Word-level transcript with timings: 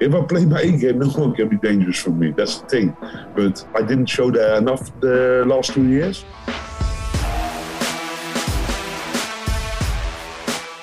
if 0.00 0.14
I 0.14 0.22
play 0.22 0.44
my 0.44 0.60
A 0.60 0.72
game, 0.72 0.98
no 0.98 1.08
one 1.08 1.34
can 1.34 1.48
be 1.48 1.56
dangerous 1.56 1.98
for 1.98 2.10
me. 2.10 2.32
That's 2.36 2.58
the 2.60 2.66
thing. 2.66 2.96
But 3.34 3.66
I 3.74 3.82
didn't 3.82 4.06
show 4.06 4.30
that 4.30 4.58
enough 4.58 4.90
the 5.00 5.44
last 5.46 5.72
two 5.72 5.84
years. 5.88 6.24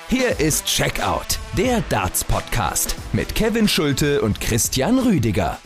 Hier 0.09 0.39
ist 0.39 0.67
Checkout, 0.67 1.39
der 1.57 1.81
Darts 1.89 2.23
Podcast 2.23 2.95
mit 3.13 3.33
Kevin 3.33 3.67
Schulte 3.67 4.21
und 4.21 4.39
Christian 4.39 4.99
Rüdiger. 4.99 5.57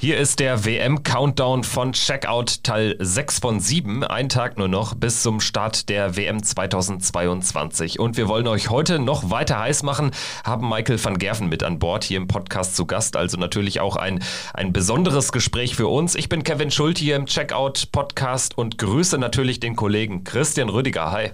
Hier 0.00 0.16
ist 0.16 0.38
der 0.38 0.64
WM-Countdown 0.64 1.64
von 1.64 1.92
Checkout 1.92 2.62
Teil 2.62 2.94
6 3.00 3.40
von 3.40 3.58
7. 3.58 4.04
Ein 4.04 4.28
Tag 4.28 4.56
nur 4.56 4.68
noch 4.68 4.94
bis 4.94 5.24
zum 5.24 5.40
Start 5.40 5.88
der 5.88 6.16
WM 6.16 6.40
2022. 6.40 7.98
Und 7.98 8.16
wir 8.16 8.28
wollen 8.28 8.46
euch 8.46 8.70
heute 8.70 9.00
noch 9.00 9.30
weiter 9.30 9.58
heiß 9.58 9.82
machen, 9.82 10.12
haben 10.44 10.68
Michael 10.68 11.04
van 11.04 11.18
Gerven 11.18 11.48
mit 11.48 11.64
an 11.64 11.80
Bord 11.80 12.04
hier 12.04 12.18
im 12.18 12.28
Podcast 12.28 12.76
zu 12.76 12.86
Gast. 12.86 13.16
Also 13.16 13.38
natürlich 13.38 13.80
auch 13.80 13.96
ein, 13.96 14.22
ein 14.54 14.72
besonderes 14.72 15.32
Gespräch 15.32 15.74
für 15.74 15.88
uns. 15.88 16.14
Ich 16.14 16.28
bin 16.28 16.44
Kevin 16.44 16.70
Schult 16.70 16.98
hier 16.98 17.16
im 17.16 17.26
Checkout-Podcast 17.26 18.56
und 18.56 18.78
grüße 18.78 19.18
natürlich 19.18 19.58
den 19.58 19.74
Kollegen 19.74 20.22
Christian 20.22 20.68
Rüdiger. 20.68 21.10
Hi. 21.10 21.32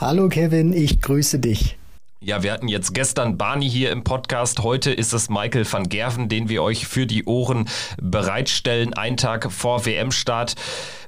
Hallo 0.00 0.28
Kevin, 0.28 0.72
ich 0.72 1.00
grüße 1.00 1.40
dich. 1.40 1.76
Ja, 2.24 2.42
wir 2.42 2.52
hatten 2.52 2.68
jetzt 2.68 2.94
gestern 2.94 3.36
Barney 3.36 3.68
hier 3.68 3.92
im 3.92 4.02
Podcast. 4.02 4.60
Heute 4.62 4.90
ist 4.90 5.12
es 5.12 5.28
Michael 5.28 5.70
van 5.70 5.90
Gerven, 5.90 6.30
den 6.30 6.48
wir 6.48 6.62
euch 6.62 6.86
für 6.86 7.06
die 7.06 7.24
Ohren 7.26 7.68
bereitstellen, 8.00 8.94
einen 8.94 9.18
Tag 9.18 9.52
vor 9.52 9.84
WM-Start. 9.84 10.54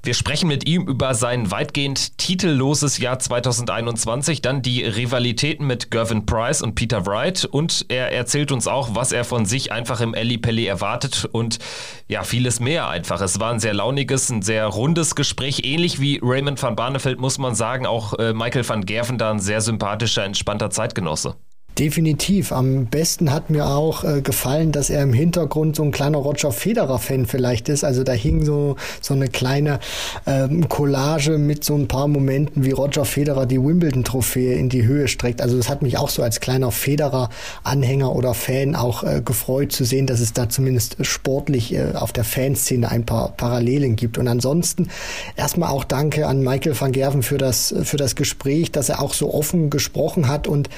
Wir 0.03 0.13
sprechen 0.15 0.47
mit 0.47 0.69
ihm 0.69 0.87
über 0.87 1.15
sein 1.15 1.51
weitgehend 1.51 2.19
titelloses 2.19 2.99
Jahr 2.99 3.19
2021, 3.19 4.41
dann 4.41 4.63
die 4.63 4.85
Rivalitäten 4.85 5.67
mit 5.67 5.91
Gervin 5.91 6.27
Price 6.27 6.63
und 6.63 6.77
Peter 6.77 7.07
Wright 7.07 7.45
und 7.45 7.87
er 7.89 8.13
erzählt 8.13 8.53
uns 8.53 8.69
auch, 8.69 8.95
was 8.95 9.11
er 9.11 9.25
von 9.25 9.47
sich 9.47 9.73
einfach 9.73 10.01
im 10.01 10.15
Ellie 10.15 10.39
Pelli 10.39 10.67
erwartet 10.67 11.29
und 11.33 11.59
ja, 12.07 12.23
vieles 12.23 12.61
mehr 12.61 12.89
einfach. 12.89 13.21
Es 13.21 13.41
war 13.41 13.51
ein 13.51 13.59
sehr 13.59 13.75
launiges, 13.75 14.31
ein 14.31 14.43
sehr 14.43 14.67
rundes 14.67 15.17
Gespräch, 15.17 15.63
ähnlich 15.65 15.99
wie 15.99 16.21
Raymond 16.23 16.63
van 16.63 16.77
Barneveld, 16.77 17.19
muss 17.19 17.39
man 17.39 17.57
sagen. 17.57 17.85
Auch 17.85 18.13
äh, 18.15 18.33
Michael 18.33 18.69
van 18.69 18.87
Gerven 18.87 19.19
da 19.19 19.33
ein 19.33 19.41
sehr 19.41 19.61
sympathischer, 19.61 20.23
entspannter 20.23 20.71
Zeitgenosse. 20.71 21.06
Also. 21.09 21.37
Definitiv. 21.79 22.53
Am 22.53 22.87
besten 22.87 23.31
hat 23.31 23.51
mir 23.51 23.67
auch 23.67 24.03
äh, 24.03 24.23
gefallen, 24.23 24.73
dass 24.73 24.89
er 24.89 25.03
im 25.03 25.13
Hintergrund 25.13 25.77
so 25.77 25.83
ein 25.83 25.91
kleiner 25.91 26.17
Roger 26.17 26.51
Federer-Fan 26.51 27.27
vielleicht 27.27 27.69
ist. 27.69 27.85
Also 27.85 28.03
da 28.03 28.13
hing 28.13 28.47
so, 28.47 28.77
so 29.03 29.13
eine 29.13 29.29
kleine 29.29 29.81
ähm, 30.27 30.71
Collage 30.71 31.37
mit 31.37 31.65
so 31.65 31.75
ein 31.75 31.87
paar 31.87 32.09
Momenten, 32.09 32.65
wie 32.65 32.71
Roger 32.71 33.05
Federer 33.05 33.45
die 33.45 33.63
Wimbledon-Trophäe 33.63 34.55
in 34.55 34.71
die 34.71 34.87
Höhe 34.87 35.07
streckt. 35.07 35.43
Also 35.43 35.59
das 35.59 35.69
hat 35.69 35.83
mich 35.83 35.99
auch 35.99 36.09
so 36.09 36.23
als 36.23 36.41
kleiner 36.41 36.71
Federer-Anhänger 36.71 38.11
oder 38.11 38.33
Fan 38.33 38.75
auch 38.75 39.03
äh, 39.03 39.21
gefreut 39.23 39.73
zu 39.73 39.85
sehen, 39.85 40.07
dass 40.07 40.21
es 40.21 40.33
da 40.33 40.49
zumindest 40.49 40.97
sportlich 41.03 41.75
äh, 41.75 41.93
auf 41.93 42.11
der 42.11 42.25
Fanszene 42.25 42.91
ein 42.91 43.05
paar 43.05 43.33
Parallelen 43.37 43.97
gibt. 43.97 44.17
Und 44.17 44.29
ansonsten 44.29 44.89
erstmal 45.37 45.69
auch 45.69 45.85
danke 45.85 46.27
an 46.27 46.41
Michael 46.41 46.81
van 46.81 46.93
Gerven 46.93 47.23
für 47.23 47.37
das, 47.37 47.75
für 47.83 47.99
das 47.99 48.17
Gespräch, 48.17 48.73
dass 48.73 48.89
er 48.89 49.03
auch 49.03 49.13
so 49.13 49.35
offen 49.35 49.69
gesprochen 49.69 50.29
hat 50.29 50.49
und 50.49 50.71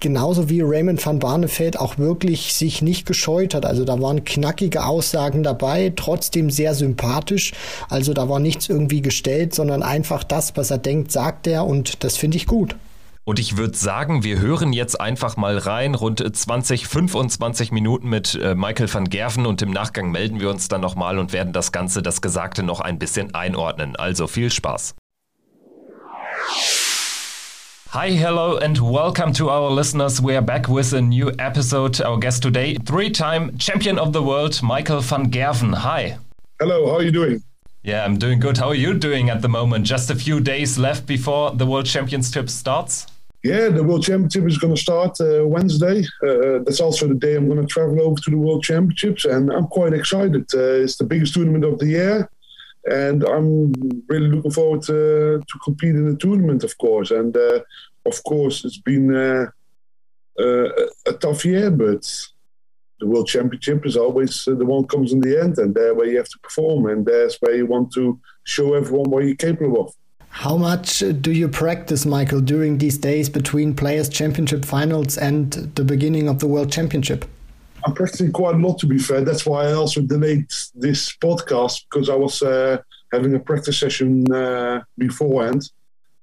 genauso 0.00 0.48
wie 0.48 0.60
Raymond 0.60 1.04
van 1.04 1.18
Barneveld 1.18 1.78
auch 1.78 1.98
wirklich 1.98 2.54
sich 2.54 2.82
nicht 2.82 3.06
gescheut 3.06 3.54
hat. 3.54 3.64
Also 3.64 3.84
da 3.84 4.00
waren 4.00 4.24
knackige 4.24 4.84
Aussagen 4.84 5.42
dabei, 5.42 5.92
trotzdem 5.96 6.50
sehr 6.50 6.74
sympathisch. 6.74 7.52
Also 7.88 8.12
da 8.12 8.28
war 8.28 8.38
nichts 8.38 8.68
irgendwie 8.68 9.00
gestellt, 9.00 9.54
sondern 9.54 9.82
einfach 9.82 10.24
das, 10.24 10.56
was 10.56 10.70
er 10.70 10.78
denkt, 10.78 11.10
sagt 11.10 11.46
er 11.46 11.64
und 11.64 12.04
das 12.04 12.16
finde 12.16 12.36
ich 12.36 12.46
gut. 12.46 12.76
Und 13.24 13.40
ich 13.40 13.56
würde 13.56 13.76
sagen, 13.76 14.22
wir 14.22 14.38
hören 14.38 14.72
jetzt 14.72 15.00
einfach 15.00 15.36
mal 15.36 15.58
rein, 15.58 15.96
rund 15.96 16.22
20, 16.24 16.86
25 16.86 17.72
Minuten 17.72 18.08
mit 18.08 18.36
äh, 18.36 18.54
Michael 18.54 18.92
van 18.92 19.10
Gerven 19.10 19.46
und 19.46 19.62
im 19.62 19.72
Nachgang 19.72 20.12
melden 20.12 20.38
wir 20.38 20.48
uns 20.48 20.68
dann 20.68 20.80
nochmal 20.80 21.18
und 21.18 21.32
werden 21.32 21.52
das 21.52 21.72
Ganze, 21.72 22.02
das 22.02 22.20
Gesagte 22.20 22.62
noch 22.62 22.80
ein 22.80 23.00
bisschen 23.00 23.34
einordnen. 23.34 23.96
Also 23.96 24.28
viel 24.28 24.52
Spaß. 24.52 24.94
Hi, 27.90 28.10
hello, 28.10 28.58
and 28.58 28.76
welcome 28.78 29.32
to 29.34 29.48
our 29.48 29.70
listeners. 29.70 30.20
We 30.20 30.34
are 30.34 30.42
back 30.42 30.68
with 30.68 30.92
a 30.92 31.00
new 31.00 31.32
episode. 31.38 32.00
Our 32.00 32.18
guest 32.18 32.42
today, 32.42 32.74
three 32.74 33.10
time 33.10 33.56
champion 33.58 33.96
of 33.98 34.12
the 34.12 34.22
world, 34.22 34.60
Michael 34.62 35.00
van 35.00 35.30
Gerwen. 35.30 35.72
Hi. 35.72 36.18
Hello, 36.58 36.88
how 36.88 36.96
are 36.96 37.02
you 37.02 37.12
doing? 37.12 37.42
Yeah, 37.84 38.04
I'm 38.04 38.18
doing 38.18 38.40
good. 38.40 38.58
How 38.58 38.68
are 38.68 38.74
you 38.74 38.92
doing 38.92 39.30
at 39.30 39.40
the 39.40 39.48
moment? 39.48 39.86
Just 39.86 40.10
a 40.10 40.16
few 40.16 40.40
days 40.40 40.76
left 40.76 41.06
before 41.06 41.52
the 41.52 41.64
World 41.64 41.86
Championship 41.86 42.50
starts? 42.50 43.06
Yeah, 43.44 43.68
the 43.68 43.84
World 43.84 44.02
Championship 44.02 44.44
is 44.46 44.58
going 44.58 44.74
to 44.74 44.80
start 44.80 45.20
uh, 45.20 45.46
Wednesday. 45.46 46.00
Uh, 46.22 46.58
that's 46.64 46.80
also 46.80 47.06
the 47.06 47.14
day 47.14 47.36
I'm 47.36 47.46
going 47.46 47.60
to 47.60 47.66
travel 47.66 48.00
over 48.00 48.20
to 48.20 48.30
the 48.30 48.36
World 48.36 48.64
Championships, 48.64 49.24
and 49.24 49.52
I'm 49.52 49.68
quite 49.68 49.92
excited. 49.92 50.52
Uh, 50.52 50.82
it's 50.82 50.96
the 50.96 51.04
biggest 51.04 51.34
tournament 51.34 51.64
of 51.64 51.78
the 51.78 51.86
year, 51.86 52.28
and 52.90 53.24
I'm 53.24 53.72
really 54.08 54.28
looking 54.28 54.50
forward 54.50 54.82
to, 54.82 55.42
to 55.46 55.58
compete 55.64 55.94
in 55.94 56.10
the 56.10 56.16
tournament, 56.16 56.64
of 56.64 56.76
course. 56.78 57.10
And 57.10 57.36
uh, 57.36 57.60
of 58.04 58.22
course, 58.24 58.64
it's 58.64 58.78
been 58.78 59.14
uh, 59.14 59.46
uh, 60.38 60.68
a 61.06 61.12
tough 61.20 61.44
year, 61.44 61.70
but 61.70 62.08
the 63.00 63.06
World 63.06 63.26
Championship 63.26 63.84
is 63.84 63.96
always 63.96 64.46
uh, 64.48 64.54
the 64.54 64.64
one 64.64 64.86
comes 64.86 65.12
in 65.12 65.20
the 65.20 65.40
end, 65.40 65.58
and 65.58 65.74
there 65.74 65.94
where 65.94 66.06
you 66.06 66.16
have 66.16 66.28
to 66.28 66.38
perform, 66.42 66.86
and 66.86 67.04
there's 67.04 67.36
where 67.40 67.54
you 67.54 67.66
want 67.66 67.92
to 67.92 68.18
show 68.44 68.74
everyone 68.74 69.10
what 69.10 69.24
you're 69.24 69.36
capable 69.36 69.80
of. 69.86 69.94
How 70.28 70.56
much 70.56 71.02
do 71.20 71.32
you 71.32 71.48
practice, 71.48 72.04
Michael, 72.04 72.42
during 72.42 72.78
these 72.78 72.98
days 72.98 73.30
between 73.30 73.74
Players' 73.74 74.10
Championship 74.10 74.66
finals 74.66 75.16
and 75.16 75.50
the 75.50 75.84
beginning 75.84 76.28
of 76.28 76.40
the 76.40 76.46
World 76.46 76.70
Championship? 76.70 77.24
I'm 77.86 77.94
practicing 77.94 78.32
quite 78.32 78.56
a 78.56 78.58
lot, 78.58 78.80
to 78.80 78.86
be 78.86 78.98
fair. 78.98 79.20
That's 79.20 79.46
why 79.46 79.66
I 79.66 79.72
also 79.74 80.00
delayed 80.00 80.50
this 80.74 81.16
podcast 81.18 81.84
because 81.88 82.10
I 82.10 82.16
was 82.16 82.42
uh, 82.42 82.78
having 83.12 83.32
a 83.36 83.38
practice 83.38 83.78
session 83.78 84.30
uh, 84.32 84.82
beforehand 84.98 85.70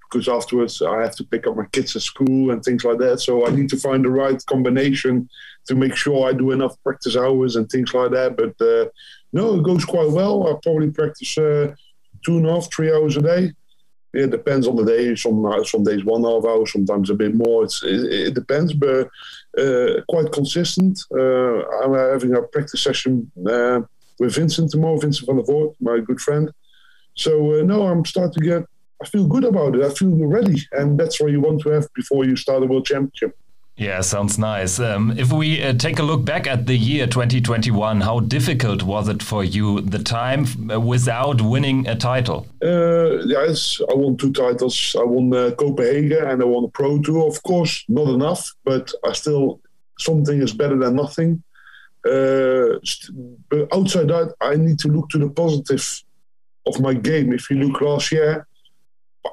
because 0.02 0.28
afterwards 0.28 0.82
I 0.82 1.00
have 1.00 1.16
to 1.16 1.24
pick 1.24 1.46
up 1.46 1.56
my 1.56 1.64
kids 1.72 1.96
at 1.96 2.02
school 2.02 2.50
and 2.50 2.62
things 2.62 2.84
like 2.84 2.98
that. 2.98 3.20
So 3.20 3.46
I 3.46 3.50
need 3.50 3.70
to 3.70 3.78
find 3.78 4.04
the 4.04 4.10
right 4.10 4.44
combination 4.44 5.30
to 5.66 5.74
make 5.74 5.96
sure 5.96 6.28
I 6.28 6.34
do 6.34 6.50
enough 6.50 6.76
practice 6.82 7.16
hours 7.16 7.56
and 7.56 7.66
things 7.70 7.94
like 7.94 8.10
that. 8.10 8.36
But 8.36 8.62
uh, 8.62 8.90
no, 9.32 9.58
it 9.58 9.64
goes 9.64 9.86
quite 9.86 10.10
well. 10.10 10.46
I 10.46 10.60
probably 10.62 10.90
practice 10.90 11.38
uh, 11.38 11.74
two 12.26 12.36
and 12.36 12.46
a 12.46 12.52
half, 12.52 12.70
three 12.70 12.92
hours 12.92 13.16
a 13.16 13.22
day. 13.22 13.52
It 14.14 14.30
depends 14.30 14.66
on 14.66 14.76
the 14.76 14.84
day. 14.84 15.14
Some 15.16 15.44
uh, 15.44 15.64
some 15.64 15.84
days 15.84 16.04
one 16.04 16.24
half 16.24 16.44
hour, 16.44 16.66
sometimes 16.66 17.10
a 17.10 17.14
bit 17.14 17.34
more. 17.34 17.64
It's, 17.64 17.82
it, 17.82 18.12
it 18.28 18.34
depends, 18.34 18.72
but 18.72 19.08
uh, 19.58 20.02
quite 20.08 20.32
consistent. 20.32 21.00
Uh, 21.12 21.66
I'm 21.82 21.94
having 21.94 22.34
a 22.36 22.42
practice 22.42 22.82
session 22.82 23.30
uh, 23.48 23.80
with 24.18 24.34
Vincent 24.34 24.70
tomorrow, 24.70 24.98
Vincent 24.98 25.26
van 25.26 25.36
der 25.36 25.44
Voort, 25.44 25.74
my 25.80 25.98
good 26.00 26.20
friend. 26.20 26.50
So 27.14 27.62
no, 27.62 27.86
I'm 27.86 28.04
starting 28.04 28.34
to 28.34 28.40
get 28.40 28.64
I 29.04 29.06
feel 29.06 29.26
good 29.26 29.44
about 29.44 29.76
it. 29.76 29.84
I 29.84 29.90
feel 29.90 30.14
ready, 30.26 30.62
and 30.72 30.98
that's 30.98 31.20
what 31.20 31.30
you 31.30 31.40
want 31.40 31.60
to 31.62 31.70
have 31.70 31.92
before 31.94 32.24
you 32.24 32.36
start 32.36 32.62
a 32.62 32.66
world 32.66 32.86
championship. 32.86 33.36
Yeah, 33.76 34.02
sounds 34.02 34.38
nice. 34.38 34.78
Um, 34.78 35.14
if 35.18 35.32
we 35.32 35.60
uh, 35.60 35.72
take 35.72 35.98
a 35.98 36.02
look 36.04 36.24
back 36.24 36.46
at 36.46 36.66
the 36.66 36.76
year 36.76 37.08
2021, 37.08 38.02
how 38.02 38.20
difficult 38.20 38.84
was 38.84 39.08
it 39.08 39.20
for 39.20 39.42
you 39.42 39.80
the 39.80 39.98
time 39.98 40.70
uh, 40.70 40.78
without 40.78 41.40
winning 41.40 41.88
a 41.88 41.96
title? 41.96 42.46
Uh, 42.62 43.18
yes, 43.24 43.80
I 43.90 43.94
won 43.94 44.16
two 44.16 44.32
titles. 44.32 44.94
I 44.96 45.02
won 45.02 45.34
uh, 45.34 45.50
Copenhagen 45.56 46.24
and 46.24 46.40
I 46.40 46.44
won 46.44 46.70
Pro 46.70 47.00
Tour. 47.00 47.26
Of 47.26 47.42
course, 47.42 47.84
not 47.88 48.08
enough, 48.10 48.48
but 48.64 48.92
I 49.04 49.12
still 49.12 49.60
something 49.98 50.40
is 50.40 50.52
better 50.52 50.78
than 50.78 50.94
nothing. 50.94 51.42
Uh, 52.06 52.78
but 53.48 53.74
outside 53.74 54.08
that, 54.08 54.34
I 54.40 54.54
need 54.54 54.78
to 54.80 54.88
look 54.88 55.08
to 55.10 55.18
the 55.18 55.30
positive 55.30 56.02
of 56.66 56.80
my 56.80 56.94
game. 56.94 57.32
If 57.32 57.50
you 57.50 57.56
look 57.56 57.80
last 57.80 58.12
year, 58.12 58.46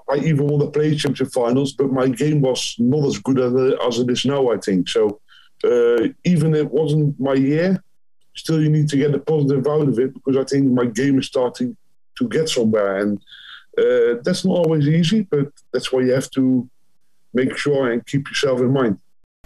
I 0.10 0.18
even 0.18 0.48
won 0.48 0.60
the 0.60 0.68
play 0.68 0.96
championship 0.96 1.34
finals, 1.34 1.74
but 1.74 1.92
my 1.92 2.08
game 2.08 2.42
was 2.42 2.76
not 2.80 3.06
as 3.06 3.18
good 3.18 3.40
as, 3.40 3.54
as 3.88 4.00
it 4.00 4.10
is 4.10 4.26
now. 4.26 4.52
I 4.52 4.58
think 4.58 4.88
so. 4.88 5.20
Uh, 5.64 6.08
even 6.24 6.56
if 6.56 6.66
it 6.66 6.72
wasn't 6.72 7.20
my 7.20 7.34
year, 7.34 7.84
still 8.36 8.62
you 8.62 8.70
need 8.70 8.90
to 8.90 8.98
get 8.98 9.12
the 9.12 9.20
positive 9.20 9.68
out 9.68 9.88
of 9.88 10.00
it 10.00 10.14
because 10.14 10.38
I 10.38 10.44
think 10.44 10.72
my 10.72 10.86
game 10.86 11.20
is 11.20 11.28
starting 11.28 11.76
to 12.18 12.28
get 12.28 12.50
somewhere, 12.50 12.98
and 12.98 13.18
uh, 13.78 14.22
that's 14.24 14.46
not 14.46 14.58
always 14.58 14.88
easy. 14.88 15.22
But 15.22 15.52
that's 15.72 15.92
why 15.92 16.02
you 16.02 16.12
have 16.14 16.30
to 16.32 16.70
make 17.34 17.58
sure 17.58 17.92
and 17.92 18.06
keep 18.06 18.28
yourself 18.28 18.60
in 18.60 18.74
mind. 18.74 18.98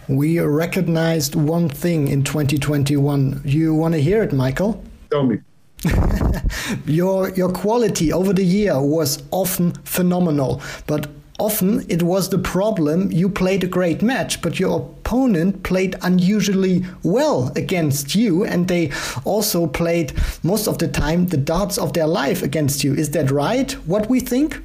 We 0.08 0.38
recognized 0.38 1.34
one 1.34 1.68
thing 1.68 2.08
in 2.08 2.22
2021. 2.22 3.42
You 3.44 3.74
want 3.74 3.94
to 3.94 4.00
hear 4.00 4.22
it, 4.22 4.32
Michael? 4.32 4.82
Tell 5.10 5.24
me. 5.24 5.40
your 6.86 7.28
your 7.30 7.50
quality 7.52 8.12
over 8.12 8.32
the 8.32 8.44
year 8.44 8.80
was 8.80 9.22
often 9.30 9.72
phenomenal, 9.84 10.62
but 10.86 11.08
often 11.38 11.84
it 11.88 12.02
was 12.02 12.30
the 12.30 12.38
problem 12.38 13.12
you 13.12 13.28
played 13.28 13.62
a 13.62 13.66
great 13.66 14.02
match, 14.02 14.40
but 14.40 14.58
your 14.58 14.80
opponent 14.80 15.62
played 15.62 15.94
unusually 16.02 16.84
well 17.02 17.52
against 17.56 18.14
you, 18.14 18.44
and 18.44 18.68
they 18.68 18.90
also 19.24 19.66
played 19.66 20.12
most 20.42 20.66
of 20.66 20.78
the 20.78 20.88
time 20.88 21.26
the 21.26 21.36
darts 21.36 21.78
of 21.78 21.92
their 21.92 22.06
life 22.06 22.42
against 22.42 22.82
you. 22.82 22.94
Is 22.94 23.10
that 23.10 23.30
right? 23.30 23.72
What 23.86 24.08
we 24.08 24.20
think? 24.20 24.60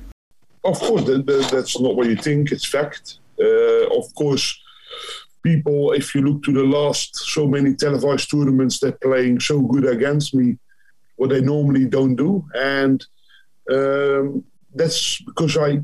Of 0.63 0.79
course, 0.79 1.03
that, 1.05 1.25
that, 1.25 1.49
that's 1.51 1.79
not 1.79 1.95
what 1.95 2.07
you 2.07 2.15
think. 2.15 2.51
It's 2.51 2.65
fact. 2.65 3.17
Uh, 3.39 3.87
of 3.97 4.13
course, 4.15 4.59
people, 5.43 5.91
if 5.93 6.13
you 6.13 6.21
look 6.21 6.43
to 6.43 6.51
the 6.51 6.63
last 6.63 7.15
so 7.15 7.47
many 7.47 7.73
televised 7.73 8.29
tournaments, 8.29 8.79
they're 8.79 8.91
playing 8.91 9.39
so 9.39 9.59
good 9.61 9.85
against 9.85 10.35
me, 10.35 10.57
what 11.21 11.29
they 11.29 11.39
normally 11.39 11.85
don't 11.85 12.15
do. 12.15 12.43
And 12.55 13.05
um, 13.71 14.43
that's 14.73 15.21
because 15.21 15.55
I 15.55 15.79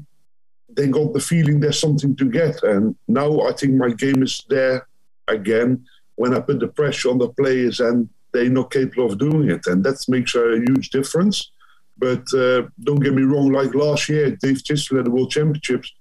they 0.76 0.88
got 0.88 1.14
the 1.14 1.20
feeling 1.20 1.60
there's 1.60 1.80
something 1.80 2.16
to 2.16 2.26
get. 2.26 2.64
And 2.64 2.96
now 3.08 3.42
I 3.42 3.52
think 3.54 3.74
my 3.74 3.92
game 3.92 4.24
is 4.24 4.44
there 4.50 4.88
again 5.28 5.86
when 6.16 6.34
I 6.34 6.40
put 6.40 6.60
the 6.60 6.68
pressure 6.68 7.12
on 7.12 7.20
the 7.20 7.30
players 7.30 7.80
and 7.80 8.10
they're 8.32 8.50
not 8.50 8.72
capable 8.72 9.06
of 9.06 9.20
doing 9.20 9.52
it. 9.52 9.68
And 9.68 9.84
that 9.84 10.04
makes 10.08 10.34
a 10.34 10.60
huge 10.68 10.90
difference. 10.90 11.52
But 12.00 12.26
uh, 12.34 12.64
don't 12.88 13.04
get 13.06 13.14
me 13.14 13.22
wrong, 13.22 13.52
like 13.52 13.76
last 13.76 14.10
year, 14.10 14.36
Dave 14.42 14.64
Chisnall 14.64 15.00
at 15.00 15.06
the 15.06 15.12
World 15.12 15.30
Championships, 15.30 15.94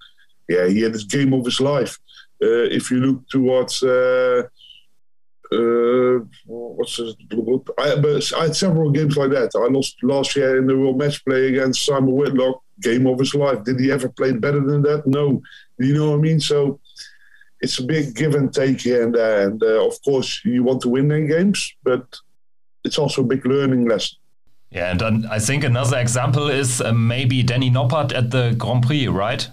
yeah, 0.48 0.66
he 0.66 0.80
had 0.80 0.94
his 0.94 1.04
game 1.04 1.34
of 1.34 1.44
his 1.44 1.60
life. 1.60 1.98
Uh, 2.42 2.68
if 2.78 2.90
you 2.90 3.00
look 3.00 3.28
towards 3.28 3.82
uh, 3.82 4.44
uh, 5.52 6.24
what's 6.46 6.96
his, 6.96 7.14
I, 7.78 7.94
I, 8.38 8.42
had 8.42 8.56
several 8.56 8.90
games 8.90 9.16
like 9.16 9.30
that. 9.30 9.50
I 9.54 9.72
lost 9.72 9.96
last 10.02 10.34
year 10.36 10.58
in 10.58 10.66
the 10.66 10.76
World 10.76 10.98
Match 10.98 11.24
Play 11.24 11.48
against 11.48 11.84
Simon 11.84 12.12
Whitlock, 12.12 12.62
game 12.80 13.06
of 13.06 13.18
his 13.18 13.34
life. 13.34 13.62
Did 13.64 13.78
he 13.78 13.92
ever 13.92 14.08
play 14.08 14.32
better 14.32 14.60
than 14.60 14.82
that? 14.82 15.06
No. 15.06 15.42
You 15.78 15.94
know 15.94 16.10
what 16.10 16.18
I 16.18 16.20
mean? 16.20 16.40
So 16.40 16.80
it's 17.60 17.78
a 17.78 17.84
big 17.84 18.14
give 18.14 18.34
and 18.34 18.52
take 18.52 18.80
here 18.80 19.04
and 19.04 19.14
there. 19.14 19.48
And 19.48 19.62
uh, 19.62 19.86
of 19.86 20.02
course, 20.02 20.44
you 20.44 20.62
want 20.62 20.82
to 20.82 20.88
win 20.88 21.10
in 21.10 21.28
games, 21.28 21.72
but 21.84 22.04
it's 22.84 22.98
also 22.98 23.22
a 23.22 23.26
big 23.26 23.46
learning 23.46 23.88
lesson. 23.88 24.18
Yeah, 24.70 24.90
and 24.90 25.26
I 25.26 25.38
think 25.38 25.64
another 25.64 25.98
example 25.98 26.48
is 26.48 26.80
uh, 26.80 26.92
maybe 26.92 27.42
Danny 27.42 27.70
Noppert 27.70 28.12
at 28.12 28.30
the 28.30 28.54
Grand 28.58 28.84
Prix, 28.84 29.06
right? 29.06 29.48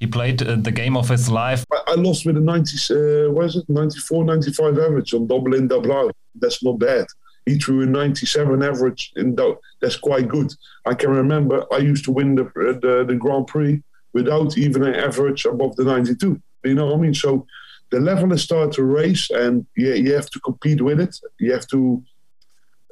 He 0.00 0.06
played 0.06 0.42
uh, 0.42 0.56
the 0.56 0.70
game 0.70 0.96
of 0.96 1.08
his 1.08 1.28
life. 1.28 1.64
I, 1.72 1.82
I 1.88 1.94
lost 1.94 2.24
with 2.24 2.36
a 2.36 2.40
90, 2.40 2.94
uh, 2.94 3.30
what 3.32 3.46
is 3.46 3.56
it, 3.56 3.68
94, 3.68 4.24
95 4.24 4.78
average 4.78 5.14
on 5.14 5.26
double 5.26 5.54
in, 5.54 5.68
double 5.68 5.92
out. 5.92 6.14
That's 6.34 6.62
not 6.62 6.78
bad. 6.78 7.06
He 7.46 7.58
threw 7.58 7.82
a 7.82 7.86
97 7.86 8.62
average, 8.62 9.12
in 9.16 9.34
double. 9.34 9.60
that's 9.80 9.96
quite 9.96 10.28
good. 10.28 10.52
I 10.86 10.94
can 10.94 11.10
remember 11.10 11.64
I 11.72 11.78
used 11.78 12.04
to 12.04 12.12
win 12.12 12.34
the, 12.34 12.44
uh, 12.44 12.78
the, 12.80 13.04
the 13.08 13.16
Grand 13.16 13.46
Prix 13.46 13.82
without 14.12 14.56
even 14.56 14.84
an 14.84 14.94
average 14.94 15.44
above 15.44 15.76
the 15.76 15.84
92. 15.84 16.40
You 16.64 16.74
know 16.74 16.86
what 16.86 16.94
I 16.94 16.98
mean? 16.98 17.14
So 17.14 17.46
the 17.90 18.00
level 18.00 18.32
is 18.32 18.42
starting 18.42 18.72
to 18.72 18.84
raise, 18.84 19.30
and 19.30 19.66
yeah, 19.76 19.94
you 19.94 20.12
have 20.12 20.30
to 20.30 20.40
compete 20.40 20.82
with 20.82 21.00
it. 21.00 21.16
You 21.38 21.52
have 21.52 21.66
to 21.68 22.02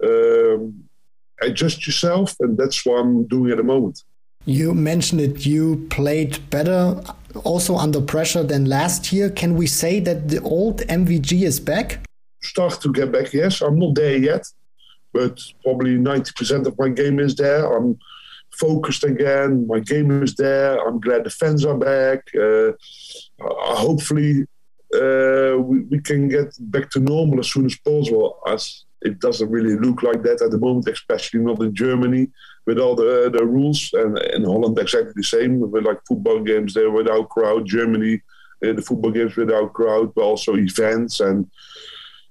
um, 0.02 0.84
adjust 1.42 1.86
yourself, 1.86 2.34
and 2.40 2.56
that's 2.56 2.84
what 2.86 3.00
I'm 3.00 3.26
doing 3.26 3.50
at 3.50 3.58
the 3.58 3.62
moment. 3.62 4.02
You 4.46 4.74
mentioned 4.74 5.20
it, 5.20 5.44
you 5.44 5.88
played 5.90 6.38
better 6.50 7.02
also 7.42 7.76
under 7.76 8.00
pressure 8.00 8.44
than 8.44 8.66
last 8.66 9.12
year. 9.12 9.28
Can 9.28 9.56
we 9.56 9.66
say 9.66 9.98
that 10.00 10.28
the 10.28 10.40
old 10.42 10.82
MVG 10.82 11.42
is 11.42 11.58
back? 11.58 12.06
Start 12.42 12.80
to 12.82 12.92
get 12.92 13.10
back, 13.10 13.32
yes. 13.32 13.60
I'm 13.60 13.76
not 13.76 13.96
there 13.96 14.16
yet, 14.16 14.46
but 15.12 15.40
probably 15.64 15.96
90% 15.96 16.64
of 16.64 16.78
my 16.78 16.88
game 16.90 17.18
is 17.18 17.34
there. 17.34 17.76
I'm 17.76 17.98
focused 18.52 19.02
again. 19.02 19.66
My 19.66 19.80
game 19.80 20.22
is 20.22 20.36
there. 20.36 20.78
I'm 20.86 21.00
glad 21.00 21.24
the 21.24 21.30
fans 21.30 21.64
are 21.64 21.76
back. 21.76 22.20
Uh, 22.32 22.70
hopefully, 23.40 24.46
uh, 24.94 25.58
we, 25.58 25.80
we 25.90 26.00
can 26.00 26.28
get 26.28 26.54
back 26.60 26.88
to 26.90 27.00
normal 27.00 27.40
as 27.40 27.50
soon 27.50 27.66
as 27.66 27.76
possible. 27.78 28.38
As 28.46 28.84
it 29.02 29.20
doesn't 29.20 29.50
really 29.50 29.76
look 29.76 30.02
like 30.02 30.22
that 30.22 30.42
at 30.42 30.50
the 30.50 30.58
moment, 30.58 30.88
especially 30.88 31.40
not 31.40 31.60
in 31.62 31.74
Germany 31.74 32.28
with 32.66 32.78
all 32.78 32.94
the 32.94 33.30
the 33.32 33.44
rules. 33.44 33.90
And 33.92 34.18
in 34.18 34.44
Holland, 34.44 34.78
exactly 34.78 35.12
the 35.14 35.22
same. 35.22 35.60
With 35.60 35.84
like 35.84 36.00
football 36.06 36.40
games 36.40 36.74
there 36.74 36.90
without 36.90 37.28
crowd. 37.28 37.66
Germany, 37.66 38.22
uh, 38.64 38.72
the 38.72 38.82
football 38.82 39.10
games 39.10 39.36
without 39.36 39.72
crowd, 39.72 40.14
but 40.14 40.22
also 40.22 40.56
events 40.56 41.20
and. 41.20 41.50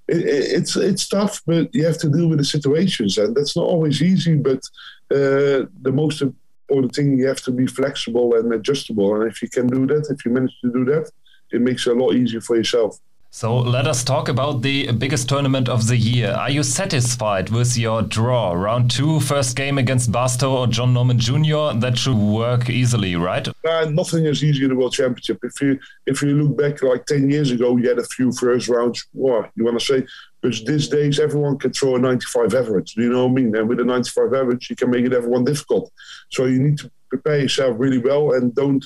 It, 0.08 0.24
it's 0.24 0.76
it's 0.76 1.08
tough, 1.08 1.42
but 1.46 1.74
you 1.74 1.84
have 1.84 1.98
to 1.98 2.08
deal 2.08 2.28
with 2.28 2.38
the 2.38 2.44
situations, 2.44 3.18
and 3.18 3.34
that's 3.34 3.56
not 3.56 3.66
always 3.66 4.00
easy. 4.00 4.36
But 4.36 4.62
uh, 5.10 5.66
the 5.82 5.92
most 5.92 6.22
important 6.22 6.94
thing, 6.94 7.18
you 7.18 7.26
have 7.26 7.42
to 7.42 7.50
be 7.50 7.66
flexible 7.66 8.34
and 8.34 8.52
adjustable. 8.52 9.14
And 9.14 9.30
if 9.30 9.42
you 9.42 9.48
can 9.48 9.66
do 9.66 9.84
that, 9.86 10.06
if 10.08 10.24
you 10.24 10.30
manage 10.30 10.56
to 10.62 10.72
do 10.72 10.84
that, 10.84 11.10
it 11.50 11.60
makes 11.60 11.86
it 11.86 11.96
a 11.96 12.00
lot 12.00 12.14
easier 12.14 12.40
for 12.40 12.56
yourself. 12.56 13.00
So 13.36 13.58
let 13.58 13.86
us 13.86 14.02
talk 14.02 14.30
about 14.30 14.62
the 14.62 14.90
biggest 14.92 15.28
tournament 15.28 15.68
of 15.68 15.88
the 15.88 15.96
year. 15.98 16.30
Are 16.30 16.48
you 16.48 16.62
satisfied 16.62 17.50
with 17.50 17.76
your 17.76 18.00
draw? 18.00 18.54
Round 18.54 18.90
two, 18.90 19.20
first 19.20 19.54
game 19.56 19.76
against 19.76 20.10
Barstow 20.10 20.56
or 20.56 20.66
John 20.66 20.94
Norman 20.94 21.18
Jr. 21.18 21.74
That 21.74 21.98
should 21.98 22.16
work 22.16 22.70
easily, 22.70 23.14
right? 23.14 23.46
Uh, 23.46 23.90
nothing 23.90 24.24
is 24.24 24.42
easy 24.42 24.64
in 24.64 24.70
the 24.70 24.74
World 24.74 24.94
Championship. 24.94 25.40
If 25.42 25.60
you 25.60 25.78
if 26.06 26.22
you 26.22 26.28
look 26.28 26.56
back 26.56 26.82
like 26.82 27.04
ten 27.04 27.28
years 27.28 27.50
ago, 27.50 27.76
you 27.76 27.86
had 27.86 27.98
a 27.98 28.04
few 28.04 28.32
first 28.32 28.70
rounds. 28.70 29.06
What 29.12 29.50
you 29.54 29.66
want 29.66 29.78
to 29.80 29.84
say? 29.84 30.06
Because 30.40 30.64
these 30.64 30.88
days 30.88 31.20
everyone 31.20 31.58
can 31.58 31.74
throw 31.74 31.96
a 31.96 31.98
95 31.98 32.54
average. 32.54 32.94
Do 32.94 33.02
you 33.02 33.12
know 33.12 33.26
what 33.26 33.32
I 33.32 33.42
mean? 33.42 33.54
And 33.54 33.68
with 33.68 33.80
a 33.80 33.84
95 33.84 34.32
average, 34.32 34.70
you 34.70 34.76
can 34.76 34.88
make 34.88 35.04
it 35.04 35.12
everyone 35.12 35.44
difficult. 35.44 35.92
So 36.30 36.46
you 36.46 36.58
need 36.58 36.78
to 36.78 36.90
prepare 37.10 37.40
yourself 37.40 37.76
really 37.78 37.98
well 37.98 38.32
and 38.32 38.54
don't 38.54 38.82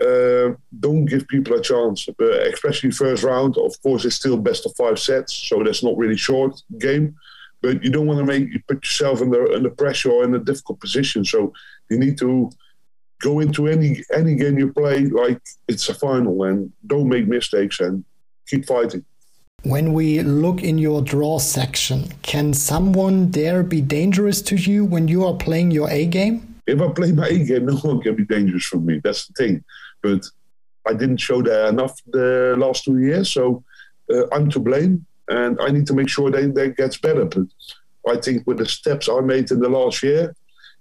uh, 0.00 0.54
don't 0.78 1.06
give 1.06 1.26
people 1.28 1.54
a 1.54 1.62
chance, 1.62 2.06
but 2.18 2.30
especially 2.52 2.90
first 2.90 3.24
round. 3.24 3.56
Of 3.58 3.80
course, 3.82 4.04
it's 4.04 4.16
still 4.16 4.36
best 4.36 4.66
of 4.66 4.74
five 4.76 4.98
sets, 4.98 5.34
so 5.34 5.62
that's 5.62 5.82
not 5.82 5.96
really 5.96 6.16
short 6.16 6.62
game. 6.78 7.16
But 7.60 7.82
you 7.82 7.90
don't 7.90 8.06
want 8.06 8.20
to 8.20 8.24
make 8.24 8.48
you 8.52 8.60
put 8.68 8.84
yourself 8.84 9.20
under 9.20 9.52
under 9.52 9.70
pressure 9.70 10.12
or 10.12 10.24
in 10.24 10.34
a 10.34 10.38
difficult 10.38 10.80
position. 10.80 11.24
So 11.24 11.52
you 11.90 11.98
need 11.98 12.16
to 12.18 12.50
go 13.20 13.40
into 13.40 13.66
any 13.66 14.02
any 14.14 14.36
game 14.36 14.58
you 14.58 14.72
play 14.72 15.06
like 15.06 15.40
it's 15.66 15.88
a 15.88 15.94
final, 15.94 16.44
and 16.44 16.72
don't 16.86 17.08
make 17.08 17.26
mistakes 17.26 17.80
and 17.80 18.04
keep 18.46 18.66
fighting. 18.66 19.04
When 19.64 19.92
we 19.92 20.22
look 20.22 20.62
in 20.62 20.78
your 20.78 21.02
draw 21.02 21.40
section, 21.40 22.12
can 22.22 22.54
someone 22.54 23.32
there 23.32 23.64
be 23.64 23.80
dangerous 23.80 24.40
to 24.42 24.54
you 24.54 24.84
when 24.84 25.08
you 25.08 25.24
are 25.24 25.34
playing 25.34 25.72
your 25.72 25.90
A 25.90 26.06
game? 26.06 26.60
If 26.68 26.80
I 26.80 26.88
play 26.92 27.10
my 27.10 27.26
A 27.26 27.44
game, 27.44 27.66
no 27.66 27.76
one 27.78 28.00
can 28.00 28.14
be 28.14 28.24
dangerous 28.24 28.64
for 28.66 28.76
me. 28.76 29.00
That's 29.02 29.26
the 29.26 29.32
thing. 29.32 29.64
But 30.02 30.24
I 30.86 30.94
didn't 30.94 31.18
show 31.18 31.42
that 31.42 31.68
enough 31.68 32.00
the 32.06 32.54
last 32.58 32.84
two 32.84 32.98
years, 32.98 33.30
so 33.30 33.62
uh, 34.12 34.26
I'm 34.32 34.50
to 34.50 34.58
blame, 34.58 35.04
and 35.28 35.58
I 35.60 35.68
need 35.70 35.86
to 35.88 35.94
make 35.94 36.08
sure 36.08 36.30
that 36.30 36.54
that 36.54 36.76
gets 36.76 36.96
better. 36.96 37.24
But 37.24 37.46
I 38.08 38.16
think 38.16 38.46
with 38.46 38.58
the 38.58 38.66
steps 38.66 39.08
I 39.08 39.20
made 39.20 39.50
in 39.50 39.60
the 39.60 39.68
last 39.68 40.02
year, 40.02 40.34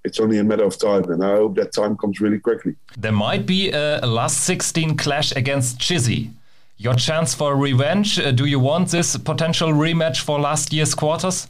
it's 0.03 0.19
only 0.19 0.37
a 0.39 0.43
matter 0.43 0.63
of 0.63 0.77
time, 0.77 1.11
and 1.11 1.23
I 1.23 1.35
hope 1.35 1.55
that 1.55 1.73
time 1.73 1.97
comes 1.97 2.21
really 2.21 2.39
quickly. 2.39 2.75
There 2.97 3.11
might 3.11 3.45
be 3.45 3.71
a 3.71 4.05
last 4.05 4.45
16 4.45 4.95
clash 4.95 5.33
against 5.35 5.79
Chizzy. 5.79 6.31
Your 6.77 6.93
chance 6.93 7.33
for 7.33 7.55
revenge? 7.55 8.19
Uh, 8.19 8.31
do 8.31 8.45
you 8.45 8.59
want 8.59 8.89
this 8.89 9.17
potential 9.17 9.69
rematch 9.69 10.21
for 10.21 10.39
last 10.39 10.71
year's 10.71 10.93
quarters? 10.93 11.47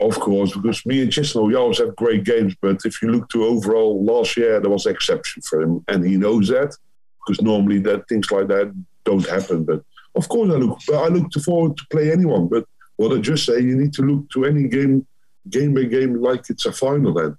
Of 0.00 0.18
course, 0.18 0.52
because 0.52 0.84
me 0.84 1.00
and 1.02 1.12
Chisnall, 1.12 1.46
we 1.46 1.54
always 1.54 1.78
have 1.78 1.94
great 1.94 2.24
games. 2.24 2.54
But 2.60 2.80
if 2.84 3.00
you 3.00 3.12
look 3.12 3.28
to 3.30 3.44
overall 3.44 4.04
last 4.04 4.36
year, 4.36 4.60
there 4.60 4.70
was 4.70 4.86
exception 4.86 5.42
for 5.42 5.62
him, 5.62 5.84
and 5.86 6.04
he 6.04 6.16
knows 6.16 6.48
that 6.48 6.76
because 7.26 7.42
normally 7.42 7.78
that 7.80 8.08
things 8.08 8.30
like 8.30 8.48
that 8.48 8.74
don't 9.04 9.28
happen. 9.28 9.64
But 9.64 9.82
of 10.14 10.28
course, 10.28 10.50
I 10.50 10.56
look, 10.56 10.78
I 10.92 11.08
look 11.08 11.32
forward 11.32 11.76
to 11.76 11.86
play 11.90 12.12
anyone. 12.12 12.48
But 12.48 12.66
what 12.96 13.12
I 13.12 13.20
just 13.20 13.46
say, 13.46 13.60
you 13.60 13.76
need 13.76 13.92
to 13.94 14.02
look 14.02 14.30
to 14.30 14.44
any 14.44 14.68
game, 14.68 15.06
game 15.48 15.74
by 15.74 15.84
game, 15.84 16.20
like 16.20 16.48
it's 16.50 16.66
a 16.66 16.72
final. 16.72 17.14
Then 17.14 17.36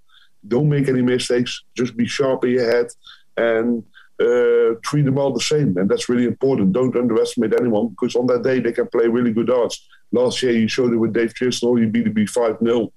don't 0.48 0.70
make 0.70 0.88
any 0.88 1.02
mistakes. 1.02 1.64
Just 1.76 1.96
be 1.96 2.08
sharp 2.08 2.44
in 2.44 2.52
your 2.52 2.70
head 2.70 2.88
and 3.38 3.84
uh, 4.22 4.76
treat 4.84 5.04
them 5.06 5.18
all 5.18 5.34
the 5.34 5.42
same. 5.42 5.78
And 5.78 5.90
that's 5.90 6.10
really 6.10 6.26
important. 6.26 6.74
Don't 6.74 6.96
underestimate 6.96 7.54
anyone 7.60 7.90
because 7.90 8.16
on 8.16 8.28
that 8.28 8.44
day 8.44 8.60
they 8.60 8.72
can 8.72 8.88
play 8.88 9.08
really 9.08 9.32
good 9.32 9.48
darts. 9.48 9.86
Last 10.12 10.42
year 10.44 10.54
you 10.54 10.68
showed 10.68 10.94
it 10.94 10.98
with 10.98 11.14
Dave 11.14 11.34
Chisnall, 11.34 11.80
you 11.80 11.88
beat 11.88 12.08
it 12.08 12.14
be 12.14 12.26
5 12.26 12.58
0. 12.64 12.92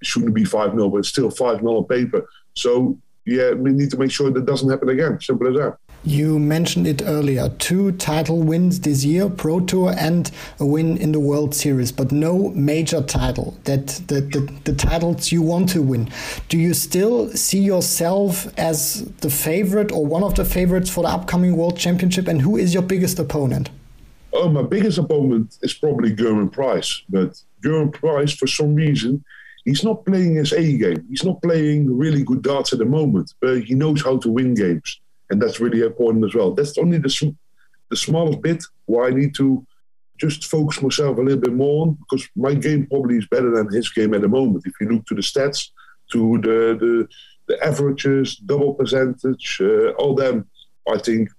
It 0.00 0.06
shouldn't 0.06 0.34
be 0.34 0.44
5 0.44 0.72
0, 0.72 0.88
but 0.88 0.98
it's 0.98 1.08
still 1.08 1.30
5 1.30 1.60
0 1.60 1.76
on 1.76 1.84
paper. 1.86 2.26
So 2.54 2.98
yeah, 3.26 3.52
we 3.52 3.70
need 3.72 3.90
to 3.90 3.96
make 3.96 4.10
sure 4.10 4.30
that 4.30 4.44
doesn't 4.44 4.70
happen 4.70 4.88
again. 4.88 5.20
Simple 5.20 5.48
as 5.48 5.54
that. 5.54 5.78
You 6.06 6.38
mentioned 6.38 6.86
it 6.86 7.00
earlier. 7.02 7.48
Two 7.58 7.92
title 7.92 8.42
wins 8.42 8.80
this 8.80 9.06
year, 9.06 9.30
Pro 9.30 9.60
Tour 9.60 9.94
and 9.98 10.30
a 10.60 10.66
win 10.66 10.98
in 10.98 11.12
the 11.12 11.20
World 11.20 11.54
Series, 11.54 11.92
but 11.92 12.12
no 12.12 12.50
major 12.50 13.00
title. 13.00 13.56
That 13.64 13.86
the, 14.08 14.20
the, 14.20 14.52
the 14.64 14.74
titles 14.74 15.32
you 15.32 15.40
want 15.40 15.70
to 15.70 15.80
win. 15.80 16.10
Do 16.50 16.58
you 16.58 16.74
still 16.74 17.30
see 17.30 17.60
yourself 17.60 18.46
as 18.58 19.04
the 19.22 19.30
favorite 19.30 19.90
or 19.92 20.04
one 20.04 20.22
of 20.22 20.34
the 20.34 20.44
favorites 20.44 20.90
for 20.90 21.04
the 21.04 21.08
upcoming 21.08 21.56
World 21.56 21.78
Championship? 21.78 22.28
And 22.28 22.42
who 22.42 22.58
is 22.58 22.74
your 22.74 22.82
biggest 22.82 23.18
opponent? 23.18 23.70
Oh, 24.34 24.50
my 24.50 24.62
biggest 24.62 24.98
opponent 24.98 25.56
is 25.62 25.72
probably 25.72 26.14
Gerwyn 26.14 26.52
Price. 26.52 27.02
But 27.08 27.40
Gerwyn 27.62 27.94
Price, 27.94 28.34
for 28.34 28.46
some 28.46 28.74
reason, 28.74 29.24
he's 29.64 29.84
not 29.84 30.04
playing 30.04 30.36
his 30.36 30.52
A 30.52 30.76
game. 30.76 31.06
He's 31.08 31.24
not 31.24 31.42
playing 31.42 31.96
really 31.96 32.22
good 32.22 32.42
darts 32.42 32.72
at 32.72 32.78
the 32.78 32.84
moment, 32.84 33.32
but 33.40 33.62
he 33.62 33.74
knows 33.74 34.02
how 34.02 34.18
to 34.18 34.30
win 34.30 34.54
games, 34.54 35.00
and 35.30 35.40
that's 35.40 35.60
really 35.60 35.82
important 35.82 36.24
as 36.24 36.34
well. 36.34 36.52
That's 36.52 36.78
only 36.78 36.98
the 36.98 37.34
the 37.90 37.96
smallest 37.96 38.40
bit 38.42 38.64
where 38.86 39.06
I 39.06 39.10
need 39.10 39.34
to 39.36 39.66
just 40.18 40.46
focus 40.46 40.80
myself 40.80 41.18
a 41.18 41.20
little 41.20 41.40
bit 41.40 41.52
more 41.52 41.82
on 41.82 41.94
because 41.94 42.28
my 42.36 42.54
game 42.54 42.86
probably 42.86 43.16
is 43.16 43.26
better 43.26 43.50
than 43.50 43.72
his 43.72 43.90
game 43.90 44.14
at 44.14 44.20
the 44.20 44.28
moment. 44.28 44.64
If 44.66 44.74
you 44.80 44.88
look 44.88 45.06
to 45.06 45.14
the 45.14 45.20
stats, 45.20 45.70
to 46.12 46.38
the 46.40 46.76
the, 46.78 47.08
the 47.48 47.64
averages, 47.64 48.36
double 48.36 48.74
percentage, 48.74 49.58
uh, 49.60 49.90
all 49.92 50.14
them, 50.14 50.48
I 50.88 50.98
think 50.98 51.30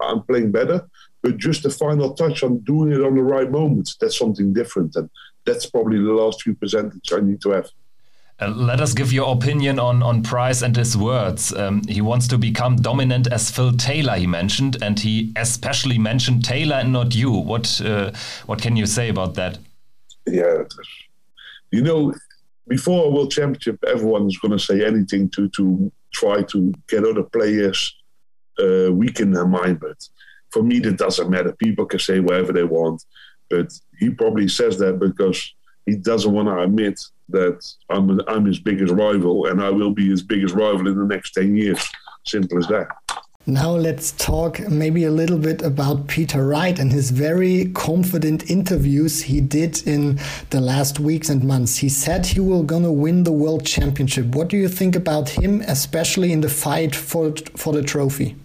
I'm 0.00 0.22
playing 0.22 0.52
better. 0.52 0.88
But 1.22 1.36
just 1.36 1.62
the 1.62 1.70
final 1.70 2.14
touch 2.14 2.42
on 2.42 2.58
doing 2.58 2.92
it 2.92 3.04
on 3.04 3.14
the 3.14 3.22
right 3.22 3.50
moments, 3.50 3.96
that's 4.00 4.18
something 4.18 4.52
different. 4.52 4.96
And 4.96 5.08
that's 5.44 5.66
probably 5.66 5.98
the 5.98 6.12
last 6.12 6.42
few 6.42 6.54
percentage 6.54 7.12
I 7.12 7.20
need 7.20 7.40
to 7.42 7.50
have. 7.50 7.70
Uh, 8.40 8.48
let 8.48 8.80
us 8.80 8.92
give 8.92 9.12
your 9.12 9.32
opinion 9.32 9.78
on, 9.78 10.02
on 10.02 10.22
Price 10.22 10.62
and 10.62 10.76
his 10.76 10.96
words. 10.96 11.54
Um, 11.54 11.82
he 11.86 12.00
wants 12.00 12.26
to 12.28 12.38
become 12.38 12.76
dominant 12.76 13.28
as 13.28 13.50
Phil 13.50 13.72
Taylor, 13.72 14.16
he 14.16 14.26
mentioned, 14.26 14.82
and 14.82 14.98
he 14.98 15.32
especially 15.36 15.98
mentioned 15.98 16.44
Taylor 16.44 16.76
and 16.76 16.92
not 16.92 17.14
you. 17.14 17.30
What 17.30 17.80
uh, 17.80 18.10
what 18.46 18.60
can 18.60 18.74
you 18.74 18.86
say 18.86 19.10
about 19.10 19.34
that? 19.34 19.58
Yeah, 20.26 20.64
you 21.70 21.82
know, 21.82 22.14
before 22.66 23.06
a 23.06 23.10
World 23.10 23.30
Championship, 23.30 23.82
everyone's 23.86 24.38
going 24.38 24.52
to 24.52 24.58
say 24.58 24.84
anything 24.84 25.28
to 25.30 25.48
to 25.50 25.92
try 26.12 26.42
to 26.42 26.72
get 26.88 27.04
other 27.04 27.22
players 27.22 27.94
uh, 28.58 28.92
weak 28.92 29.20
in 29.20 29.32
their 29.32 29.46
mind. 29.46 29.80
But 29.80 30.08
for 30.50 30.62
me, 30.62 30.78
that 30.80 30.98
doesn't 30.98 31.30
matter. 31.30 31.52
People 31.52 31.86
can 31.86 31.98
say 31.98 32.20
whatever 32.20 32.52
they 32.52 32.64
want, 32.64 33.04
but 33.52 33.70
he 33.98 34.08
probably 34.08 34.48
says 34.48 34.78
that 34.78 34.98
because 34.98 35.38
he 35.84 35.94
doesn't 35.94 36.32
want 36.32 36.48
to 36.48 36.58
admit 36.60 36.98
that 37.28 37.58
I'm, 37.90 38.18
I'm 38.26 38.46
his 38.46 38.58
biggest 38.58 38.92
rival 38.94 39.46
and 39.46 39.62
I 39.62 39.68
will 39.68 39.92
be 39.92 40.08
his 40.08 40.22
biggest 40.22 40.54
rival 40.54 40.88
in 40.88 40.96
the 40.98 41.04
next 41.04 41.32
10 41.32 41.54
years. 41.54 41.86
Simple 42.24 42.58
as 42.58 42.68
that. 42.68 42.88
Now 43.44 43.70
let's 43.72 44.12
talk 44.12 44.60
maybe 44.70 45.04
a 45.04 45.10
little 45.10 45.36
bit 45.36 45.62
about 45.62 46.06
Peter 46.06 46.46
Wright 46.46 46.78
and 46.78 46.92
his 46.92 47.10
very 47.10 47.72
confident 47.72 48.48
interviews 48.48 49.22
he 49.22 49.40
did 49.40 49.86
in 49.86 50.20
the 50.50 50.60
last 50.60 51.00
weeks 51.00 51.28
and 51.28 51.42
months. 51.42 51.76
He 51.76 51.88
said 51.88 52.24
he 52.24 52.40
will 52.40 52.62
gonna 52.62 52.92
win 52.92 53.24
the 53.24 53.32
world 53.32 53.66
championship. 53.66 54.26
What 54.26 54.48
do 54.48 54.56
you 54.56 54.68
think 54.68 54.94
about 54.94 55.28
him, 55.28 55.60
especially 55.66 56.32
in 56.32 56.40
the 56.40 56.48
fight 56.48 56.94
for 56.94 57.34
for 57.56 57.72
the 57.72 57.82
trophy? 57.82 58.36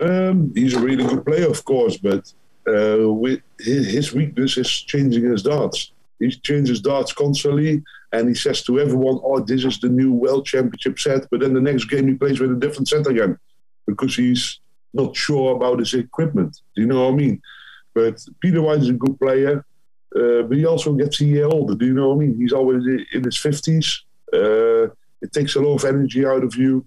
Um, 0.00 0.52
he's 0.54 0.74
a 0.74 0.80
really 0.80 1.04
good 1.04 1.24
player, 1.26 1.50
of 1.50 1.62
course, 1.66 1.98
but 1.98 2.32
uh, 2.68 3.12
with 3.12 3.40
his 3.58 4.12
weakness 4.12 4.56
is 4.56 4.70
changing 4.70 5.30
his 5.30 5.42
darts. 5.42 5.92
He 6.18 6.30
changes 6.30 6.80
darts 6.80 7.12
constantly, 7.12 7.82
and 8.12 8.28
he 8.28 8.34
says 8.34 8.62
to 8.62 8.80
everyone, 8.80 9.20
"Oh, 9.22 9.40
this 9.40 9.64
is 9.64 9.78
the 9.80 9.88
new 9.88 10.12
world 10.12 10.46
championship 10.46 10.98
set." 10.98 11.26
But 11.30 11.40
then 11.40 11.54
the 11.54 11.60
next 11.60 11.84
game 11.86 12.08
he 12.08 12.14
plays 12.14 12.40
with 12.40 12.52
a 12.52 12.56
different 12.56 12.88
set 12.88 13.06
again 13.06 13.38
because 13.86 14.16
he's 14.16 14.60
not 14.94 15.14
sure 15.14 15.54
about 15.54 15.78
his 15.78 15.94
equipment. 15.94 16.60
Do 16.74 16.82
you 16.82 16.88
know 16.88 17.04
what 17.04 17.12
I 17.12 17.16
mean? 17.16 17.42
But 17.94 18.24
Peter 18.40 18.60
Wright 18.60 18.78
is 18.78 18.88
a 18.88 18.94
good 18.94 19.18
player, 19.18 19.64
uh, 20.14 20.42
but 20.42 20.56
he 20.56 20.64
also 20.64 20.92
gets 20.94 21.20
a 21.20 21.24
year 21.24 21.46
older. 21.46 21.74
Do 21.74 21.86
you 21.86 21.94
know 21.94 22.08
what 22.08 22.16
I 22.16 22.26
mean? 22.26 22.36
He's 22.38 22.52
always 22.52 22.84
in 23.12 23.24
his 23.24 23.36
fifties. 23.36 24.02
Uh, 24.32 24.84
it 25.22 25.32
takes 25.32 25.54
a 25.54 25.60
lot 25.60 25.76
of 25.76 25.84
energy 25.84 26.26
out 26.26 26.44
of 26.44 26.56
you, 26.56 26.84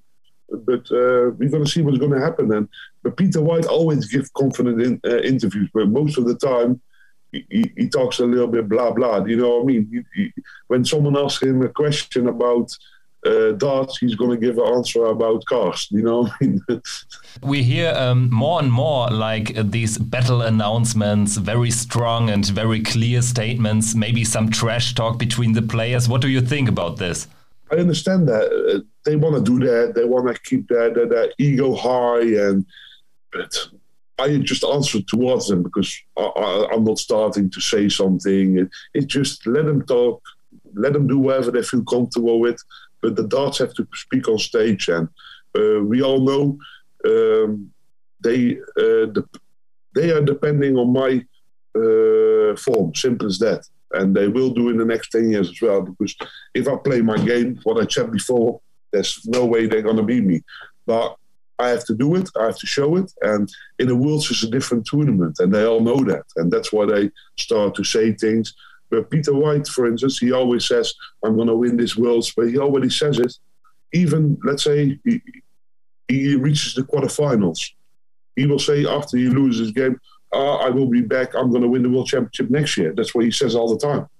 but 0.49 0.91
uh, 0.91 1.31
we're 1.37 1.49
going 1.49 1.65
to 1.65 1.69
see 1.69 1.81
what's 1.81 1.97
going 1.97 2.11
to 2.11 2.19
happen. 2.19 2.51
And 2.53 2.67
but 3.03 3.17
Peter 3.17 3.41
Wright 3.41 3.65
always 3.65 4.07
gives 4.07 4.29
confident 4.29 4.81
in, 4.81 5.01
uh, 5.05 5.19
interviews, 5.19 5.69
but 5.73 5.87
most 5.87 6.17
of 6.17 6.25
the 6.25 6.35
time 6.35 6.81
he, 7.31 7.71
he, 7.77 7.87
talks 7.87 8.19
a 8.19 8.25
little 8.25 8.47
bit 8.47 8.67
blah 8.67 8.91
blah. 8.91 9.23
You 9.25 9.37
know 9.37 9.57
what 9.57 9.63
I 9.63 9.65
mean? 9.65 10.05
He, 10.15 10.23
he, 10.23 10.33
when 10.67 10.83
someone 10.83 11.17
asks 11.17 11.43
him 11.43 11.61
a 11.61 11.69
question 11.69 12.27
about 12.27 12.75
uh, 13.25 13.51
darts, 13.51 13.97
he's 13.97 14.15
going 14.15 14.31
to 14.31 14.37
give 14.37 14.57
an 14.57 14.73
answer 14.73 15.05
about 15.05 15.45
cars. 15.45 15.87
You 15.91 16.01
know 16.01 16.21
what 16.21 16.31
I 16.41 16.45
mean? 16.45 16.61
we 17.43 17.63
hear 17.63 17.93
um, 17.95 18.29
more 18.31 18.59
and 18.59 18.71
more 18.71 19.09
like 19.09 19.57
uh, 19.57 19.63
these 19.65 19.97
battle 19.97 20.41
announcements, 20.41 21.37
very 21.37 21.71
strong 21.71 22.29
and 22.29 22.45
very 22.45 22.81
clear 22.81 23.21
statements. 23.21 23.95
Maybe 23.95 24.23
some 24.23 24.49
trash 24.49 24.95
talk 24.95 25.17
between 25.17 25.53
the 25.53 25.61
players. 25.61 26.07
What 26.07 26.21
do 26.21 26.29
you 26.29 26.41
think 26.41 26.69
about 26.69 26.97
this? 26.97 27.27
I 27.71 27.75
understand 27.75 28.27
that 28.29 28.45
uh, 28.47 28.79
they 29.05 29.15
want 29.15 29.35
to 29.35 29.41
do 29.41 29.65
that. 29.65 29.93
They 29.95 30.05
want 30.05 30.33
to 30.33 30.41
keep 30.41 30.67
their, 30.69 30.91
their, 30.93 31.07
their 31.07 31.31
ego 31.37 31.75
high, 31.75 32.21
and 32.21 32.65
but 33.31 33.69
I 34.19 34.37
just 34.37 34.63
answer 34.63 35.01
towards 35.01 35.47
them 35.47 35.63
because 35.63 35.97
I, 36.17 36.67
am 36.73 36.83
not 36.83 36.99
starting 36.99 37.49
to 37.51 37.61
say 37.61 37.87
something. 37.87 38.69
It, 38.93 39.07
just 39.07 39.47
let 39.47 39.65
them 39.65 39.85
talk, 39.85 40.21
let 40.73 40.93
them 40.93 41.07
do 41.07 41.19
whatever 41.19 41.51
they 41.51 41.63
feel 41.63 41.83
comfortable 41.83 42.39
with. 42.39 42.61
But 43.01 43.15
the 43.15 43.27
darts 43.27 43.59
have 43.59 43.73
to 43.75 43.87
speak 43.93 44.27
on 44.27 44.37
stage, 44.37 44.89
and 44.89 45.07
uh, 45.57 45.81
we 45.83 46.01
all 46.01 46.19
know 46.19 46.57
um, 47.05 47.71
they 48.21 48.57
uh, 48.57 49.07
the, 49.15 49.25
they 49.95 50.11
are 50.11 50.21
depending 50.21 50.75
on 50.75 50.91
my 50.91 51.25
uh, 51.75 52.57
form. 52.57 52.93
Simple 52.93 53.27
as 53.27 53.39
that, 53.39 53.65
and 53.93 54.13
they 54.13 54.27
will 54.27 54.49
do 54.49 54.67
in 54.67 54.77
the 54.77 54.83
next 54.83 55.11
ten 55.11 55.31
years 55.31 55.49
as 55.49 55.61
well. 55.61 55.81
Because 55.81 56.13
if 56.53 56.67
I 56.67 56.75
play 56.75 57.01
my 57.01 57.17
game, 57.17 57.57
what 57.63 57.81
I 57.81 57.87
said 57.87 58.11
before, 58.11 58.59
there's 58.91 59.25
no 59.25 59.45
way 59.45 59.65
they're 59.65 59.81
gonna 59.81 60.03
beat 60.03 60.25
me. 60.25 60.41
But 60.85 61.15
I 61.59 61.69
have 61.69 61.85
to 61.85 61.93
do 61.93 62.15
it. 62.15 62.29
I 62.39 62.45
have 62.45 62.57
to 62.59 62.67
show 62.67 62.95
it. 62.95 63.11
And 63.21 63.51
in 63.79 63.87
the 63.87 63.95
Worlds, 63.95 64.31
it's 64.31 64.43
a 64.43 64.49
different 64.49 64.85
tournament, 64.85 65.39
and 65.39 65.53
they 65.53 65.65
all 65.65 65.81
know 65.81 66.03
that. 66.05 66.23
And 66.37 66.51
that's 66.51 66.71
why 66.71 66.85
they 66.85 67.11
start 67.37 67.75
to 67.75 67.83
say 67.83 68.13
things. 68.13 68.53
But 68.89 69.11
Peter 69.11 69.33
Wright, 69.33 69.67
for 69.67 69.85
instance, 69.85 70.17
he 70.17 70.31
always 70.31 70.65
says, 70.65 70.93
"I'm 71.23 71.35
going 71.35 71.49
to 71.49 71.55
win 71.55 71.77
this 71.77 71.97
Worlds," 71.97 72.33
but 72.35 72.47
he 72.47 72.57
already 72.57 72.89
says 72.89 73.19
it. 73.19 73.33
Even 73.93 74.39
let's 74.43 74.63
say 74.63 74.99
he, 75.03 75.21
he 76.07 76.35
reaches 76.35 76.73
the 76.73 76.83
quarterfinals, 76.83 77.71
he 78.35 78.45
will 78.45 78.59
say 78.59 78.85
after 78.85 79.17
he 79.17 79.27
loses 79.27 79.67
his 79.67 79.71
game, 79.71 79.99
oh, 80.31 80.55
"I 80.55 80.69
will 80.69 80.87
be 80.87 81.01
back. 81.01 81.35
I'm 81.35 81.49
going 81.51 81.61
to 81.61 81.67
win 81.67 81.83
the 81.83 81.89
World 81.89 82.07
Championship 82.07 82.49
next 82.49 82.77
year." 82.77 82.93
That's 82.95 83.13
what 83.13 83.25
he 83.25 83.31
says 83.31 83.55
all 83.55 83.75
the 83.75 83.85
time. 83.85 84.07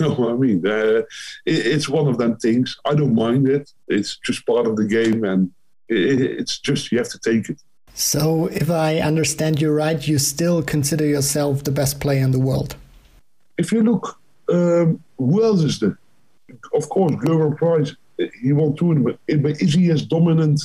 You 0.00 0.08
know 0.08 0.14
what 0.14 0.30
I 0.30 0.34
mean? 0.34 0.66
Uh, 0.66 1.02
it, 1.46 1.66
it's 1.66 1.88
one 1.88 2.08
of 2.08 2.18
them 2.18 2.36
things. 2.36 2.76
I 2.84 2.96
don't 2.96 3.14
mind 3.14 3.46
it. 3.48 3.70
It's 3.86 4.18
just 4.24 4.44
part 4.44 4.66
of 4.66 4.74
the 4.74 4.84
game, 4.84 5.22
and 5.22 5.52
it's 5.88 6.58
just 6.58 6.92
you 6.92 6.98
have 6.98 7.08
to 7.10 7.18
take 7.18 7.48
it. 7.48 7.60
So, 7.94 8.46
if 8.46 8.70
I 8.70 9.00
understand 9.00 9.60
you 9.60 9.72
right, 9.72 10.06
you 10.06 10.18
still 10.18 10.62
consider 10.62 11.04
yourself 11.04 11.64
the 11.64 11.72
best 11.72 12.00
player 12.00 12.22
in 12.22 12.30
the 12.30 12.38
world. 12.38 12.76
If 13.56 13.72
you 13.72 13.82
look, 13.82 14.20
um, 14.48 15.02
who 15.16 15.42
else 15.42 15.62
is 15.62 15.80
there? 15.80 15.98
Of 16.74 16.88
course, 16.88 17.12
Gerwyn 17.12 17.56
Price. 17.56 17.96
He 18.40 18.52
won 18.52 18.74
two, 18.76 19.16
but 19.26 19.60
is 19.60 19.74
he 19.74 19.90
as 19.90 20.02
dominant 20.02 20.60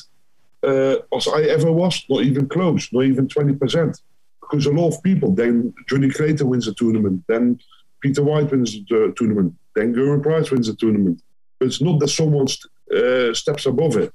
uh, 0.63 0.98
as 1.15 1.27
I 1.27 1.42
ever 1.44 1.72
was? 1.72 2.03
Not 2.10 2.24
even 2.24 2.48
close. 2.48 2.92
Not 2.92 3.06
even 3.06 3.27
twenty 3.27 3.53
percent. 3.53 4.01
Because 4.42 4.65
a 4.65 4.72
lot 4.72 4.96
of 4.96 5.03
people. 5.03 5.32
Then 5.32 5.74
Johnny 5.89 6.10
Clayton 6.10 6.48
wins 6.48 6.65
the 6.65 6.74
tournament. 6.74 7.24
Then 7.27 7.60
Peter 8.01 8.24
Wright 8.24 8.50
wins 8.50 8.74
the 8.89 9.13
tournament. 9.15 9.56
Then 9.75 9.94
Gerwyn 9.94 10.22
Price 10.22 10.51
wins 10.51 10.68
the 10.68 10.75
tournament. 10.75 11.22
But 11.60 11.68
it's 11.68 11.82
not 11.82 12.00
that 12.00 12.10
someone 12.10 12.48
st- 12.48 12.72
uh, 12.96 13.34
steps 13.34 13.65
above 13.65 13.98
it. 13.98 14.13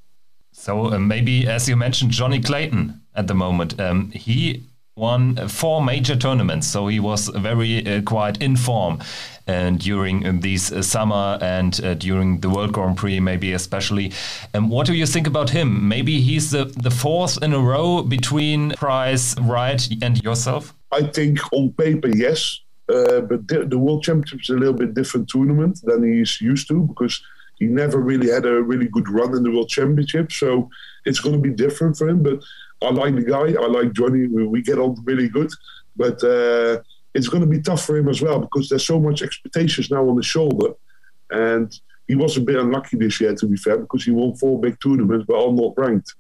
So 0.53 0.93
uh, 0.93 0.99
maybe, 0.99 1.47
as 1.47 1.69
you 1.69 1.77
mentioned, 1.77 2.11
Johnny 2.11 2.41
Clayton 2.41 3.01
at 3.15 3.27
the 3.27 3.35
moment, 3.35 3.79
um, 3.81 4.11
he 4.11 4.65
won 4.99 5.49
four 5.49 5.83
major 5.83 6.17
tournaments, 6.17 6.67
so 6.67 6.89
he 6.89 7.01
was 7.01 7.29
very 7.29 7.87
uh, 7.87 8.03
quite 8.03 8.43
in 8.43 8.57
form. 8.57 8.99
And 9.47 9.79
during 9.79 10.27
uh, 10.27 10.33
these 10.41 10.71
uh, 10.71 10.83
summer 10.83 11.39
and 11.41 11.81
uh, 11.83 11.95
during 11.95 12.41
the 12.41 12.51
World 12.51 12.73
Grand 12.73 12.99
Prix, 12.99 13.19
maybe 13.21 13.53
especially. 13.53 14.13
Um, 14.53 14.69
what 14.69 14.87
do 14.87 14.95
you 14.95 15.07
think 15.07 15.27
about 15.27 15.51
him? 15.51 15.89
Maybe 15.89 16.21
he's 16.21 16.51
the, 16.51 16.65
the 16.65 16.91
fourth 16.91 17.43
in 17.43 17.55
a 17.55 17.61
row 17.61 18.03
between 18.03 18.73
Price, 18.73 19.39
Wright, 19.41 19.89
and 20.03 20.23
yourself? 20.23 20.75
I 20.93 21.03
think 21.03 21.39
on 21.53 21.73
paper, 21.73 22.09
yes. 22.09 22.61
Uh, 22.89 23.21
but 23.21 23.47
the, 23.49 23.65
the 23.67 23.79
World 23.79 24.03
Championship 24.03 24.41
is 24.43 24.51
a 24.51 24.59
little 24.59 24.75
bit 24.75 24.95
different 24.95 25.29
tournament 25.29 25.81
than 25.85 26.03
he's 26.03 26.41
used 26.41 26.69
to 26.69 26.83
because 26.83 27.23
he 27.59 27.67
never 27.67 27.99
really 27.99 28.31
had 28.31 28.47
a 28.47 28.63
really 28.63 28.87
good 28.89 29.09
run 29.09 29.37
in 29.37 29.43
the 29.43 29.51
World 29.51 29.69
Championship, 29.69 30.33
so 30.33 30.71
it's 31.05 31.21
going 31.21 31.35
to 31.35 31.41
be 31.41 31.55
different 31.55 31.97
for 31.97 32.09
him. 32.09 32.23
But 32.23 32.43
I 32.83 32.91
like 32.91 33.15
the 33.15 33.25
guy. 33.25 33.61
I 33.61 33.67
like 33.67 33.93
Johnny. 33.93 34.27
We, 34.27 34.47
we 34.47 34.63
get 34.63 34.79
on 34.79 34.97
really 35.05 35.29
good, 35.29 35.51
but 35.97 36.23
uh, 36.23 36.81
it's 37.15 37.29
going 37.29 37.41
to 37.41 37.49
be 37.49 37.61
tough 37.61 37.85
for 37.85 37.97
him 37.97 38.09
as 38.09 38.23
well 38.23 38.41
because 38.41 38.69
there's 38.69 38.87
so 38.87 39.01
much 39.01 39.23
expectations 39.23 39.91
now 39.91 40.09
on 40.09 40.17
his 40.17 40.27
shoulder, 40.27 40.75
and 41.31 41.73
he 42.07 42.15
was 42.15 42.37
a 42.37 42.41
bit 42.41 42.57
unlucky 42.57 42.97
this 42.97 43.21
year, 43.21 43.35
to 43.35 43.47
be 43.47 43.57
fair, 43.57 43.79
because 43.79 44.05
he 44.05 44.11
won 44.11 44.35
four 44.37 44.61
big 44.61 44.81
tournaments, 44.81 45.27
but 45.27 45.37
all 45.37 45.53
not 45.53 45.75
ranked. 45.77 46.15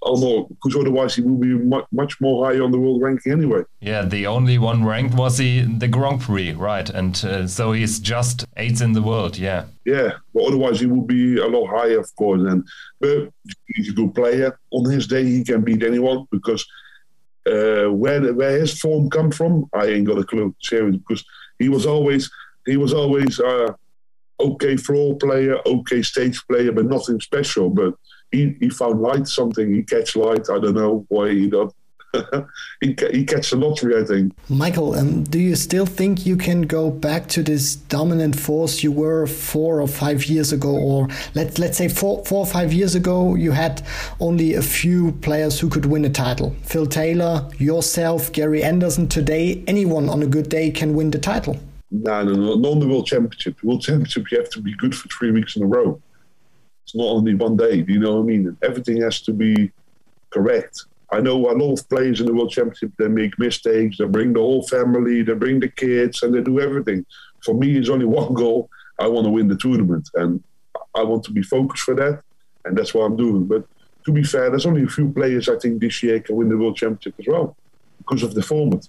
Although, 0.00 0.44
because 0.44 0.76
otherwise 0.76 1.16
he 1.16 1.22
will 1.22 1.38
be 1.38 1.54
much, 1.54 1.84
much 1.90 2.20
more 2.20 2.46
high 2.46 2.60
on 2.60 2.70
the 2.70 2.78
world 2.78 3.02
ranking 3.02 3.32
anyway. 3.32 3.62
Yeah, 3.80 4.04
the 4.04 4.28
only 4.28 4.56
one 4.56 4.84
ranked 4.84 5.14
was 5.16 5.38
the, 5.38 5.62
the 5.62 5.88
Grand 5.88 6.20
Prix, 6.20 6.52
right? 6.52 6.88
And 6.88 7.16
uh, 7.24 7.48
so 7.48 7.72
he's 7.72 7.98
just 7.98 8.46
eighth 8.56 8.80
in 8.80 8.92
the 8.92 9.02
world, 9.02 9.36
yeah. 9.36 9.64
Yeah, 9.84 10.12
but 10.32 10.44
otherwise 10.44 10.78
he 10.78 10.86
would 10.86 11.08
be 11.08 11.38
a 11.38 11.46
lot 11.46 11.66
higher, 11.66 11.98
of 11.98 12.14
course. 12.14 12.42
And 12.42 12.64
But 13.00 13.30
he's 13.74 13.88
a 13.88 13.92
good 13.92 14.14
player. 14.14 14.58
On 14.70 14.88
his 14.88 15.08
day, 15.08 15.24
he 15.24 15.42
can 15.42 15.62
beat 15.62 15.82
anyone 15.82 16.26
because 16.30 16.64
uh, 17.46 17.86
where 17.86 18.32
where 18.34 18.58
his 18.58 18.78
form 18.78 19.10
come 19.10 19.30
from, 19.30 19.68
I 19.72 19.86
ain't 19.86 20.06
got 20.06 20.18
a 20.18 20.24
clue, 20.24 20.54
seriously, 20.62 20.98
because 20.98 21.24
he 21.58 21.68
was 21.68 21.86
always 21.86 22.30
he 22.66 22.76
was 22.76 22.92
always 22.92 23.40
uh, 23.40 23.72
okay 24.38 24.76
floor 24.76 25.16
player, 25.16 25.58
okay 25.66 26.02
stage 26.02 26.40
player, 26.46 26.72
but 26.72 26.86
nothing 26.86 27.20
special. 27.20 27.70
But 27.70 27.94
he, 28.32 28.56
he 28.60 28.68
found 28.68 29.00
light 29.00 29.26
something. 29.26 29.72
He 29.74 29.82
catch 29.82 30.16
light. 30.16 30.50
I 30.50 30.58
don't 30.58 30.74
know 30.74 31.04
why 31.08 31.30
he 31.30 31.48
does. 31.48 31.72
he, 32.80 32.96
he 33.10 33.24
catch 33.24 33.50
the 33.50 33.56
lottery, 33.56 34.00
I 34.00 34.04
think. 34.04 34.32
Michael, 34.48 34.94
um, 34.94 35.24
do 35.24 35.38
you 35.38 35.54
still 35.54 35.84
think 35.84 36.24
you 36.24 36.36
can 36.36 36.62
go 36.62 36.90
back 36.90 37.28
to 37.28 37.42
this 37.42 37.76
dominant 37.76 38.38
force 38.38 38.82
you 38.82 38.90
were 38.92 39.26
four 39.26 39.80
or 39.80 39.88
five 39.88 40.24
years 40.24 40.52
ago, 40.52 40.70
or 40.70 41.08
let 41.34 41.58
let's 41.58 41.76
say 41.76 41.88
four 41.88 42.24
four 42.24 42.40
or 42.40 42.46
five 42.46 42.72
years 42.72 42.94
ago, 42.94 43.34
you 43.34 43.52
had 43.52 43.82
only 44.20 44.54
a 44.54 44.62
few 44.62 45.12
players 45.20 45.60
who 45.60 45.68
could 45.68 45.86
win 45.86 46.04
a 46.04 46.10
title. 46.10 46.56
Phil 46.62 46.86
Taylor, 46.86 47.48
yourself, 47.58 48.32
Gary 48.32 48.62
Anderson. 48.62 49.08
Today, 49.08 49.62
anyone 49.66 50.08
on 50.08 50.22
a 50.22 50.26
good 50.26 50.48
day 50.48 50.70
can 50.70 50.94
win 50.94 51.10
the 51.10 51.18
title. 51.18 51.58
No, 51.90 52.22
no, 52.22 52.32
no, 52.34 52.54
not 52.56 52.72
on 52.72 52.80
the 52.80 52.88
World 52.88 53.06
Championship. 53.06 53.60
The 53.60 53.66
World 53.66 53.82
Championship, 53.82 54.30
you 54.30 54.38
have 54.38 54.50
to 54.50 54.60
be 54.60 54.74
good 54.74 54.94
for 54.94 55.08
three 55.08 55.30
weeks 55.30 55.56
in 55.56 55.62
a 55.62 55.66
row. 55.66 56.00
It's 56.88 56.94
not 56.94 57.08
only 57.08 57.34
one 57.34 57.54
day. 57.54 57.82
Do 57.82 57.92
you 57.92 57.98
know 57.98 58.14
what 58.14 58.22
I 58.22 58.24
mean? 58.24 58.56
Everything 58.62 59.02
has 59.02 59.20
to 59.20 59.32
be 59.34 59.70
correct. 60.30 60.86
I 61.12 61.20
know 61.20 61.50
a 61.50 61.52
lot 61.52 61.78
of 61.78 61.86
players 61.90 62.20
in 62.20 62.26
the 62.26 62.32
World 62.32 62.50
Championship, 62.50 62.92
they 62.98 63.08
make 63.08 63.38
mistakes, 63.38 63.98
they 63.98 64.06
bring 64.06 64.32
the 64.32 64.40
whole 64.40 64.66
family, 64.66 65.20
they 65.20 65.34
bring 65.34 65.60
the 65.60 65.68
kids, 65.68 66.22
and 66.22 66.34
they 66.34 66.40
do 66.40 66.60
everything. 66.60 67.04
For 67.44 67.54
me, 67.54 67.76
it's 67.76 67.90
only 67.90 68.06
one 68.22 68.32
goal. 68.32 68.70
I 68.98 69.06
want 69.06 69.26
to 69.26 69.30
win 69.30 69.48
the 69.48 69.56
tournament, 69.58 70.08
and 70.14 70.42
I 70.94 71.02
want 71.02 71.24
to 71.24 71.30
be 71.30 71.42
focused 71.42 71.84
for 71.84 71.94
that, 71.96 72.22
and 72.64 72.74
that's 72.74 72.94
what 72.94 73.04
I'm 73.04 73.16
doing. 73.16 73.44
But 73.44 73.66
to 74.06 74.12
be 74.12 74.24
fair, 74.24 74.48
there's 74.48 74.64
only 74.64 74.84
a 74.84 74.88
few 74.88 75.12
players 75.12 75.50
I 75.50 75.58
think 75.58 75.82
this 75.82 76.02
year 76.02 76.20
can 76.20 76.36
win 76.36 76.48
the 76.48 76.56
World 76.56 76.76
Championship 76.76 77.16
as 77.18 77.26
well 77.28 77.54
because 77.98 78.22
of 78.22 78.32
the 78.32 78.42
format. 78.42 78.88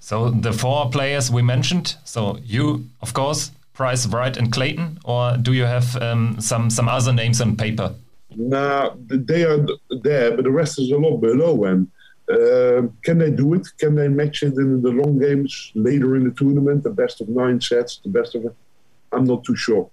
So 0.00 0.28
the 0.30 0.52
four 0.52 0.90
players 0.90 1.30
we 1.30 1.40
mentioned. 1.40 1.96
So 2.04 2.38
you, 2.44 2.90
of 3.00 3.14
course, 3.14 3.52
Price, 3.78 4.08
Wright, 4.08 4.36
and 4.36 4.50
Clayton, 4.50 4.98
or 5.04 5.36
do 5.36 5.52
you 5.52 5.62
have 5.62 5.94
um, 6.02 6.40
some 6.40 6.68
some 6.68 6.88
other 6.88 7.12
names 7.12 7.40
on 7.40 7.56
paper? 7.56 7.94
Nah, 8.34 8.90
they 9.06 9.44
are 9.44 9.64
there, 10.02 10.34
but 10.34 10.42
the 10.42 10.50
rest 10.50 10.80
is 10.80 10.90
a 10.90 10.98
lot 10.98 11.18
below. 11.18 11.64
And 11.64 11.86
uh, 12.28 12.88
can 13.04 13.18
they 13.18 13.30
do 13.30 13.54
it? 13.54 13.68
Can 13.78 13.94
they 13.94 14.08
match 14.08 14.42
it 14.42 14.54
in 14.54 14.82
the 14.82 14.90
long 14.90 15.20
games 15.20 15.70
later 15.76 16.16
in 16.16 16.24
the 16.24 16.32
tournament? 16.32 16.82
The 16.82 16.90
best 16.90 17.20
of 17.20 17.28
nine 17.28 17.60
sets, 17.60 18.00
the 18.02 18.08
best 18.08 18.34
of 18.34 18.46
it? 18.46 18.54
I'm 19.12 19.24
not 19.24 19.44
too 19.44 19.54
sure. 19.54 19.88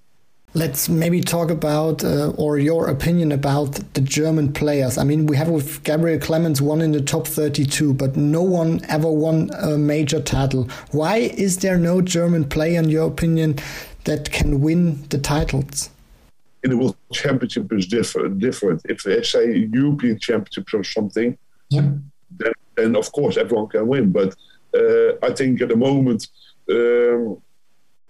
Let's 0.55 0.87
maybe 0.87 1.19
talk 1.19 1.51
about, 1.51 2.01
uh, 2.01 2.29
or 2.37 2.57
your 2.57 2.87
opinion 2.87 3.33
about 3.33 3.73
the 3.93 3.99
German 3.99 4.53
players. 4.53 4.97
I 4.97 5.03
mean, 5.03 5.25
we 5.25 5.35
have 5.35 5.49
with 5.49 5.83
Gabriel 5.83 6.17
Clemens 6.17 6.61
one 6.61 6.79
in 6.79 6.93
the 6.93 7.01
top 7.01 7.27
32, 7.27 7.93
but 7.93 8.15
no 8.15 8.41
one 8.41 8.79
ever 8.87 9.11
won 9.11 9.49
a 9.59 9.77
major 9.77 10.21
title. 10.21 10.69
Why 10.91 11.17
is 11.17 11.57
there 11.57 11.77
no 11.77 11.99
German 11.99 12.45
player, 12.45 12.79
in 12.79 12.87
your 12.87 13.05
opinion, 13.05 13.57
that 14.05 14.31
can 14.31 14.61
win 14.61 15.03
the 15.09 15.17
titles? 15.17 15.89
In 16.63 16.69
the 16.69 16.77
World 16.77 16.95
Championship 17.11 17.73
is 17.73 17.85
different. 17.85 18.39
Different. 18.39 18.81
If 18.85 19.03
they 19.03 19.23
say 19.23 19.67
European 19.73 20.17
Championships 20.19 20.73
or 20.73 20.85
something, 20.85 21.37
yeah. 21.69 21.89
then, 22.39 22.53
then 22.77 22.95
of 22.95 23.11
course 23.11 23.35
everyone 23.35 23.67
can 23.67 23.87
win. 23.87 24.13
But 24.13 24.33
uh, 24.73 25.15
I 25.21 25.33
think 25.33 25.59
at 25.61 25.67
the 25.67 25.75
moment. 25.75 26.29
Um, 26.71 27.41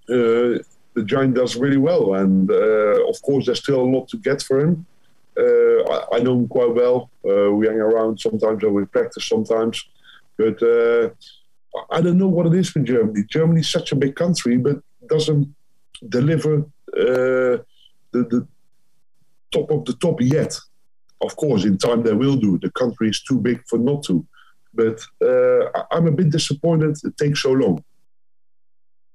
uh, 0.08 0.60
the 0.96 1.04
giant 1.04 1.36
does 1.36 1.56
really 1.56 1.78
well, 1.78 2.16
and 2.16 2.50
uh, 2.50 3.08
of 3.10 3.22
course 3.22 3.46
there's 3.46 3.60
still 3.60 3.82
a 3.82 3.92
lot 3.96 4.08
to 4.10 4.18
get 4.18 4.42
for 4.42 4.60
him. 4.60 4.86
Uh, 5.38 5.82
I, 5.94 6.16
I, 6.16 6.20
know 6.20 6.40
him 6.40 6.48
quite 6.48 6.74
well. 6.74 7.10
Uh, 7.30 7.52
we 7.52 7.68
hang 7.68 7.82
around 7.82 8.20
sometimes, 8.20 8.64
or 8.64 8.72
we 8.72 8.86
practice 8.86 9.28
sometimes, 9.28 9.84
but 10.38 10.58
I 11.92 12.00
don't 12.02 12.18
know 12.18 12.30
what 12.30 12.48
it 12.48 12.54
is 12.54 12.74
with 12.74 12.86
Germany. 12.86 13.26
Germany 13.30 13.60
is 13.60 13.70
such 13.70 13.92
a 13.92 13.98
big 13.98 14.16
country, 14.16 14.56
but 14.58 14.78
doesn't 15.08 15.54
deliver 16.08 16.64
the, 16.94 17.66
the 18.14 18.48
top 19.52 19.70
of 19.72 19.84
the 19.84 19.94
top 19.94 20.22
yet. 20.22 20.58
Of 21.22 21.36
course, 21.36 21.66
in 21.66 21.78
time 21.78 22.04
they 22.04 22.14
will 22.14 22.38
do. 22.38 22.58
The 22.58 22.72
country 22.72 23.10
is 23.10 23.22
too 23.22 23.40
big 23.40 23.62
for 23.68 23.78
not 23.78 24.04
to. 24.04 24.26
But 24.74 25.00
uh, 25.22 25.84
I'm 25.92 26.08
a 26.08 26.12
bit 26.12 26.30
disappointed 26.30 26.98
it 27.04 27.18
takes 27.18 27.42
so 27.42 27.52
long 27.52 27.84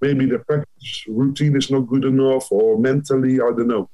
maybe 0.01 0.27
the 0.27 0.39
practice 0.39 1.05
routine 1.09 1.57
is 1.57 1.71
not 1.71 1.81
good 1.81 2.05
enough 2.05 2.51
or 2.51 2.79
mentally, 2.79 3.35
I 3.35 3.51
don't 3.51 3.69
know. 3.69 3.89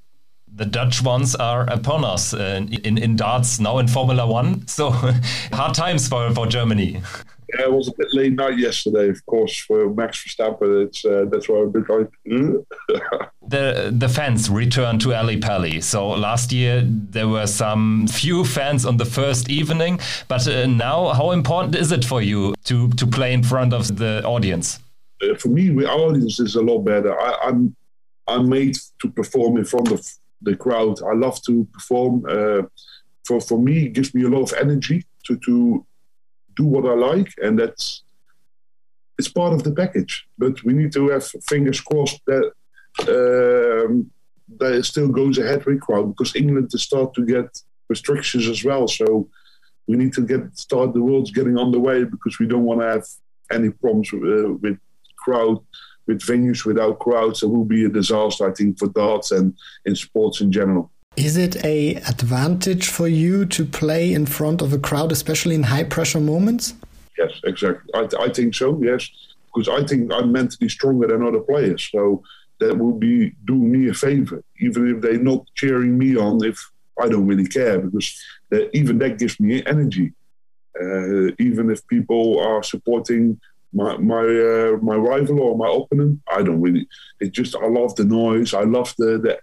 The 0.54 0.64
Dutch 0.64 1.02
ones 1.02 1.34
are 1.34 1.62
upon 1.70 2.04
us 2.04 2.32
uh, 2.32 2.66
in, 2.84 2.96
in 2.96 3.16
darts, 3.16 3.60
now 3.60 3.78
in 3.78 3.88
Formula 3.88 4.26
One. 4.26 4.66
So 4.66 4.90
hard 5.52 5.74
times 5.74 6.08
for, 6.08 6.32
for 6.32 6.46
Germany. 6.46 7.02
Yeah, 7.54 7.66
it 7.66 7.72
was 7.72 7.88
a 7.88 7.92
bit 7.96 8.08
late 8.12 8.32
night 8.32 8.58
yesterday, 8.58 9.08
of 9.08 9.24
course, 9.26 9.56
for 9.58 9.88
Max 9.90 10.24
Verstappen. 10.24 10.86
It's 10.86 11.04
uh, 11.04 11.26
that's 11.30 11.48
why 11.48 11.58
I'm 11.58 11.68
a 11.68 11.70
bit 11.70 11.88
like. 11.88 12.10
the 13.46 13.94
the 13.96 14.08
fans 14.08 14.50
return 14.50 14.98
to 15.00 15.12
Ally 15.12 15.38
Pally. 15.38 15.80
So 15.80 16.08
last 16.08 16.52
year 16.52 16.82
there 16.84 17.28
were 17.28 17.46
some 17.46 18.08
few 18.08 18.44
fans 18.44 18.84
on 18.84 18.96
the 18.96 19.04
first 19.04 19.48
evening, 19.48 20.00
but 20.26 20.48
uh, 20.48 20.66
now 20.66 21.12
how 21.12 21.30
important 21.30 21.76
is 21.76 21.92
it 21.92 22.04
for 22.04 22.20
you 22.20 22.54
to 22.64 22.88
to 22.90 23.06
play 23.06 23.32
in 23.32 23.42
front 23.44 23.72
of 23.72 23.96
the 23.96 24.24
audience? 24.24 24.80
Uh, 25.22 25.34
for 25.36 25.48
me, 25.48 25.70
with 25.70 25.86
audience 25.86 26.40
is 26.40 26.56
a 26.56 26.62
lot 26.62 26.80
better. 26.80 27.18
I, 27.18 27.48
I'm 27.48 27.74
I'm 28.28 28.48
made 28.48 28.76
to 29.00 29.10
perform 29.10 29.56
in 29.56 29.64
front 29.64 29.92
of 29.92 30.06
the 30.42 30.56
crowd. 30.56 31.00
I 31.02 31.14
love 31.14 31.40
to 31.42 31.66
perform. 31.72 32.24
Uh, 32.28 32.62
for 33.26 33.40
for 33.40 33.58
me, 33.58 33.86
it 33.86 33.92
gives 33.92 34.14
me 34.14 34.24
a 34.24 34.28
lot 34.28 34.42
of 34.42 34.58
energy 34.58 35.04
to 35.26 35.36
to 35.46 35.86
do 36.56 36.64
what 36.64 36.86
I 36.86 36.94
like, 36.94 37.32
and 37.42 37.58
that's 37.58 38.02
it's 39.18 39.28
part 39.28 39.54
of 39.54 39.62
the 39.62 39.72
package. 39.72 40.26
But 40.38 40.62
we 40.64 40.72
need 40.72 40.92
to 40.92 41.08
have 41.08 41.24
fingers 41.48 41.80
crossed 41.80 42.20
that 42.26 42.52
um, 43.00 44.10
that 44.58 44.72
it 44.72 44.84
still 44.84 45.08
goes 45.08 45.38
ahead 45.38 45.64
with 45.64 45.80
crowd 45.80 46.08
because 46.08 46.36
England 46.36 46.70
to 46.70 46.78
start 46.78 47.14
to 47.14 47.24
get 47.24 47.48
restrictions 47.88 48.48
as 48.48 48.64
well. 48.64 48.88
So 48.88 49.28
we 49.86 49.96
need 49.96 50.12
to 50.14 50.22
get 50.22 50.56
start 50.58 50.92
the 50.92 51.02
world's 51.02 51.30
getting 51.30 51.56
on 51.56 51.70
the 51.70 51.80
way 51.80 52.04
because 52.04 52.38
we 52.38 52.46
don't 52.46 52.64
want 52.64 52.80
to 52.80 52.86
have 52.86 53.06
any 53.50 53.70
problems 53.70 54.12
uh, 54.12 54.52
with 54.60 54.78
crowd 55.26 55.58
with 56.06 56.20
venues 56.20 56.60
without 56.64 56.98
crowds, 57.06 57.42
it 57.42 57.50
will 57.54 57.68
be 57.76 57.84
a 57.84 57.88
disaster, 58.00 58.48
I 58.50 58.52
think, 58.54 58.78
for 58.78 58.88
darts 59.02 59.28
and 59.32 59.46
in 59.84 59.94
sports 59.96 60.40
in 60.40 60.50
general. 60.52 60.84
Is 61.16 61.36
it 61.36 61.54
a 61.64 61.96
advantage 62.14 62.86
for 62.96 63.08
you 63.08 63.46
to 63.56 63.64
play 63.64 64.12
in 64.18 64.26
front 64.26 64.62
of 64.62 64.72
a 64.72 64.78
crowd, 64.88 65.10
especially 65.12 65.54
in 65.54 65.64
high 65.64 65.84
pressure 65.94 66.20
moments? 66.20 66.74
Yes, 67.18 67.32
exactly. 67.44 67.90
I, 68.00 68.02
I 68.26 68.28
think 68.36 68.54
so. 68.54 68.68
Yes, 68.90 69.02
because 69.46 69.68
I 69.78 69.80
think 69.88 70.12
I'm 70.16 70.30
mentally 70.30 70.68
stronger 70.68 71.06
than 71.08 71.26
other 71.26 71.40
players, 71.40 71.82
so 71.90 72.22
that 72.60 72.78
will 72.78 72.98
be 73.08 73.32
doing 73.50 73.68
me 73.74 73.88
a 73.88 73.94
favor, 73.94 74.38
even 74.60 74.82
if 74.92 74.98
they're 75.02 75.28
not 75.32 75.40
cheering 75.54 75.94
me 75.98 76.16
on. 76.16 76.44
If 76.44 76.58
I 77.02 77.08
don't 77.08 77.26
really 77.26 77.48
care, 77.58 77.78
because 77.78 78.08
that, 78.50 78.70
even 78.80 78.98
that 78.98 79.18
gives 79.18 79.40
me 79.40 79.64
energy. 79.74 80.12
Uh, 80.78 81.32
even 81.48 81.70
if 81.74 81.80
people 81.88 82.38
are 82.48 82.62
supporting 82.62 83.40
my 83.72 83.96
my 83.96 84.22
uh, 84.22 84.76
my 84.82 84.96
rival 84.96 85.40
or 85.40 85.56
my 85.56 85.70
opponent. 85.72 86.20
I 86.28 86.42
don't 86.42 86.60
really. 86.60 86.88
It 87.20 87.32
just 87.32 87.56
I 87.56 87.66
love 87.66 87.94
the 87.96 88.04
noise. 88.04 88.54
I 88.54 88.62
love 88.62 88.94
the 88.98 89.18
the 89.18 89.38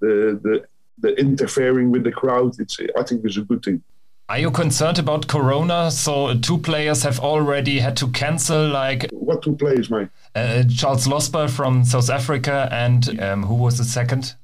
the 0.00 0.40
the, 0.42 0.64
the 0.98 1.20
interfering 1.20 1.90
with 1.90 2.04
the 2.04 2.12
crowd. 2.12 2.58
It's 2.58 2.78
I 2.98 3.02
think 3.02 3.24
it's 3.24 3.36
a 3.36 3.42
good 3.42 3.62
thing. 3.62 3.82
Are 4.28 4.38
you 4.38 4.52
concerned 4.52 5.00
about 5.00 5.26
Corona? 5.26 5.90
So 5.90 6.38
two 6.38 6.58
players 6.58 7.02
have 7.02 7.18
already 7.18 7.80
had 7.80 7.96
to 7.96 8.08
cancel. 8.08 8.68
Like 8.68 9.08
what 9.10 9.42
two 9.42 9.56
players, 9.56 9.90
mate? 9.90 10.08
Uh, 10.36 10.62
Charles 10.64 11.08
Losper 11.08 11.50
from 11.50 11.84
South 11.84 12.08
Africa 12.10 12.68
and 12.70 13.20
um, 13.20 13.42
who 13.42 13.54
was 13.54 13.76
the 13.78 13.84
second? 13.84 14.36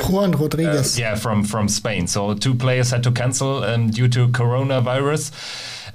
Juan 0.00 0.32
Rodriguez. 0.32 0.98
Uh, 0.98 1.00
yeah, 1.00 1.14
from 1.16 1.42
from 1.42 1.68
Spain. 1.68 2.06
So 2.06 2.34
two 2.34 2.54
players 2.54 2.90
had 2.90 3.02
to 3.04 3.10
cancel 3.10 3.64
um, 3.64 3.90
due 3.90 4.08
to 4.08 4.28
coronavirus. 4.28 5.32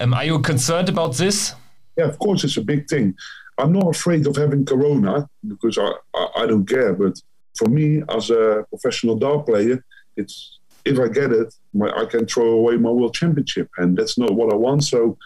Um, 0.02 0.14
are 0.14 0.26
you 0.26 0.40
concerned 0.40 0.90
about 0.90 1.16
this? 1.16 1.54
Yeah, 2.00 2.08
of 2.08 2.18
course, 2.20 2.44
it's 2.44 2.58
a 2.58 2.62
big 2.62 2.88
thing. 2.88 3.16
I'm 3.58 3.74
not 3.74 3.94
afraid 3.96 4.26
of 4.26 4.36
having 4.38 4.66
corona 4.66 5.30
because 5.46 5.78
I, 5.78 5.92
I, 6.16 6.28
I 6.42 6.46
don't 6.48 6.66
care. 6.66 6.94
But 6.94 7.22
for 7.58 7.68
me, 7.68 8.02
as 8.10 8.30
a 8.30 8.66
professional 8.70 9.18
dart 9.18 9.46
player, 9.46 9.84
it's 10.16 10.60
if 10.86 10.98
I 10.98 11.08
get 11.10 11.32
it, 11.32 11.54
my, 11.74 11.90
I 11.92 12.06
can 12.06 12.26
throw 12.26 12.52
away 12.52 12.78
my 12.78 12.90
world 12.90 13.14
championship, 13.14 13.70
and 13.78 13.98
that's 13.98 14.18
not 14.18 14.34
what 14.34 14.54
I 14.54 14.56
want. 14.56 14.86
So, 14.86 15.18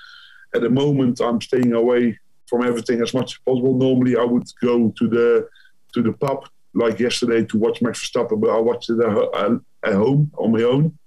at 0.56 0.62
the 0.62 0.70
moment, 0.70 1.22
I'm 1.22 1.42
staying 1.42 1.74
away 1.74 2.20
from 2.48 2.64
everything 2.64 3.02
as 3.02 3.14
much 3.14 3.30
as 3.34 3.40
possible. 3.46 3.76
Normally, 3.76 4.18
I 4.18 4.24
would 4.24 4.48
go 4.62 4.94
to 5.00 5.08
the 5.08 5.48
to 5.94 6.02
the 6.02 6.14
pub 6.14 6.40
like 6.74 7.00
yesterday 7.00 7.46
to 7.46 7.58
watch 7.60 7.84
Max 7.84 7.96
Verstappen, 8.02 8.42
but 8.42 8.50
I 8.50 8.60
watched 8.60 8.90
it 8.90 9.00
at, 9.00 9.52
at 9.88 9.94
home 9.94 10.32
on 10.40 10.52
my 10.52 10.64
own. 10.64 10.98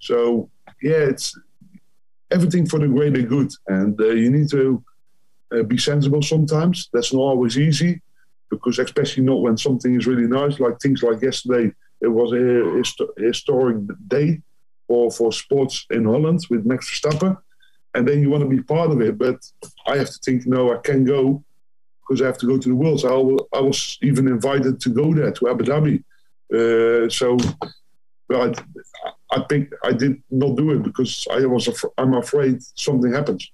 So, 0.00 0.50
yeah, 0.82 1.04
it's 1.12 1.38
everything 2.32 2.66
for 2.66 2.80
the 2.80 2.88
greater 2.88 3.22
good, 3.22 3.52
and 3.68 3.98
uh, 4.00 4.08
you 4.08 4.30
need 4.30 4.50
to 4.50 4.82
uh, 5.54 5.62
be 5.62 5.78
sensible 5.78 6.22
sometimes. 6.22 6.88
That's 6.92 7.12
not 7.12 7.20
always 7.20 7.58
easy 7.58 8.02
because, 8.50 8.78
especially 8.78 9.24
not 9.24 9.42
when 9.42 9.56
something 9.56 9.94
is 9.94 10.06
really 10.06 10.26
nice, 10.26 10.60
like 10.60 10.78
things 10.80 11.02
like 11.02 11.22
yesterday. 11.22 11.72
It 12.00 12.08
was 12.08 12.32
a 12.32 12.76
hist- 12.78 13.12
historic 13.16 13.76
day 14.08 14.40
for, 14.86 15.10
for 15.10 15.32
sports 15.32 15.86
in 15.90 16.04
Holland 16.04 16.40
with 16.50 16.66
Max 16.66 16.90
Verstappen. 16.90 17.36
And 17.94 18.06
then 18.06 18.20
you 18.20 18.30
want 18.30 18.42
to 18.42 18.48
be 18.48 18.62
part 18.62 18.90
of 18.90 19.00
it. 19.00 19.16
But 19.16 19.36
I 19.86 19.96
have 19.96 20.10
to 20.10 20.18
think, 20.24 20.46
no, 20.46 20.74
I 20.74 20.78
can 20.78 21.04
go 21.04 21.44
because 22.00 22.20
I 22.20 22.26
have 22.26 22.38
to 22.38 22.46
go 22.46 22.58
to 22.58 22.68
the 22.68 22.74
World. 22.74 23.00
So 23.00 23.38
I, 23.54 23.60
was 23.60 23.98
even 24.02 24.28
invited 24.28 24.80
to 24.80 24.90
go 24.90 25.14
there 25.14 25.30
to 25.30 25.48
Abu 25.48 25.64
Dhabi. 25.64 26.02
Uh, 26.52 27.08
so 27.08 27.38
but 28.28 28.58
I, 29.30 29.36
I 29.36 29.44
think 29.48 29.72
I 29.82 29.92
did 29.92 30.22
not 30.30 30.56
do 30.56 30.72
it 30.72 30.82
because 30.82 31.26
I 31.30 31.44
was 31.46 31.68
I'm 31.98 32.14
afraid 32.14 32.62
something 32.76 33.12
happens. 33.12 33.50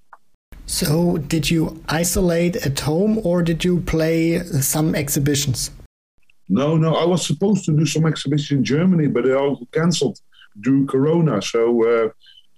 So, 0.71 1.19
did 1.19 1.51
you 1.51 1.83
isolate 1.89 2.55
at 2.65 2.79
home 2.79 3.21
or 3.25 3.43
did 3.43 3.65
you 3.65 3.81
play 3.81 4.39
some 4.61 4.95
exhibitions? 4.95 5.73
No, 6.49 6.77
no. 6.77 6.95
I 6.95 7.05
was 7.05 7.27
supposed 7.27 7.65
to 7.65 7.73
do 7.77 7.85
some 7.85 8.07
exhibition 8.07 8.59
in 8.59 8.65
Germany, 8.65 9.09
but 9.09 9.25
they 9.25 9.35
all 9.35 9.67
cancelled 9.73 10.21
due 10.61 10.87
Corona. 10.87 11.43
So 11.43 11.61
uh, 11.85 12.11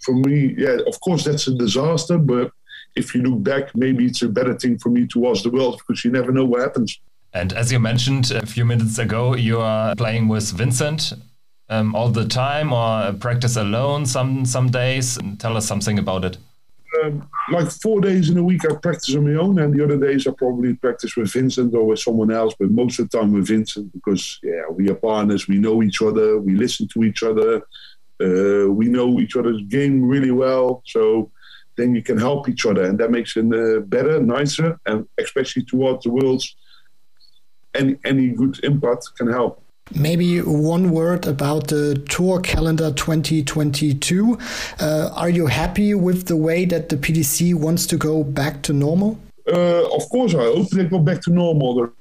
for 0.04 0.14
me, 0.14 0.54
yeah, 0.58 0.76
of 0.86 1.00
course 1.00 1.24
that's 1.24 1.48
a 1.48 1.54
disaster. 1.54 2.18
But 2.18 2.52
if 2.96 3.14
you 3.14 3.22
look 3.22 3.42
back, 3.42 3.74
maybe 3.74 4.04
it's 4.04 4.20
a 4.20 4.28
better 4.28 4.58
thing 4.58 4.78
for 4.78 4.90
me 4.90 5.06
to 5.06 5.18
watch 5.18 5.42
the 5.42 5.50
world 5.50 5.80
because 5.80 6.04
you 6.04 6.10
never 6.10 6.32
know 6.32 6.44
what 6.44 6.60
happens. 6.60 7.00
And 7.32 7.54
as 7.54 7.72
you 7.72 7.80
mentioned 7.80 8.30
a 8.30 8.44
few 8.44 8.66
minutes 8.66 8.98
ago, 8.98 9.34
you 9.34 9.58
are 9.58 9.96
playing 9.96 10.28
with 10.28 10.52
Vincent 10.52 11.14
um, 11.70 11.94
all 11.94 12.10
the 12.10 12.28
time, 12.28 12.74
or 12.74 13.14
practice 13.14 13.56
alone 13.56 14.04
some 14.04 14.44
some 14.44 14.70
days. 14.70 15.18
Tell 15.38 15.56
us 15.56 15.66
something 15.66 15.98
about 15.98 16.26
it 16.26 16.36
um, 17.02 17.28
like 17.50 17.70
four 17.70 18.00
days 18.00 18.30
in 18.30 18.38
a 18.38 18.42
week 18.42 18.62
I 18.64 18.74
practice 18.74 19.14
on 19.14 19.24
my 19.24 19.40
own, 19.40 19.58
and 19.58 19.72
the 19.72 19.84
other 19.84 19.98
days 19.98 20.26
I 20.26 20.32
probably 20.32 20.74
practice 20.74 21.16
with 21.16 21.32
Vincent 21.32 21.74
or 21.74 21.84
with 21.84 22.00
someone 22.00 22.30
else. 22.30 22.54
But 22.58 22.70
most 22.70 22.98
of 22.98 23.08
the 23.08 23.18
time 23.18 23.32
with 23.32 23.48
Vincent 23.48 23.92
because 23.92 24.38
yeah, 24.42 24.62
we 24.70 24.88
are 24.90 24.94
partners. 24.94 25.48
We 25.48 25.58
know 25.58 25.82
each 25.82 26.02
other. 26.02 26.38
We 26.38 26.54
listen 26.54 26.88
to 26.88 27.04
each 27.04 27.22
other. 27.22 27.62
Uh, 28.20 28.70
we 28.70 28.86
know 28.86 29.18
each 29.20 29.36
other's 29.36 29.62
game 29.62 30.04
really 30.04 30.30
well. 30.30 30.82
So 30.86 31.30
then 31.76 31.94
you 31.94 32.02
can 32.02 32.18
help 32.18 32.48
each 32.48 32.66
other, 32.66 32.84
and 32.84 32.98
that 32.98 33.10
makes 33.10 33.36
it 33.36 33.46
uh, 33.46 33.80
better, 33.80 34.20
nicer, 34.20 34.78
and 34.86 35.06
especially 35.18 35.64
towards 35.64 36.04
the 36.04 36.10
world's 36.10 36.54
any 37.74 37.96
any 38.04 38.28
good 38.28 38.62
impact 38.64 39.10
can 39.16 39.28
help. 39.28 39.61
Maybe 39.94 40.40
one 40.40 40.90
word 40.90 41.26
about 41.26 41.68
the 41.68 42.02
tour 42.08 42.40
calendar 42.40 42.92
2022. 42.92 44.38
Uh, 44.80 45.10
are 45.14 45.28
you 45.28 45.46
happy 45.46 45.94
with 45.94 46.26
the 46.26 46.36
way 46.36 46.64
that 46.64 46.88
the 46.88 46.96
PDC 46.96 47.54
wants 47.54 47.86
to 47.88 47.96
go 47.96 48.24
back 48.24 48.62
to 48.62 48.72
normal? 48.72 49.18
Uh, 49.46 49.84
of 49.94 50.08
course, 50.08 50.34
I 50.34 50.44
hope 50.44 50.70
they 50.70 50.84
go 50.84 50.98
back 50.98 51.20
to 51.22 51.30
normal. 51.30 51.92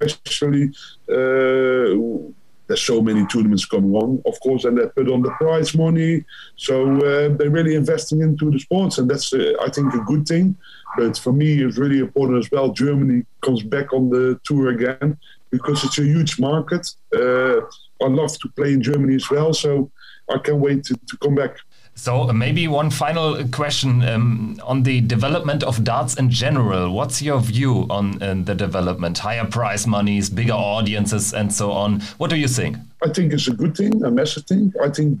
Especially, 0.00 0.70
uh, 1.08 2.30
there's 2.66 2.82
so 2.82 3.02
many 3.02 3.26
tournaments 3.26 3.66
coming 3.66 3.94
on, 3.94 4.22
of 4.26 4.40
course, 4.40 4.64
and 4.64 4.78
they 4.78 4.86
put 4.86 5.10
on 5.10 5.22
the 5.22 5.30
prize 5.32 5.74
money. 5.74 6.24
So 6.56 6.96
uh, 6.96 7.36
they're 7.36 7.50
really 7.50 7.74
investing 7.74 8.22
into 8.22 8.50
the 8.50 8.58
sports, 8.58 8.98
and 8.98 9.08
that's, 9.08 9.32
uh, 9.32 9.52
I 9.60 9.68
think, 9.68 9.92
a 9.94 10.00
good 10.00 10.26
thing. 10.26 10.56
But 10.96 11.18
for 11.18 11.32
me, 11.32 11.62
it's 11.62 11.78
really 11.78 11.98
important 11.98 12.38
as 12.38 12.50
well. 12.50 12.70
Germany 12.70 13.24
comes 13.42 13.62
back 13.62 13.92
on 13.92 14.08
the 14.08 14.40
tour 14.44 14.70
again 14.70 15.18
because 15.56 15.84
it's 15.84 15.98
a 15.98 16.02
huge 16.02 16.40
market. 16.40 16.84
Uh, 17.14 17.60
I 18.04 18.08
love 18.20 18.36
to 18.40 18.48
play 18.56 18.72
in 18.72 18.82
Germany 18.82 19.14
as 19.14 19.30
well, 19.30 19.54
so 19.54 19.90
I 20.34 20.38
can't 20.38 20.58
wait 20.58 20.82
to, 20.86 20.94
to 21.10 21.16
come 21.18 21.36
back. 21.36 21.54
So 21.94 22.32
maybe 22.32 22.66
one 22.66 22.90
final 22.90 23.26
question 23.60 24.02
um, 24.02 24.60
on 24.64 24.82
the 24.82 25.00
development 25.00 25.62
of 25.62 25.84
darts 25.84 26.14
in 26.16 26.28
general. 26.28 26.92
What's 26.92 27.22
your 27.22 27.40
view 27.40 27.86
on 27.88 28.20
uh, 28.20 28.34
the 28.44 28.56
development? 28.56 29.18
Higher 29.18 29.46
prize 29.46 29.86
monies, 29.86 30.28
bigger 30.28 30.54
audiences, 30.54 31.32
and 31.32 31.52
so 31.52 31.70
on. 31.70 32.00
What 32.18 32.30
do 32.30 32.36
you 32.36 32.48
think? 32.48 32.78
I 33.04 33.10
think 33.10 33.32
it's 33.32 33.46
a 33.46 33.52
good 33.52 33.76
thing, 33.76 34.02
a 34.04 34.10
massive 34.10 34.44
thing. 34.44 34.72
I 34.82 34.88
think 34.88 35.20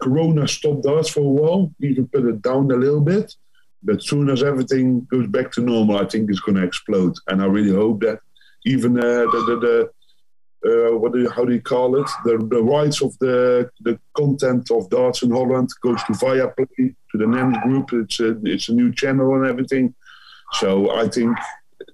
Corona 0.00 0.48
stopped 0.48 0.84
darts 0.84 1.10
for 1.10 1.20
a 1.20 1.34
while, 1.38 1.70
even 1.80 2.08
put 2.08 2.24
it 2.24 2.40
down 2.40 2.70
a 2.70 2.76
little 2.76 3.02
bit. 3.02 3.36
But 3.82 4.02
soon 4.02 4.30
as 4.30 4.42
everything 4.42 5.06
goes 5.10 5.26
back 5.26 5.52
to 5.52 5.60
normal, 5.60 5.98
I 5.98 6.06
think 6.06 6.30
it's 6.30 6.40
going 6.40 6.56
to 6.56 6.64
explode. 6.64 7.14
And 7.28 7.42
I 7.42 7.46
really 7.46 7.74
hope 7.74 8.00
that 8.00 8.20
even 8.64 8.98
uh, 8.98 9.02
the, 9.02 9.44
the, 9.46 9.56
the 9.60 9.90
uh, 10.62 10.96
what 10.98 11.12
do 11.12 11.20
you, 11.20 11.30
how 11.30 11.44
do 11.44 11.52
you 11.54 11.62
call 11.62 11.96
it? 11.96 12.10
The, 12.24 12.36
the 12.36 12.62
rights 12.62 13.00
of 13.02 13.18
the 13.18 13.70
the 13.80 13.98
content 14.14 14.70
of 14.70 14.90
darts 14.90 15.22
in 15.22 15.30
Holland 15.30 15.70
goes 15.82 16.02
to 16.04 16.12
Viaplay 16.12 16.66
to 16.76 17.18
the 17.18 17.26
NENT 17.26 17.62
group. 17.62 17.92
It's 17.92 18.20
a 18.20 18.38
it's 18.44 18.68
a 18.68 18.74
new 18.74 18.92
channel 18.92 19.34
and 19.36 19.46
everything. 19.46 19.94
So 20.52 20.90
I 20.90 21.08
think 21.08 21.36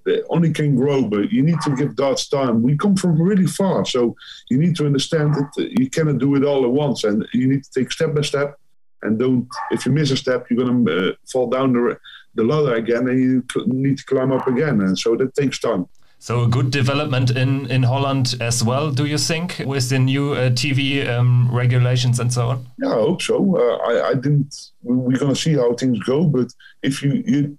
they 0.05 0.23
only 0.31 0.53
can 0.53 0.75
grow, 0.75 1.05
but 1.05 1.31
you 1.33 1.43
need 1.43 1.61
to 1.63 1.77
give 1.77 1.97
darts 1.97 2.29
time. 2.29 2.63
We 2.63 2.77
come 2.77 2.97
from 2.97 3.21
really 3.21 3.47
far, 3.47 3.85
so 3.85 4.17
you 4.51 4.59
need 4.59 4.75
to 4.77 4.87
understand 4.87 5.35
that 5.35 5.73
you 5.79 5.89
cannot 5.89 6.19
do 6.19 6.35
it 6.35 6.45
all 6.45 6.65
at 6.65 6.71
once, 6.71 7.05
and 7.05 7.27
you 7.33 7.47
need 7.47 7.63
to 7.65 7.71
take 7.71 7.93
step 7.93 8.15
by 8.15 8.23
step. 8.23 8.59
And 9.03 9.19
don't 9.19 9.47
if 9.71 9.87
you 9.87 9.93
miss 9.93 10.11
a 10.11 10.17
step, 10.17 10.51
you're 10.51 10.65
gonna 10.65 10.91
uh, 10.91 11.13
fall 11.31 11.49
down 11.49 11.73
the 11.73 11.99
the 12.35 12.45
ladder 12.45 12.75
again, 12.75 13.09
and 13.09 13.21
you 13.21 13.45
need 13.67 13.99
to 13.99 14.05
climb 14.05 14.33
up 14.33 14.47
again. 14.49 14.81
And 14.81 14.99
so 14.99 15.15
that 15.17 15.35
takes 15.35 15.61
time. 15.61 15.87
So 16.27 16.43
a 16.43 16.49
good 16.49 16.73
development 16.73 17.31
in, 17.31 17.71
in 17.71 17.85
Holland 17.85 18.35
as 18.41 18.65
well, 18.65 18.91
do 18.91 19.07
you 19.07 19.17
think, 19.17 19.63
with 19.65 19.91
the 19.91 20.01
new 20.01 20.33
uh, 20.33 20.51
TV 20.51 21.09
um, 21.09 21.49
regulations 21.53 22.19
and 22.19 22.33
so 22.33 22.49
on? 22.49 22.67
Yeah, 22.83 22.89
I 22.89 22.95
hope 22.95 23.23
so. 23.23 23.57
Uh, 23.57 23.77
I, 23.89 24.09
I 24.09 24.15
didn't. 24.15 24.73
We're 24.83 25.19
going 25.19 25.33
to 25.33 25.41
see 25.41 25.55
how 25.55 25.73
things 25.75 26.01
go, 26.01 26.25
but 26.25 26.49
if 26.83 27.01
you, 27.01 27.23
you 27.25 27.57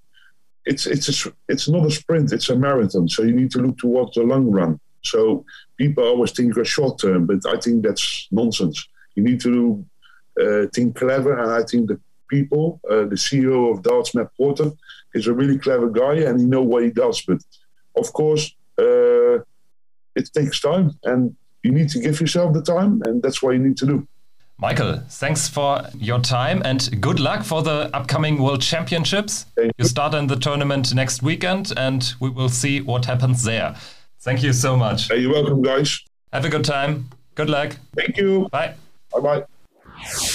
it's 0.66 0.86
it's 0.86 1.26
a, 1.26 1.32
it's 1.48 1.70
not 1.70 1.86
a 1.86 1.92
sprint; 1.92 2.34
it's 2.34 2.50
a 2.50 2.58
marathon. 2.58 3.08
So 3.08 3.24
you 3.24 3.32
need 3.32 3.52
to 3.52 3.60
look 3.60 3.78
towards 3.78 4.16
the 4.16 4.24
long 4.24 4.52
run. 4.52 4.82
So 5.02 5.46
people 5.78 6.04
always 6.04 6.34
think 6.34 6.58
a 6.58 6.66
short 6.66 7.00
term, 7.00 7.26
but 7.26 7.40
I 7.48 7.58
think 7.62 7.86
that's 7.86 8.28
nonsense. 8.32 8.86
You 9.16 9.24
need 9.24 9.40
to 9.44 9.86
uh, 10.42 10.66
think 10.74 10.98
clever, 10.98 11.40
and 11.40 11.52
I 11.52 11.64
think 11.64 11.88
the 11.88 12.02
people, 12.30 12.82
uh, 12.92 13.06
the 13.06 13.16
CEO 13.16 13.72
of 13.72 13.84
Darts, 13.84 14.14
Matt 14.14 14.36
Porter, 14.36 14.72
is 15.14 15.28
a 15.28 15.34
really 15.34 15.58
clever 15.58 15.90
guy, 15.90 16.16
and 16.16 16.38
he 16.38 16.46
know 16.46 16.64
what 16.64 16.84
he 16.84 16.92
does. 16.92 17.22
But 17.22 17.40
of 17.96 18.12
course, 18.14 18.54
uh, 18.78 19.44
it 20.16 20.30
takes 20.34 20.60
time 20.60 20.92
and 21.04 21.36
you 21.64 21.72
need 21.72 21.90
to 21.90 22.00
give 22.00 22.20
yourself 22.22 22.54
the 22.54 22.62
time, 22.62 23.02
and 23.06 23.22
that's 23.22 23.42
what 23.42 23.52
you 23.52 23.60
need 23.60 23.78
to 23.78 23.86
do. 23.86 24.08
Michael, 24.60 25.04
thanks 25.08 25.48
for 25.48 25.84
your 25.94 26.20
time 26.20 26.64
and 26.66 27.00
good 27.00 27.20
luck 27.20 27.44
for 27.44 27.62
the 27.62 27.96
upcoming 27.96 28.42
World 28.42 28.62
Championships. 28.62 29.46
You. 29.56 29.70
you 29.78 29.86
start 29.86 30.16
in 30.16 30.26
the 30.26 30.36
tournament 30.36 30.96
next 30.96 31.22
weekend, 31.22 31.74
and 31.78 32.14
we 32.20 32.30
will 32.30 32.50
see 32.50 32.82
what 32.82 33.06
happens 33.06 33.44
there. 33.44 33.76
Thank 34.22 34.42
you 34.42 34.54
so 34.54 34.76
much. 34.76 35.10
Hey, 35.10 35.20
you're 35.20 35.34
welcome, 35.34 35.62
guys. 35.62 36.04
Have 36.34 36.46
a 36.46 36.50
good 36.50 36.66
time. 36.66 37.10
Good 37.36 37.50
luck. 37.50 37.78
Thank 37.96 38.18
you. 38.18 38.50
Bye. 38.52 38.74
Bye 39.14 39.20
bye. 39.20 40.34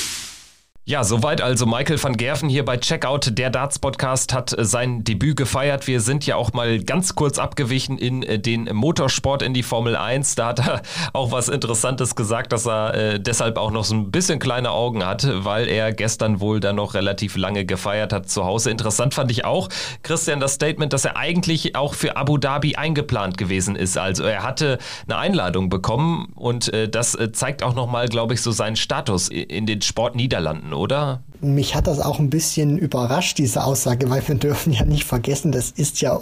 Ja, 0.85 1.05
soweit 1.05 1.41
also 1.41 1.65
Michael 1.65 2.03
van 2.03 2.17
Gerven 2.17 2.49
hier 2.49 2.65
bei 2.65 2.77
Checkout. 2.77 3.39
Der 3.39 3.51
Darts 3.51 3.79
Podcast 3.79 4.35
hat 4.35 4.53
äh, 4.59 4.65
sein 4.65 5.05
Debüt 5.05 5.37
gefeiert. 5.37 5.87
Wir 5.87 6.01
sind 6.01 6.27
ja 6.27 6.35
auch 6.35 6.55
mal 6.55 6.81
ganz 6.81 7.15
kurz 7.15 7.39
abgewichen 7.39 7.99
in 7.99 8.25
äh, 8.25 8.41
den 8.41 8.65
Motorsport, 8.65 9.43
in 9.43 9.55
die 9.55 9.63
Formel 9.63 9.95
1. 9.95 10.35
Da 10.35 10.49
hat 10.49 10.59
er 10.59 10.83
auch 11.13 11.31
was 11.31 11.49
Interessantes 11.49 12.17
gesagt, 12.17 12.53
dass 12.53 12.67
er 12.67 12.95
äh, 12.95 13.21
deshalb 13.21 13.59
auch 13.59 13.71
noch 13.71 13.85
so 13.85 13.95
ein 13.95 14.11
bisschen 14.11 14.41
kleine 14.41 14.73
Augen 14.73 15.07
hat, 15.07 15.25
weil 15.45 15.69
er 15.69 15.93
gestern 15.93 16.41
wohl 16.41 16.59
dann 16.59 16.75
noch 16.75 16.95
relativ 16.95 17.37
lange 17.37 17.65
gefeiert 17.65 18.13
hat 18.13 18.29
zu 18.29 18.45
Hause. 18.45 18.73
Interessant 18.73 19.15
fand 19.15 19.31
ich 19.31 19.45
auch, 19.45 19.69
Christian, 20.03 20.41
das 20.41 20.55
Statement, 20.55 20.93
dass 20.93 21.05
er 21.05 21.17
eigentlich 21.17 21.77
auch 21.77 21.95
für 21.95 22.17
Abu 22.17 22.39
Dhabi 22.39 22.75
eingeplant 22.75 23.39
gewesen 23.39 23.77
ist. 23.77 23.97
Also 23.99 24.25
er 24.25 24.43
hatte 24.43 24.79
eine 25.07 25.17
Einladung 25.17 25.69
bekommen 25.69 26.33
und 26.35 26.73
das 26.91 27.17
zeigt 27.33 27.63
auch 27.63 27.75
nochmal, 27.75 28.09
glaube 28.09 28.35
ich, 28.35 28.43
so 28.43 28.51
seinen 28.51 28.77
Status 28.77 29.29
in 29.29 29.67
den 29.67 29.81
Sportniederlanden 29.81 30.72
oder? 30.73 31.23
Mich 31.45 31.75
hat 31.75 31.89
das 31.89 31.99
auch 31.99 32.21
ein 32.21 32.31
bisschen 32.31 32.79
überrascht, 32.79 33.39
diese 33.39 33.65
Aussage, 33.65 34.09
weil 34.09 34.27
wir 34.27 34.37
dürfen 34.37 34.73
ja 34.73 34.85
nicht 34.85 35.05
vergessen, 35.05 35.51
das 35.51 35.73
ist 35.73 36.01
ja 36.01 36.21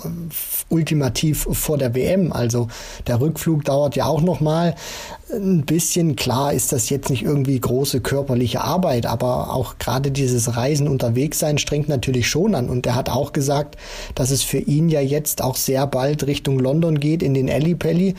ultimativ 0.70 1.46
vor 1.52 1.76
der 1.76 1.94
WM. 1.94 2.32
Also 2.32 2.68
der 3.06 3.20
Rückflug 3.20 3.64
dauert 3.64 3.96
ja 3.96 4.06
auch 4.06 4.22
noch 4.22 4.40
mal 4.40 4.74
ein 5.32 5.62
bisschen. 5.66 6.16
Klar 6.16 6.52
ist 6.52 6.72
das 6.72 6.90
jetzt 6.90 7.10
nicht 7.10 7.22
irgendwie 7.22 7.58
große 7.60 8.00
körperliche 8.00 8.62
Arbeit, 8.62 9.06
aber 9.06 9.52
auch 9.52 9.78
gerade 9.78 10.10
dieses 10.10 10.56
Reisen 10.56 10.88
unterwegs 10.88 11.38
sein 11.38 11.58
strengt 11.58 11.88
natürlich 11.88 12.28
schon 12.28 12.54
an. 12.54 12.68
Und 12.68 12.86
er 12.86 12.94
hat 12.94 13.10
auch 13.10 13.32
gesagt, 13.32 13.76
dass 14.14 14.30
es 14.30 14.42
für 14.42 14.58
ihn 14.58 14.88
ja 14.88 15.00
jetzt 15.00 15.42
auch 15.42 15.56
sehr 15.56 15.86
bald 15.86 16.26
Richtung 16.26 16.58
London 16.58 16.98
geht 16.98 17.22
in 17.22 17.34
den 17.34 17.48
Ellipelli. 17.48 18.14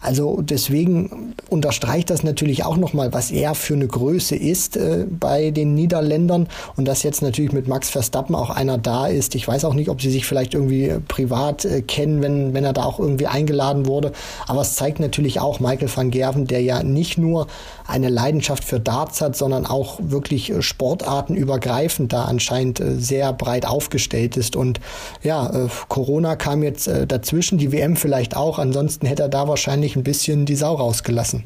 Also 0.00 0.40
deswegen 0.42 1.34
unterstreicht 1.48 2.10
das 2.10 2.22
natürlich 2.22 2.64
auch 2.64 2.76
noch 2.76 2.92
mal, 2.92 3.12
was 3.12 3.30
er 3.30 3.54
für 3.54 3.74
eine 3.74 3.86
Größe 3.86 4.36
ist 4.36 4.76
äh, 4.76 5.06
bei 5.08 5.50
den 5.50 5.74
Niederländern 5.74 6.37
und 6.76 6.86
dass 6.86 7.02
jetzt 7.02 7.22
natürlich 7.22 7.52
mit 7.52 7.66
Max 7.66 7.90
Verstappen 7.90 8.34
auch 8.34 8.50
einer 8.50 8.78
da 8.78 9.06
ist. 9.06 9.34
Ich 9.34 9.48
weiß 9.48 9.64
auch 9.64 9.74
nicht, 9.74 9.88
ob 9.88 10.00
sie 10.00 10.10
sich 10.10 10.26
vielleicht 10.26 10.54
irgendwie 10.54 10.94
privat 11.08 11.64
äh, 11.64 11.82
kennen, 11.82 12.22
wenn, 12.22 12.54
wenn 12.54 12.64
er 12.64 12.72
da 12.72 12.84
auch 12.84 13.00
irgendwie 13.00 13.26
eingeladen 13.26 13.86
wurde. 13.86 14.12
Aber 14.46 14.60
es 14.60 14.76
zeigt 14.76 15.00
natürlich 15.00 15.40
auch 15.40 15.60
Michael 15.60 15.88
van 15.94 16.10
Gerven, 16.10 16.46
der 16.46 16.62
ja 16.62 16.82
nicht 16.82 17.18
nur 17.18 17.46
eine 17.86 18.08
Leidenschaft 18.10 18.64
für 18.64 18.78
Darts 18.78 19.20
hat, 19.20 19.36
sondern 19.36 19.66
auch 19.66 19.98
wirklich 20.00 20.50
äh, 20.50 20.62
sportartenübergreifend 20.62 22.12
da 22.12 22.24
anscheinend 22.24 22.80
äh, 22.80 22.96
sehr 22.98 23.32
breit 23.32 23.66
aufgestellt 23.66 24.36
ist. 24.36 24.56
Und 24.56 24.80
ja, 25.22 25.48
äh, 25.48 25.68
Corona 25.88 26.36
kam 26.36 26.62
jetzt 26.62 26.88
dazwischen, 27.08 27.58
die 27.58 27.72
WM 27.72 27.96
vielleicht 27.96 28.36
auch. 28.36 28.58
Ansonsten 28.58 29.06
hätte 29.06 29.22
er 29.22 29.28
da 29.28 29.48
wahrscheinlich 29.48 29.96
ein 29.96 30.02
bisschen 30.02 30.46
die 30.46 30.56
Sau 30.56 30.74
rausgelassen. 30.74 31.44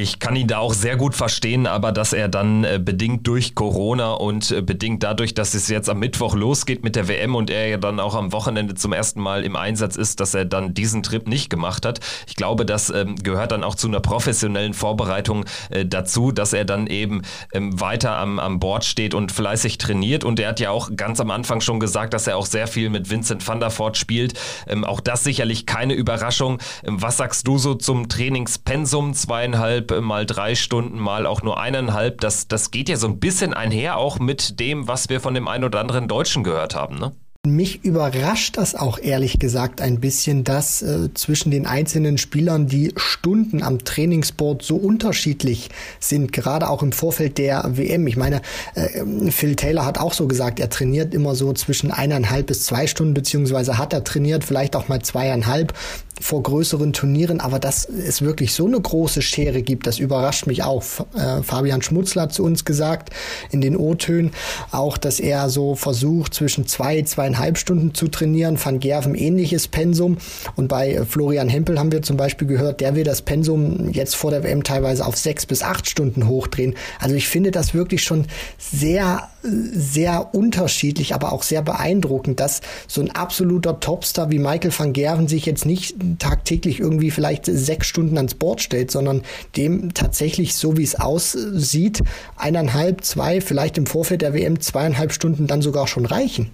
Ich 0.00 0.18
kann 0.18 0.34
ihn 0.34 0.46
da 0.46 0.56
auch 0.60 0.72
sehr 0.72 0.96
gut 0.96 1.14
verstehen, 1.14 1.66
aber 1.66 1.92
dass 1.92 2.14
er 2.14 2.28
dann 2.28 2.64
äh, 2.64 2.80
bedingt 2.82 3.26
durch 3.26 3.54
Corona 3.54 4.12
und 4.12 4.50
äh, 4.50 4.62
bedingt 4.62 5.02
dadurch, 5.02 5.34
dass 5.34 5.52
es 5.52 5.68
jetzt 5.68 5.90
am 5.90 5.98
Mittwoch 5.98 6.34
losgeht 6.34 6.82
mit 6.82 6.96
der 6.96 7.06
WM 7.06 7.34
und 7.34 7.50
er 7.50 7.68
ja 7.68 7.76
dann 7.76 8.00
auch 8.00 8.14
am 8.14 8.32
Wochenende 8.32 8.74
zum 8.74 8.94
ersten 8.94 9.20
Mal 9.20 9.44
im 9.44 9.56
Einsatz 9.56 9.96
ist, 9.96 10.20
dass 10.20 10.32
er 10.32 10.46
dann 10.46 10.72
diesen 10.72 11.02
Trip 11.02 11.28
nicht 11.28 11.50
gemacht 11.50 11.84
hat. 11.84 12.00
Ich 12.26 12.34
glaube, 12.34 12.64
das 12.64 12.88
ähm, 12.88 13.14
gehört 13.16 13.52
dann 13.52 13.62
auch 13.62 13.74
zu 13.74 13.88
einer 13.88 14.00
professionellen 14.00 14.72
Vorbereitung 14.72 15.44
äh, 15.68 15.84
dazu, 15.84 16.32
dass 16.32 16.54
er 16.54 16.64
dann 16.64 16.86
eben 16.86 17.20
ähm, 17.52 17.78
weiter 17.78 18.16
am, 18.16 18.38
am 18.38 18.58
Bord 18.58 18.86
steht 18.86 19.12
und 19.12 19.32
fleißig 19.32 19.76
trainiert. 19.76 20.24
Und 20.24 20.40
er 20.40 20.48
hat 20.48 20.60
ja 20.60 20.70
auch 20.70 20.88
ganz 20.96 21.20
am 21.20 21.30
Anfang 21.30 21.60
schon 21.60 21.78
gesagt, 21.78 22.14
dass 22.14 22.26
er 22.26 22.38
auch 22.38 22.46
sehr 22.46 22.68
viel 22.68 22.88
mit 22.88 23.10
Vincent 23.10 23.46
van 23.46 23.60
der 23.60 23.70
Voort 23.70 23.98
spielt. 23.98 24.32
Ähm, 24.66 24.82
auch 24.82 25.00
das 25.00 25.24
sicherlich 25.24 25.66
keine 25.66 25.92
Überraschung. 25.92 26.56
Ähm, 26.84 27.02
was 27.02 27.18
sagst 27.18 27.46
du 27.46 27.58
so 27.58 27.74
zum 27.74 28.08
Trainingspensum? 28.08 29.12
Zweieinhalb 29.12 29.89
mal 30.00 30.26
drei 30.26 30.54
Stunden, 30.54 30.98
mal 30.98 31.26
auch 31.26 31.42
nur 31.42 31.60
eineinhalb. 31.60 32.20
Das, 32.20 32.48
das 32.48 32.70
geht 32.70 32.88
ja 32.88 32.96
so 32.96 33.08
ein 33.08 33.18
bisschen 33.18 33.54
einher 33.54 33.96
auch 33.96 34.18
mit 34.18 34.60
dem, 34.60 34.88
was 34.88 35.08
wir 35.08 35.20
von 35.20 35.34
dem 35.34 35.48
einen 35.48 35.64
oder 35.64 35.80
anderen 35.80 36.08
Deutschen 36.08 36.44
gehört 36.44 36.74
haben, 36.74 36.98
ne? 36.98 37.12
Mich 37.46 37.86
überrascht 37.86 38.58
das 38.58 38.74
auch 38.74 38.98
ehrlich 38.98 39.38
gesagt 39.38 39.80
ein 39.80 39.98
bisschen, 39.98 40.44
dass 40.44 40.82
äh, 40.82 41.08
zwischen 41.14 41.50
den 41.50 41.66
einzelnen 41.66 42.18
Spielern 42.18 42.66
die 42.66 42.92
Stunden 42.96 43.62
am 43.62 43.78
Trainingsboard 43.78 44.60
so 44.60 44.76
unterschiedlich 44.76 45.70
sind, 46.00 46.34
gerade 46.34 46.68
auch 46.68 46.82
im 46.82 46.92
Vorfeld 46.92 47.38
der 47.38 47.64
WM. 47.78 48.06
Ich 48.08 48.18
meine, 48.18 48.42
äh, 48.74 49.30
Phil 49.30 49.56
Taylor 49.56 49.86
hat 49.86 49.96
auch 49.96 50.12
so 50.12 50.28
gesagt, 50.28 50.60
er 50.60 50.68
trainiert 50.68 51.14
immer 51.14 51.34
so 51.34 51.54
zwischen 51.54 51.90
eineinhalb 51.90 52.48
bis 52.48 52.66
zwei 52.66 52.86
Stunden, 52.86 53.14
beziehungsweise 53.14 53.78
hat 53.78 53.94
er 53.94 54.04
trainiert, 54.04 54.44
vielleicht 54.44 54.76
auch 54.76 54.88
mal 54.88 55.00
zweieinhalb 55.00 55.72
vor 56.20 56.42
größeren 56.42 56.92
Turnieren, 56.92 57.40
aber 57.40 57.58
dass 57.58 57.86
es 57.86 58.22
wirklich 58.22 58.52
so 58.52 58.66
eine 58.66 58.80
große 58.80 59.22
Schere 59.22 59.62
gibt, 59.62 59.86
das 59.86 59.98
überrascht 59.98 60.46
mich 60.46 60.62
auch. 60.62 60.82
Äh, 61.14 61.42
Fabian 61.42 61.82
Schmutzler 61.82 62.22
hat 62.22 62.32
zu 62.32 62.44
uns 62.44 62.64
gesagt 62.64 63.10
in 63.50 63.60
den 63.60 63.76
O-Tönen 63.76 64.32
auch, 64.70 64.98
dass 64.98 65.18
er 65.18 65.48
so 65.48 65.74
versucht 65.74 66.34
zwischen 66.34 66.66
zwei, 66.66 67.02
zweieinhalb 67.02 67.58
Stunden 67.58 67.94
zu 67.94 68.08
trainieren. 68.08 68.58
Van 68.62 68.80
Gerven 68.80 69.14
ähnliches 69.14 69.68
Pensum 69.68 70.18
und 70.56 70.68
bei 70.68 70.92
äh, 70.92 71.04
Florian 71.04 71.48
Hempel 71.48 71.78
haben 71.78 71.92
wir 71.92 72.02
zum 72.02 72.16
Beispiel 72.16 72.46
gehört, 72.46 72.80
der 72.80 72.94
will 72.94 73.04
das 73.04 73.22
Pensum 73.22 73.90
jetzt 73.90 74.14
vor 74.14 74.30
der 74.30 74.44
WM 74.44 74.62
teilweise 74.62 75.06
auf 75.06 75.16
sechs 75.16 75.46
bis 75.46 75.62
acht 75.62 75.88
Stunden 75.88 76.28
hochdrehen. 76.28 76.74
Also 76.98 77.14
ich 77.14 77.28
finde 77.28 77.50
das 77.50 77.74
wirklich 77.74 78.02
schon 78.02 78.26
sehr, 78.58 79.28
sehr 79.42 80.34
unterschiedlich, 80.34 81.14
aber 81.14 81.32
auch 81.32 81.42
sehr 81.42 81.62
beeindruckend, 81.62 82.40
dass 82.40 82.60
so 82.86 83.00
ein 83.00 83.10
absoluter 83.10 83.80
Topstar 83.80 84.30
wie 84.30 84.38
Michael 84.38 84.72
van 84.76 84.92
Gerven 84.92 85.28
sich 85.28 85.46
jetzt 85.46 85.64
nicht 85.64 85.94
tagtäglich 86.18 86.80
irgendwie 86.80 87.10
vielleicht 87.10 87.46
sechs 87.46 87.86
Stunden 87.86 88.16
ans 88.16 88.34
Board 88.34 88.60
stellt, 88.60 88.90
sondern 88.90 89.22
dem 89.56 89.94
tatsächlich, 89.94 90.54
so 90.54 90.76
wie 90.76 90.82
es 90.82 90.94
aussieht, 90.94 92.02
eineinhalb, 92.36 93.04
zwei, 93.04 93.40
vielleicht 93.40 93.78
im 93.78 93.86
Vorfeld 93.86 94.22
der 94.22 94.34
WM 94.34 94.60
zweieinhalb 94.60 95.12
Stunden 95.12 95.46
dann 95.46 95.62
sogar 95.62 95.86
schon 95.86 96.06
reichen. 96.06 96.50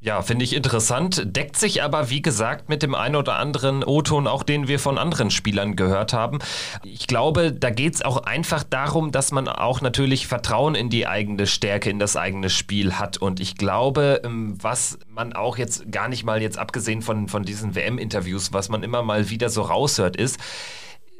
Ja, 0.00 0.22
finde 0.22 0.44
ich 0.44 0.54
interessant. 0.54 1.22
Deckt 1.24 1.56
sich 1.56 1.82
aber, 1.82 2.08
wie 2.08 2.22
gesagt, 2.22 2.68
mit 2.68 2.84
dem 2.84 2.94
einen 2.94 3.16
oder 3.16 3.34
anderen 3.34 3.82
O-Ton, 3.82 4.28
auch 4.28 4.44
den 4.44 4.68
wir 4.68 4.78
von 4.78 4.96
anderen 4.96 5.32
Spielern 5.32 5.74
gehört 5.74 6.12
haben. 6.12 6.38
Ich 6.84 7.08
glaube, 7.08 7.52
da 7.52 7.70
geht 7.70 7.94
es 7.94 8.02
auch 8.02 8.18
einfach 8.18 8.62
darum, 8.62 9.10
dass 9.10 9.32
man 9.32 9.48
auch 9.48 9.80
natürlich 9.80 10.28
Vertrauen 10.28 10.76
in 10.76 10.88
die 10.88 11.08
eigene 11.08 11.48
Stärke, 11.48 11.90
in 11.90 11.98
das 11.98 12.16
eigene 12.16 12.48
Spiel 12.48 12.92
hat. 12.92 13.16
Und 13.16 13.40
ich 13.40 13.56
glaube, 13.56 14.20
ähm, 14.24 14.56
was 14.62 15.00
man 15.08 15.32
auch 15.32 15.58
jetzt 15.58 15.90
gar 15.90 16.06
nicht 16.06 16.22
mal 16.22 16.40
jetzt 16.40 16.58
abgesehen 16.58 17.02
von, 17.02 17.26
von 17.26 17.42
diesen 17.42 17.74
WM-Interviews, 17.74 18.52
was 18.52 18.68
man 18.68 18.84
immer 18.84 19.02
mal 19.02 19.30
wieder 19.30 19.50
so 19.50 19.62
raushört, 19.62 20.14
ist, 20.14 20.38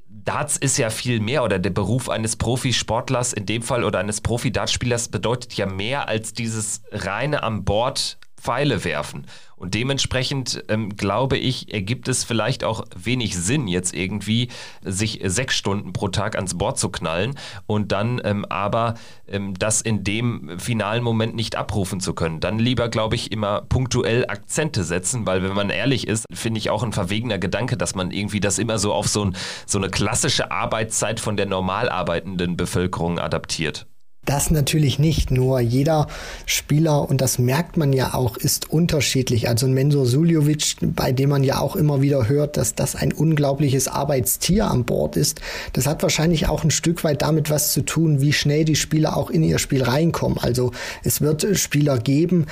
Darts 0.08 0.56
ist 0.56 0.78
ja 0.78 0.90
viel 0.90 1.20
mehr 1.20 1.42
oder 1.42 1.58
der 1.58 1.70
Beruf 1.70 2.08
eines 2.08 2.36
Profisportlers 2.36 3.32
in 3.32 3.44
dem 3.44 3.62
Fall 3.62 3.82
oder 3.82 3.98
eines 3.98 4.20
Profi-Dartspielers 4.20 5.08
bedeutet 5.08 5.54
ja 5.54 5.66
mehr 5.66 6.06
als 6.06 6.32
dieses 6.32 6.82
reine 6.92 7.42
am 7.42 7.64
Bord 7.64 8.18
Pfeile 8.48 8.82
werfen. 8.82 9.26
Und 9.56 9.74
dementsprechend 9.74 10.64
ähm, 10.68 10.96
glaube 10.96 11.36
ich, 11.36 11.70
ergibt 11.74 12.08
es 12.08 12.24
vielleicht 12.24 12.64
auch 12.64 12.86
wenig 12.96 13.36
Sinn, 13.36 13.68
jetzt 13.68 13.94
irgendwie 13.94 14.48
sich 14.82 15.20
sechs 15.22 15.54
Stunden 15.54 15.92
pro 15.92 16.08
Tag 16.08 16.34
ans 16.34 16.56
Board 16.56 16.78
zu 16.78 16.88
knallen 16.88 17.34
und 17.66 17.92
dann 17.92 18.22
ähm, 18.24 18.46
aber 18.46 18.94
ähm, 19.26 19.52
das 19.58 19.82
in 19.82 20.02
dem 20.02 20.58
finalen 20.58 21.04
Moment 21.04 21.36
nicht 21.36 21.56
abrufen 21.56 22.00
zu 22.00 22.14
können. 22.14 22.40
Dann 22.40 22.58
lieber, 22.58 22.88
glaube 22.88 23.16
ich, 23.16 23.32
immer 23.32 23.60
punktuell 23.68 24.24
Akzente 24.28 24.82
setzen, 24.82 25.26
weil 25.26 25.42
wenn 25.42 25.52
man 25.52 25.68
ehrlich 25.68 26.08
ist, 26.08 26.24
finde 26.32 26.56
ich 26.56 26.70
auch 26.70 26.82
ein 26.82 26.94
verwegener 26.94 27.38
Gedanke, 27.38 27.76
dass 27.76 27.94
man 27.94 28.12
irgendwie 28.12 28.40
das 28.40 28.58
immer 28.58 28.78
so 28.78 28.94
auf 28.94 29.08
so, 29.08 29.26
ein, 29.26 29.36
so 29.66 29.76
eine 29.76 29.90
klassische 29.90 30.50
Arbeitszeit 30.50 31.20
von 31.20 31.36
der 31.36 31.44
normal 31.44 31.90
arbeitenden 31.90 32.56
Bevölkerung 32.56 33.18
adaptiert. 33.18 33.86
Das 34.28 34.50
natürlich 34.50 34.98
nicht, 34.98 35.30
nur 35.30 35.58
jeder 35.58 36.06
Spieler, 36.44 37.08
und 37.08 37.22
das 37.22 37.38
merkt 37.38 37.78
man 37.78 37.94
ja 37.94 38.12
auch, 38.12 38.36
ist 38.36 38.68
unterschiedlich. 38.68 39.48
Also 39.48 39.64
ein 39.64 39.72
Mensur 39.72 40.04
Suljovic, 40.04 40.76
bei 40.82 41.12
dem 41.12 41.30
man 41.30 41.44
ja 41.44 41.60
auch 41.60 41.76
immer 41.76 42.02
wieder 42.02 42.28
hört, 42.28 42.58
dass 42.58 42.74
das 42.74 42.94
ein 42.94 43.14
unglaubliches 43.14 43.88
Arbeitstier 43.88 44.70
an 44.70 44.84
Bord 44.84 45.16
ist, 45.16 45.40
das 45.72 45.86
hat 45.86 46.02
wahrscheinlich 46.02 46.46
auch 46.46 46.62
ein 46.62 46.70
Stück 46.70 47.04
weit 47.04 47.22
damit 47.22 47.48
was 47.48 47.72
zu 47.72 47.80
tun, 47.80 48.20
wie 48.20 48.34
schnell 48.34 48.66
die 48.66 48.76
Spieler 48.76 49.16
auch 49.16 49.30
in 49.30 49.42
ihr 49.42 49.58
Spiel 49.58 49.82
reinkommen. 49.82 50.36
Also 50.36 50.72
es 51.02 51.22
wird 51.22 51.46
Spieler 51.56 51.96
geben, 51.96 52.44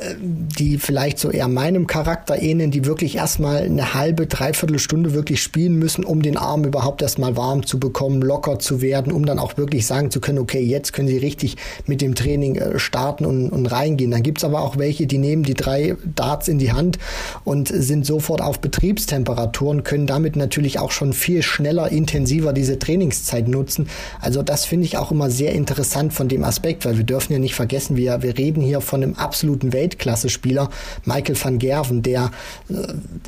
die 0.00 0.78
vielleicht 0.78 1.18
so 1.18 1.30
eher 1.30 1.48
meinem 1.48 1.88
Charakter 1.88 2.40
ähneln, 2.40 2.70
die 2.70 2.84
wirklich 2.84 3.16
erstmal 3.16 3.62
eine 3.62 3.94
halbe, 3.94 4.28
dreiviertel 4.28 4.78
Stunde 4.78 5.12
wirklich 5.12 5.42
spielen 5.42 5.74
müssen, 5.74 6.04
um 6.04 6.22
den 6.22 6.36
Arm 6.36 6.64
überhaupt 6.64 7.02
erstmal 7.02 7.36
warm 7.36 7.66
zu 7.66 7.80
bekommen, 7.80 8.22
locker 8.22 8.60
zu 8.60 8.80
werden, 8.80 9.12
um 9.12 9.26
dann 9.26 9.40
auch 9.40 9.56
wirklich 9.56 9.86
sagen 9.86 10.12
zu 10.12 10.20
können, 10.20 10.38
okay, 10.38 10.60
jetzt 10.60 10.92
können 10.92 11.08
sie 11.08 11.18
richtig 11.18 11.56
mit 11.86 12.00
dem 12.00 12.14
Training 12.14 12.56
äh, 12.56 12.78
starten 12.78 13.26
und, 13.26 13.50
und 13.50 13.66
reingehen. 13.66 14.12
Dann 14.12 14.22
gibt's 14.22 14.44
aber 14.44 14.60
auch 14.60 14.78
welche, 14.78 15.08
die 15.08 15.18
nehmen 15.18 15.42
die 15.42 15.54
drei 15.54 15.96
Darts 16.14 16.46
in 16.46 16.58
die 16.58 16.70
Hand 16.70 16.98
und 17.42 17.66
sind 17.66 18.06
sofort 18.06 18.40
auf 18.40 18.60
Betriebstemperaturen, 18.60 19.82
können 19.82 20.06
damit 20.06 20.36
natürlich 20.36 20.78
auch 20.78 20.92
schon 20.92 21.12
viel 21.12 21.42
schneller, 21.42 21.90
intensiver 21.90 22.52
diese 22.52 22.78
Trainingszeit 22.78 23.48
nutzen. 23.48 23.88
Also 24.20 24.44
das 24.44 24.64
finde 24.64 24.86
ich 24.86 24.96
auch 24.96 25.10
immer 25.10 25.28
sehr 25.28 25.52
interessant 25.54 26.12
von 26.12 26.28
dem 26.28 26.44
Aspekt, 26.44 26.84
weil 26.84 26.98
wir 26.98 27.04
dürfen 27.04 27.32
ja 27.32 27.40
nicht 27.40 27.56
vergessen, 27.56 27.96
wir, 27.96 28.22
wir 28.22 28.38
reden 28.38 28.62
hier 28.62 28.80
von 28.80 29.02
einem 29.02 29.14
absoluten 29.14 29.72
Welt 29.72 29.87
Weltklasse-Spieler 29.88 30.68
Michael 31.04 31.36
van 31.42 31.58
Gerven, 31.58 32.02
der 32.02 32.30
äh, 32.68 32.74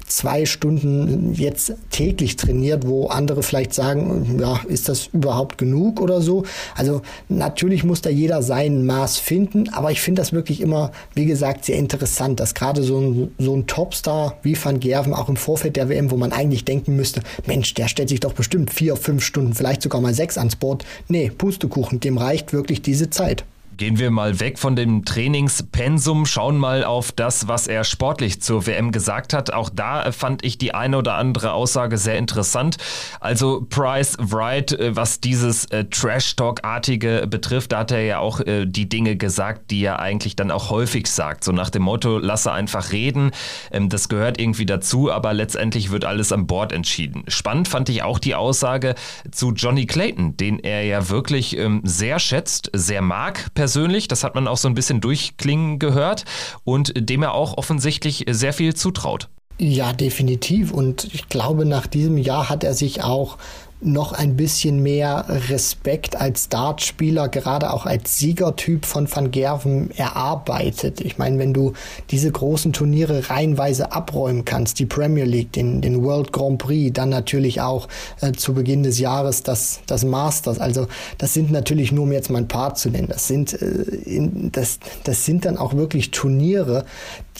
zwei 0.06 0.44
Stunden 0.44 1.32
jetzt 1.34 1.72
täglich 1.90 2.36
trainiert, 2.36 2.86
wo 2.86 3.06
andere 3.06 3.42
vielleicht 3.42 3.72
sagen, 3.72 4.38
ja, 4.38 4.60
ist 4.68 4.88
das 4.88 5.08
überhaupt 5.12 5.58
genug 5.58 6.00
oder 6.00 6.20
so? 6.20 6.44
Also 6.76 7.02
natürlich 7.28 7.84
muss 7.84 8.02
da 8.02 8.10
jeder 8.10 8.42
sein 8.42 8.84
Maß 8.84 9.18
finden, 9.18 9.70
aber 9.70 9.90
ich 9.90 10.00
finde 10.00 10.20
das 10.20 10.32
wirklich 10.32 10.60
immer, 10.60 10.92
wie 11.14 11.26
gesagt, 11.26 11.64
sehr 11.64 11.76
interessant, 11.76 12.40
dass 12.40 12.54
gerade 12.54 12.82
so 12.82 12.98
ein, 12.98 13.34
so 13.38 13.56
ein 13.56 13.66
Topstar 13.66 14.36
wie 14.42 14.56
Van 14.62 14.80
Gerven 14.80 15.14
auch 15.14 15.28
im 15.28 15.36
Vorfeld 15.36 15.76
der 15.76 15.88
WM, 15.88 16.10
wo 16.10 16.16
man 16.16 16.32
eigentlich 16.32 16.64
denken 16.64 16.96
müsste, 16.96 17.22
Mensch, 17.46 17.74
der 17.74 17.88
stellt 17.88 18.08
sich 18.08 18.20
doch 18.20 18.34
bestimmt 18.34 18.72
vier, 18.72 18.96
fünf 18.96 19.24
Stunden, 19.24 19.54
vielleicht 19.54 19.82
sogar 19.82 20.00
mal 20.00 20.14
sechs 20.14 20.36
ans 20.36 20.56
Board. 20.56 20.84
Nee, 21.08 21.30
Pustekuchen, 21.30 22.00
dem 22.00 22.18
reicht 22.18 22.52
wirklich 22.52 22.82
diese 22.82 23.10
Zeit. 23.10 23.44
Gehen 23.76 23.98
wir 23.98 24.10
mal 24.10 24.40
weg 24.40 24.58
von 24.58 24.76
dem 24.76 25.06
Trainingspensum, 25.06 26.26
schauen 26.26 26.58
mal 26.58 26.84
auf 26.84 27.12
das, 27.12 27.48
was 27.48 27.66
er 27.66 27.84
sportlich 27.84 28.42
zur 28.42 28.66
WM 28.66 28.92
gesagt 28.92 29.32
hat. 29.32 29.52
Auch 29.52 29.70
da 29.70 30.12
fand 30.12 30.44
ich 30.44 30.58
die 30.58 30.74
eine 30.74 30.98
oder 30.98 31.14
andere 31.14 31.52
Aussage 31.52 31.96
sehr 31.96 32.18
interessant. 32.18 32.76
Also 33.20 33.64
Price 33.70 34.18
Wright, 34.18 34.72
äh, 34.72 34.94
was 34.96 35.20
dieses 35.20 35.64
äh, 35.66 35.84
Trash-Talk-artige 35.84 37.26
betrifft, 37.26 37.72
da 37.72 37.78
hat 37.78 37.92
er 37.92 38.02
ja 38.02 38.18
auch 38.18 38.40
äh, 38.40 38.66
die 38.66 38.86
Dinge 38.86 39.16
gesagt, 39.16 39.70
die 39.70 39.82
er 39.82 40.00
eigentlich 40.00 40.36
dann 40.36 40.50
auch 40.50 40.68
häufig 40.68 41.06
sagt. 41.06 41.42
So 41.44 41.52
nach 41.52 41.70
dem 41.70 41.82
Motto, 41.82 42.18
lasse 42.18 42.52
einfach 42.52 42.92
reden. 42.92 43.30
Ähm, 43.70 43.88
das 43.88 44.10
gehört 44.10 44.38
irgendwie 44.38 44.66
dazu, 44.66 45.10
aber 45.10 45.32
letztendlich 45.32 45.90
wird 45.90 46.04
alles 46.04 46.32
an 46.32 46.46
Bord 46.46 46.72
entschieden. 46.72 47.24
Spannend 47.28 47.68
fand 47.68 47.88
ich 47.88 48.02
auch 48.02 48.18
die 48.18 48.34
Aussage 48.34 48.94
zu 49.30 49.52
Johnny 49.52 49.86
Clayton, 49.86 50.36
den 50.36 50.58
er 50.58 50.82
ja 50.82 51.08
wirklich 51.08 51.56
ähm, 51.56 51.80
sehr 51.84 52.18
schätzt, 52.18 52.70
sehr 52.74 53.00
mag 53.00 53.46
persönlich 53.54 53.69
persönlich, 53.70 54.08
das 54.08 54.24
hat 54.24 54.34
man 54.34 54.48
auch 54.48 54.56
so 54.56 54.66
ein 54.66 54.74
bisschen 54.74 55.00
durchklingen 55.00 55.78
gehört 55.78 56.24
und 56.64 56.92
dem 56.96 57.22
er 57.22 57.34
auch 57.34 57.56
offensichtlich 57.56 58.26
sehr 58.28 58.52
viel 58.52 58.74
zutraut. 58.74 59.28
Ja, 59.58 59.92
definitiv. 59.92 60.72
Und 60.72 61.04
ich 61.12 61.28
glaube, 61.28 61.64
nach 61.64 61.86
diesem 61.86 62.18
Jahr 62.18 62.48
hat 62.48 62.64
er 62.64 62.74
sich 62.74 63.04
auch 63.04 63.38
noch 63.82 64.12
ein 64.12 64.36
bisschen 64.36 64.82
mehr 64.82 65.24
Respekt 65.48 66.20
als 66.20 66.48
Dartspieler, 66.48 67.28
gerade 67.28 67.72
auch 67.72 67.86
als 67.86 68.18
Siegertyp 68.18 68.84
von 68.84 69.08
Van 69.10 69.30
Gerven 69.30 69.90
erarbeitet. 69.96 71.00
Ich 71.00 71.16
meine, 71.16 71.38
wenn 71.38 71.54
du 71.54 71.72
diese 72.10 72.30
großen 72.30 72.72
Turniere 72.72 73.30
reihenweise 73.30 73.92
abräumen 73.92 74.44
kannst, 74.44 74.78
die 74.78 74.86
Premier 74.86 75.24
League, 75.24 75.52
den, 75.52 75.80
den 75.80 76.04
World 76.04 76.32
Grand 76.32 76.58
Prix, 76.58 76.92
dann 76.92 77.08
natürlich 77.08 77.60
auch 77.62 77.88
äh, 78.20 78.32
zu 78.32 78.52
Beginn 78.52 78.82
des 78.82 78.98
Jahres 78.98 79.42
das, 79.42 79.80
das 79.86 80.04
Masters. 80.04 80.58
Also 80.58 80.86
das 81.16 81.32
sind 81.32 81.50
natürlich 81.50 81.90
nur, 81.90 82.04
um 82.04 82.12
jetzt 82.12 82.30
mal 82.30 82.38
ein 82.38 82.48
paar 82.48 82.74
zu 82.74 82.90
nennen, 82.90 83.08
das 83.08 83.28
sind, 83.28 83.60
äh, 83.60 83.66
in, 84.04 84.52
das, 84.52 84.78
das 85.04 85.24
sind 85.24 85.46
dann 85.46 85.56
auch 85.56 85.74
wirklich 85.74 86.10
Turniere, 86.10 86.84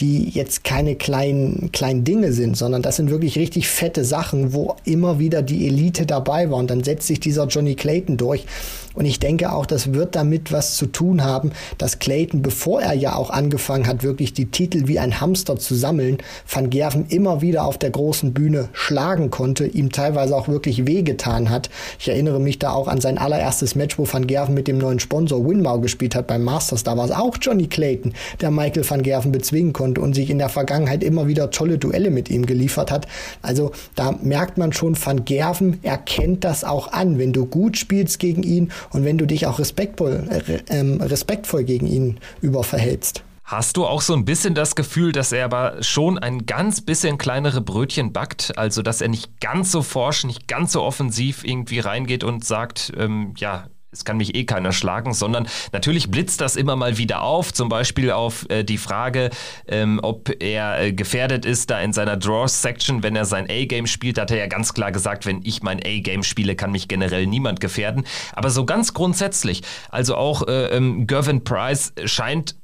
die 0.01 0.29
jetzt 0.29 0.63
keine 0.63 0.95
kleinen, 0.95 1.71
kleinen 1.71 2.03
Dinge 2.03 2.33
sind, 2.33 2.57
sondern 2.57 2.81
das 2.81 2.95
sind 2.95 3.11
wirklich 3.11 3.37
richtig 3.37 3.67
fette 3.69 4.03
Sachen, 4.03 4.51
wo 4.51 4.75
immer 4.83 5.19
wieder 5.19 5.43
die 5.43 5.67
Elite 5.67 6.05
dabei 6.05 6.49
war. 6.49 6.57
Und 6.57 6.71
dann 6.71 6.83
setzt 6.83 7.07
sich 7.07 7.19
dieser 7.19 7.45
Johnny 7.47 7.75
Clayton 7.75 8.17
durch. 8.17 8.45
Und 8.93 9.05
ich 9.05 9.19
denke 9.19 9.51
auch, 9.51 9.65
das 9.65 9.93
wird 9.93 10.15
damit 10.15 10.51
was 10.51 10.75
zu 10.75 10.85
tun 10.85 11.23
haben, 11.23 11.51
dass 11.77 11.99
Clayton, 11.99 12.41
bevor 12.41 12.81
er 12.81 12.93
ja 12.93 13.15
auch 13.15 13.29
angefangen 13.29 13.87
hat, 13.87 14.03
wirklich 14.03 14.33
die 14.33 14.51
Titel 14.51 14.87
wie 14.87 14.99
ein 14.99 15.21
Hamster 15.21 15.57
zu 15.57 15.75
sammeln, 15.75 16.17
Van 16.49 16.69
Gerven 16.69 17.05
immer 17.09 17.41
wieder 17.41 17.65
auf 17.65 17.77
der 17.77 17.89
großen 17.89 18.33
Bühne 18.33 18.69
schlagen 18.73 19.29
konnte, 19.29 19.65
ihm 19.65 19.91
teilweise 19.91 20.35
auch 20.35 20.47
wirklich 20.47 20.85
wehgetan 20.85 21.49
hat. 21.49 21.69
Ich 21.99 22.09
erinnere 22.09 22.39
mich 22.39 22.59
da 22.59 22.71
auch 22.71 22.87
an 22.87 23.01
sein 23.01 23.17
allererstes 23.17 23.75
Match, 23.75 23.97
wo 23.97 24.07
Van 24.11 24.27
Gerven 24.27 24.53
mit 24.53 24.67
dem 24.67 24.77
neuen 24.77 24.99
Sponsor 24.99 25.47
Winmau 25.47 25.79
gespielt 25.79 26.15
hat 26.15 26.27
beim 26.27 26.43
Masters. 26.43 26.83
Da 26.83 26.97
war 26.97 27.05
es 27.05 27.11
auch 27.11 27.37
Johnny 27.41 27.67
Clayton, 27.67 28.13
der 28.41 28.51
Michael 28.51 28.89
van 28.89 29.03
Gerven 29.03 29.31
bezwingen 29.31 29.73
konnte 29.73 30.01
und 30.01 30.13
sich 30.13 30.29
in 30.29 30.37
der 30.37 30.49
Vergangenheit 30.49 31.03
immer 31.03 31.27
wieder 31.27 31.51
tolle 31.51 31.77
Duelle 31.77 32.11
mit 32.11 32.29
ihm 32.29 32.45
geliefert 32.45 32.91
hat. 32.91 33.07
Also 33.41 33.71
da 33.95 34.13
merkt 34.21 34.57
man 34.57 34.73
schon, 34.73 34.97
Van 35.03 35.25
Gerven 35.25 35.79
erkennt 35.83 36.43
das 36.43 36.63
auch 36.63 36.91
an, 36.91 37.17
wenn 37.17 37.33
du 37.33 37.45
gut 37.45 37.77
spielst 37.77 38.19
gegen 38.19 38.43
ihn 38.43 38.71
und 38.91 39.05
wenn 39.05 39.17
du 39.17 39.25
dich 39.25 39.47
auch 39.47 39.59
respektvoll, 39.59 40.27
äh, 40.29 40.75
äh, 40.75 41.03
respektvoll 41.03 41.63
gegen 41.63 41.87
ihn 41.87 42.19
überverhältst. 42.41 43.23
Hast 43.43 43.75
du 43.75 43.85
auch 43.85 44.01
so 44.01 44.13
ein 44.13 44.23
bisschen 44.23 44.55
das 44.55 44.75
Gefühl, 44.75 45.11
dass 45.11 45.33
er 45.33 45.43
aber 45.43 45.83
schon 45.83 46.17
ein 46.17 46.45
ganz 46.45 46.79
bisschen 46.79 47.17
kleinere 47.17 47.59
Brötchen 47.59 48.13
backt? 48.13 48.57
Also, 48.57 48.81
dass 48.81 49.01
er 49.01 49.09
nicht 49.09 49.41
ganz 49.41 49.73
so 49.73 49.81
forsch, 49.81 50.23
nicht 50.23 50.47
ganz 50.47 50.71
so 50.71 50.81
offensiv 50.81 51.43
irgendwie 51.43 51.79
reingeht 51.79 52.23
und 52.23 52.45
sagt, 52.45 52.93
ähm, 52.97 53.33
ja, 53.35 53.65
es 53.91 54.05
kann 54.05 54.17
mich 54.17 54.35
eh 54.35 54.45
keiner 54.45 54.71
schlagen, 54.71 55.13
sondern 55.13 55.47
natürlich 55.73 56.09
blitzt 56.09 56.39
das 56.39 56.55
immer 56.55 56.75
mal 56.75 56.97
wieder 56.97 57.21
auf, 57.23 57.53
zum 57.53 57.67
Beispiel 57.67 58.11
auf 58.11 58.49
äh, 58.49 58.63
die 58.63 58.77
Frage, 58.77 59.29
ähm, 59.67 59.99
ob 60.01 60.31
er 60.41 60.81
äh, 60.81 60.93
gefährdet 60.93 61.45
ist, 61.45 61.69
da 61.69 61.79
in 61.81 61.91
seiner 61.91 62.15
Draws-Section, 62.15 63.03
wenn 63.03 63.15
er 63.15 63.25
sein 63.25 63.47
A-Game 63.49 63.87
spielt, 63.87 64.17
hat 64.17 64.31
er 64.31 64.37
ja 64.37 64.47
ganz 64.47 64.73
klar 64.73 64.91
gesagt, 64.91 65.25
wenn 65.25 65.41
ich 65.43 65.61
mein 65.61 65.79
A-Game 65.83 66.23
spiele, 66.23 66.55
kann 66.55 66.71
mich 66.71 66.87
generell 66.87 67.27
niemand 67.27 67.59
gefährden. 67.59 68.05
Aber 68.33 68.49
so 68.49 68.65
ganz 68.65 68.93
grundsätzlich, 68.93 69.61
also 69.89 70.15
auch 70.15 70.47
äh, 70.47 70.67
ähm, 70.67 71.05
Gervin 71.05 71.43
Price 71.43 71.93
scheint 72.05 72.55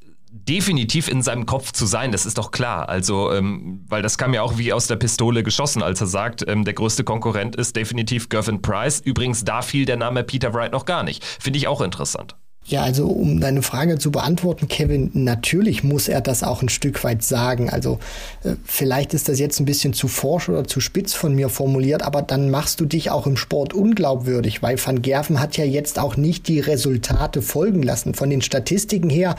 definitiv 0.48 1.08
in 1.08 1.22
seinem 1.22 1.46
Kopf 1.46 1.72
zu 1.72 1.86
sein, 1.86 2.12
das 2.12 2.26
ist 2.26 2.38
doch 2.38 2.52
klar. 2.52 2.90
Also, 2.90 3.32
ähm, 3.32 3.84
weil 3.88 4.02
das 4.02 4.18
kam 4.18 4.34
ja 4.34 4.42
auch 4.42 4.58
wie 4.58 4.74
aus 4.74 4.88
der 4.88 4.96
Pistole 4.96 5.44
geschossen, 5.44 5.84
als 5.84 6.02
er 6.02 6.08
sagt, 6.08 6.46
ähm, 6.48 6.64
der 6.64 6.74
größte 6.74 7.04
Konkurrent 7.04 7.56
ist 7.56 7.76
definitiv 7.76 8.30
Gervin 8.30 8.62
Price. 8.62 9.00
Übrigens, 9.00 9.44
da 9.44 9.62
fiel 9.62 9.86
der 9.86 9.98
Name 9.98 10.24
Peter 10.24 10.54
Wright 10.54 10.72
noch 10.72 10.86
gar 10.86 11.04
nicht. 11.04 11.24
Finde 11.24 11.58
ich 11.58 11.68
auch 11.68 11.82
interessant. 11.82 12.36
Ja, 12.70 12.82
also 12.84 13.08
um 13.08 13.40
deine 13.40 13.62
Frage 13.62 13.98
zu 13.98 14.12
beantworten, 14.12 14.68
Kevin, 14.68 15.10
natürlich 15.14 15.86
muss 15.86 16.10
er 16.10 16.20
das 16.20 16.44
auch 16.44 16.62
ein 16.62 16.68
Stück 16.68 17.02
weit 17.06 17.24
sagen. 17.24 17.70
Also 17.70 17.98
äh, 18.44 18.56
vielleicht 18.66 19.14
ist 19.14 19.30
das 19.30 19.40
jetzt 19.40 19.62
ein 19.62 19.66
bisschen 19.66 19.94
zu 19.94 20.10
forsch 20.10 20.50
oder 20.50 20.66
zu 20.66 20.82
spitz 20.82 21.14
von 21.14 21.34
mir 21.34 21.48
formuliert, 21.48 22.04
aber 22.04 22.22
dann 22.22 22.50
machst 22.50 22.82
du 22.82 22.86
dich 22.86 23.10
auch 23.10 23.26
im 23.26 23.38
Sport 23.38 23.74
unglaubwürdig, 23.74 24.62
weil 24.62 24.78
Van 24.86 25.02
Gerven 25.02 25.40
hat 25.40 25.56
ja 25.56 25.64
jetzt 25.64 25.98
auch 25.98 26.18
nicht 26.18 26.50
die 26.50 26.60
Resultate 26.60 27.42
folgen 27.42 27.84
lassen. 27.84 28.14
Von 28.14 28.30
den 28.30 28.42
Statistiken 28.42 29.10
her 29.10 29.38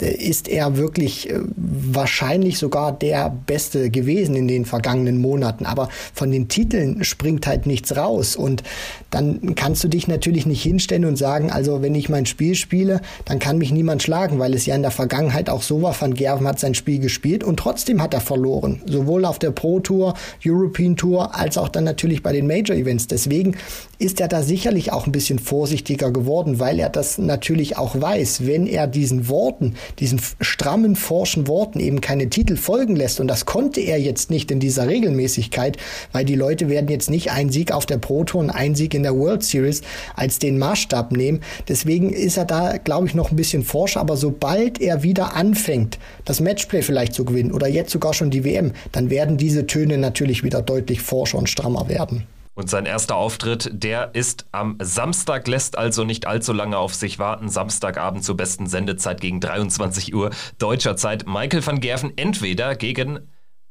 äh, 0.00 0.12
ist 0.12 0.48
er 0.48 0.76
wirklich 0.76 1.30
äh, 1.30 1.42
wahrscheinlich 1.54 2.58
sogar 2.58 2.90
der 2.90 3.30
Beste 3.46 3.88
gewesen 3.88 4.34
in 4.34 4.48
den 4.48 4.64
vergangenen 4.64 5.20
Monaten, 5.20 5.64
aber 5.64 5.90
von 6.12 6.32
den 6.32 6.48
Titeln 6.48 7.04
springt 7.04 7.46
halt 7.46 7.66
nichts 7.66 7.96
raus 7.96 8.34
und 8.34 8.64
dann 9.14 9.54
kannst 9.54 9.84
du 9.84 9.88
dich 9.88 10.08
natürlich 10.08 10.44
nicht 10.44 10.62
hinstellen 10.62 11.04
und 11.04 11.16
sagen, 11.16 11.52
also 11.52 11.82
wenn 11.82 11.94
ich 11.94 12.08
mein 12.08 12.26
Spiel 12.26 12.56
spiele, 12.56 13.00
dann 13.24 13.38
kann 13.38 13.58
mich 13.58 13.70
niemand 13.70 14.02
schlagen, 14.02 14.40
weil 14.40 14.54
es 14.54 14.66
ja 14.66 14.74
in 14.74 14.82
der 14.82 14.90
Vergangenheit 14.90 15.48
auch 15.48 15.62
so 15.62 15.82
war, 15.82 15.94
Van 15.98 16.14
Gerven 16.14 16.48
hat 16.48 16.58
sein 16.58 16.74
Spiel 16.74 16.98
gespielt 16.98 17.44
und 17.44 17.56
trotzdem 17.56 18.02
hat 18.02 18.12
er 18.12 18.20
verloren. 18.20 18.82
Sowohl 18.86 19.24
auf 19.24 19.38
der 19.38 19.52
Pro 19.52 19.78
Tour, 19.78 20.14
European 20.44 20.96
Tour, 20.96 21.36
als 21.36 21.56
auch 21.56 21.68
dann 21.68 21.84
natürlich 21.84 22.24
bei 22.24 22.32
den 22.32 22.48
Major 22.48 22.76
Events. 22.76 23.06
Deswegen 23.06 23.56
ist 24.00 24.20
er 24.20 24.26
da 24.26 24.42
sicherlich 24.42 24.90
auch 24.90 25.06
ein 25.06 25.12
bisschen 25.12 25.38
vorsichtiger 25.38 26.10
geworden, 26.10 26.58
weil 26.58 26.80
er 26.80 26.88
das 26.88 27.16
natürlich 27.16 27.76
auch 27.76 28.00
weiß, 28.00 28.46
wenn 28.46 28.66
er 28.66 28.88
diesen 28.88 29.28
Worten, 29.28 29.74
diesen 30.00 30.20
strammen, 30.40 30.96
forschen 30.96 31.46
Worten 31.46 31.78
eben 31.78 32.00
keine 32.00 32.28
Titel 32.30 32.56
folgen 32.56 32.96
lässt. 32.96 33.20
Und 33.20 33.28
das 33.28 33.46
konnte 33.46 33.80
er 33.80 34.00
jetzt 34.00 34.30
nicht 34.30 34.50
in 34.50 34.58
dieser 34.58 34.88
Regelmäßigkeit, 34.88 35.76
weil 36.10 36.24
die 36.24 36.34
Leute 36.34 36.68
werden 36.68 36.88
jetzt 36.88 37.10
nicht 37.10 37.30
einen 37.30 37.50
Sieg 37.50 37.70
auf 37.70 37.86
der 37.86 37.98
Pro 37.98 38.24
Tour 38.24 38.40
und 38.40 38.50
einen 38.50 38.74
Sieg 38.74 38.92
in 38.92 39.03
der 39.04 39.14
World 39.14 39.44
Series 39.44 39.82
als 40.16 40.40
den 40.40 40.58
Maßstab 40.58 41.12
nehmen. 41.12 41.40
Deswegen 41.68 42.12
ist 42.12 42.36
er 42.36 42.44
da, 42.44 42.78
glaube 42.78 43.06
ich, 43.06 43.14
noch 43.14 43.30
ein 43.30 43.36
bisschen 43.36 43.62
forscher. 43.62 44.00
Aber 44.00 44.16
sobald 44.16 44.80
er 44.80 45.02
wieder 45.04 45.36
anfängt, 45.36 45.98
das 46.24 46.40
Matchplay 46.40 46.82
vielleicht 46.82 47.14
zu 47.14 47.24
gewinnen 47.24 47.52
oder 47.52 47.68
jetzt 47.68 47.92
sogar 47.92 48.14
schon 48.14 48.30
die 48.30 48.44
WM, 48.44 48.72
dann 48.90 49.10
werden 49.10 49.36
diese 49.36 49.66
Töne 49.66 49.98
natürlich 49.98 50.42
wieder 50.42 50.62
deutlich 50.62 51.00
forscher 51.00 51.38
und 51.38 51.48
strammer 51.48 51.88
werden. 51.88 52.26
Und 52.56 52.70
sein 52.70 52.86
erster 52.86 53.16
Auftritt, 53.16 53.68
der 53.72 54.14
ist 54.14 54.46
am 54.52 54.78
Samstag, 54.80 55.48
lässt 55.48 55.76
also 55.76 56.04
nicht 56.04 56.26
allzu 56.26 56.52
lange 56.52 56.78
auf 56.78 56.94
sich 56.94 57.18
warten. 57.18 57.48
Samstagabend 57.48 58.22
zur 58.22 58.36
besten 58.36 58.68
Sendezeit 58.68 59.20
gegen 59.20 59.40
23 59.40 60.14
Uhr 60.14 60.30
deutscher 60.58 60.96
Zeit. 60.96 61.26
Michael 61.26 61.66
van 61.66 61.80
Gerven 61.80 62.12
entweder 62.16 62.76
gegen 62.76 63.18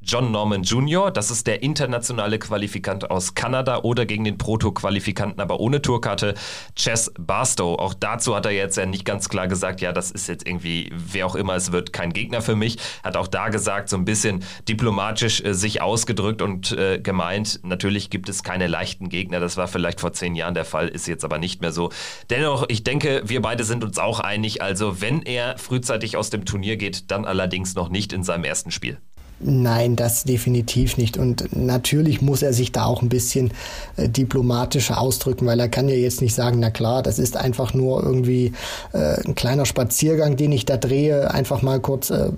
John 0.06 0.30
Norman 0.30 0.62
Jr., 0.62 1.10
das 1.10 1.30
ist 1.30 1.46
der 1.46 1.62
internationale 1.62 2.38
Qualifikant 2.38 3.10
aus 3.10 3.34
Kanada 3.34 3.80
oder 3.82 4.06
gegen 4.06 4.24
den 4.24 4.38
Proto-Qualifikanten, 4.38 5.40
aber 5.40 5.60
ohne 5.60 5.82
Tourkarte, 5.82 6.34
Chess 6.76 7.12
Barstow. 7.18 7.78
Auch 7.78 7.94
dazu 7.94 8.34
hat 8.36 8.46
er 8.46 8.52
jetzt 8.52 8.76
ja 8.76 8.86
nicht 8.86 9.04
ganz 9.04 9.28
klar 9.28 9.48
gesagt, 9.48 9.80
ja, 9.80 9.92
das 9.92 10.10
ist 10.10 10.28
jetzt 10.28 10.46
irgendwie, 10.46 10.90
wer 10.94 11.26
auch 11.26 11.34
immer, 11.34 11.54
es 11.54 11.72
wird 11.72 11.92
kein 11.92 12.12
Gegner 12.12 12.42
für 12.42 12.56
mich. 12.56 12.78
Hat 13.02 13.16
auch 13.16 13.26
da 13.26 13.48
gesagt, 13.48 13.88
so 13.88 13.96
ein 13.96 14.04
bisschen 14.04 14.44
diplomatisch 14.68 15.42
äh, 15.42 15.54
sich 15.54 15.80
ausgedrückt 15.80 16.42
und 16.42 16.72
äh, 16.72 17.00
gemeint, 17.00 17.60
natürlich 17.62 18.10
gibt 18.10 18.28
es 18.28 18.42
keine 18.42 18.66
leichten 18.66 19.08
Gegner. 19.08 19.40
Das 19.40 19.56
war 19.56 19.68
vielleicht 19.68 20.00
vor 20.00 20.12
zehn 20.12 20.34
Jahren 20.34 20.54
der 20.54 20.64
Fall, 20.64 20.88
ist 20.88 21.08
jetzt 21.08 21.24
aber 21.24 21.38
nicht 21.38 21.60
mehr 21.60 21.72
so. 21.72 21.90
Dennoch, 22.30 22.64
ich 22.68 22.84
denke, 22.84 23.22
wir 23.24 23.40
beide 23.40 23.64
sind 23.64 23.84
uns 23.84 23.98
auch 23.98 24.20
einig. 24.20 24.62
Also, 24.62 25.00
wenn 25.00 25.22
er 25.22 25.58
frühzeitig 25.58 26.16
aus 26.16 26.30
dem 26.30 26.44
Turnier 26.44 26.76
geht, 26.76 27.10
dann 27.10 27.24
allerdings 27.24 27.74
noch 27.74 27.88
nicht 27.88 28.12
in 28.12 28.22
seinem 28.22 28.44
ersten 28.44 28.70
Spiel. 28.70 28.98
Nein, 29.40 29.96
das 29.96 30.24
definitiv 30.24 30.96
nicht. 30.96 31.18
Und 31.18 31.56
natürlich 31.56 32.22
muss 32.22 32.40
er 32.42 32.52
sich 32.52 32.70
da 32.70 32.84
auch 32.84 33.02
ein 33.02 33.08
bisschen 33.08 33.50
äh, 33.96 34.08
diplomatischer 34.08 35.00
ausdrücken, 35.00 35.44
weil 35.46 35.58
er 35.58 35.68
kann 35.68 35.88
ja 35.88 35.96
jetzt 35.96 36.22
nicht 36.22 36.34
sagen, 36.34 36.60
na 36.60 36.70
klar, 36.70 37.02
das 37.02 37.18
ist 37.18 37.36
einfach 37.36 37.74
nur 37.74 38.02
irgendwie 38.02 38.52
äh, 38.92 39.20
ein 39.26 39.34
kleiner 39.34 39.66
Spaziergang, 39.66 40.36
den 40.36 40.52
ich 40.52 40.66
da 40.66 40.76
drehe, 40.76 41.32
einfach 41.32 41.62
mal 41.62 41.80
kurz 41.80 42.10
äh, 42.10 42.30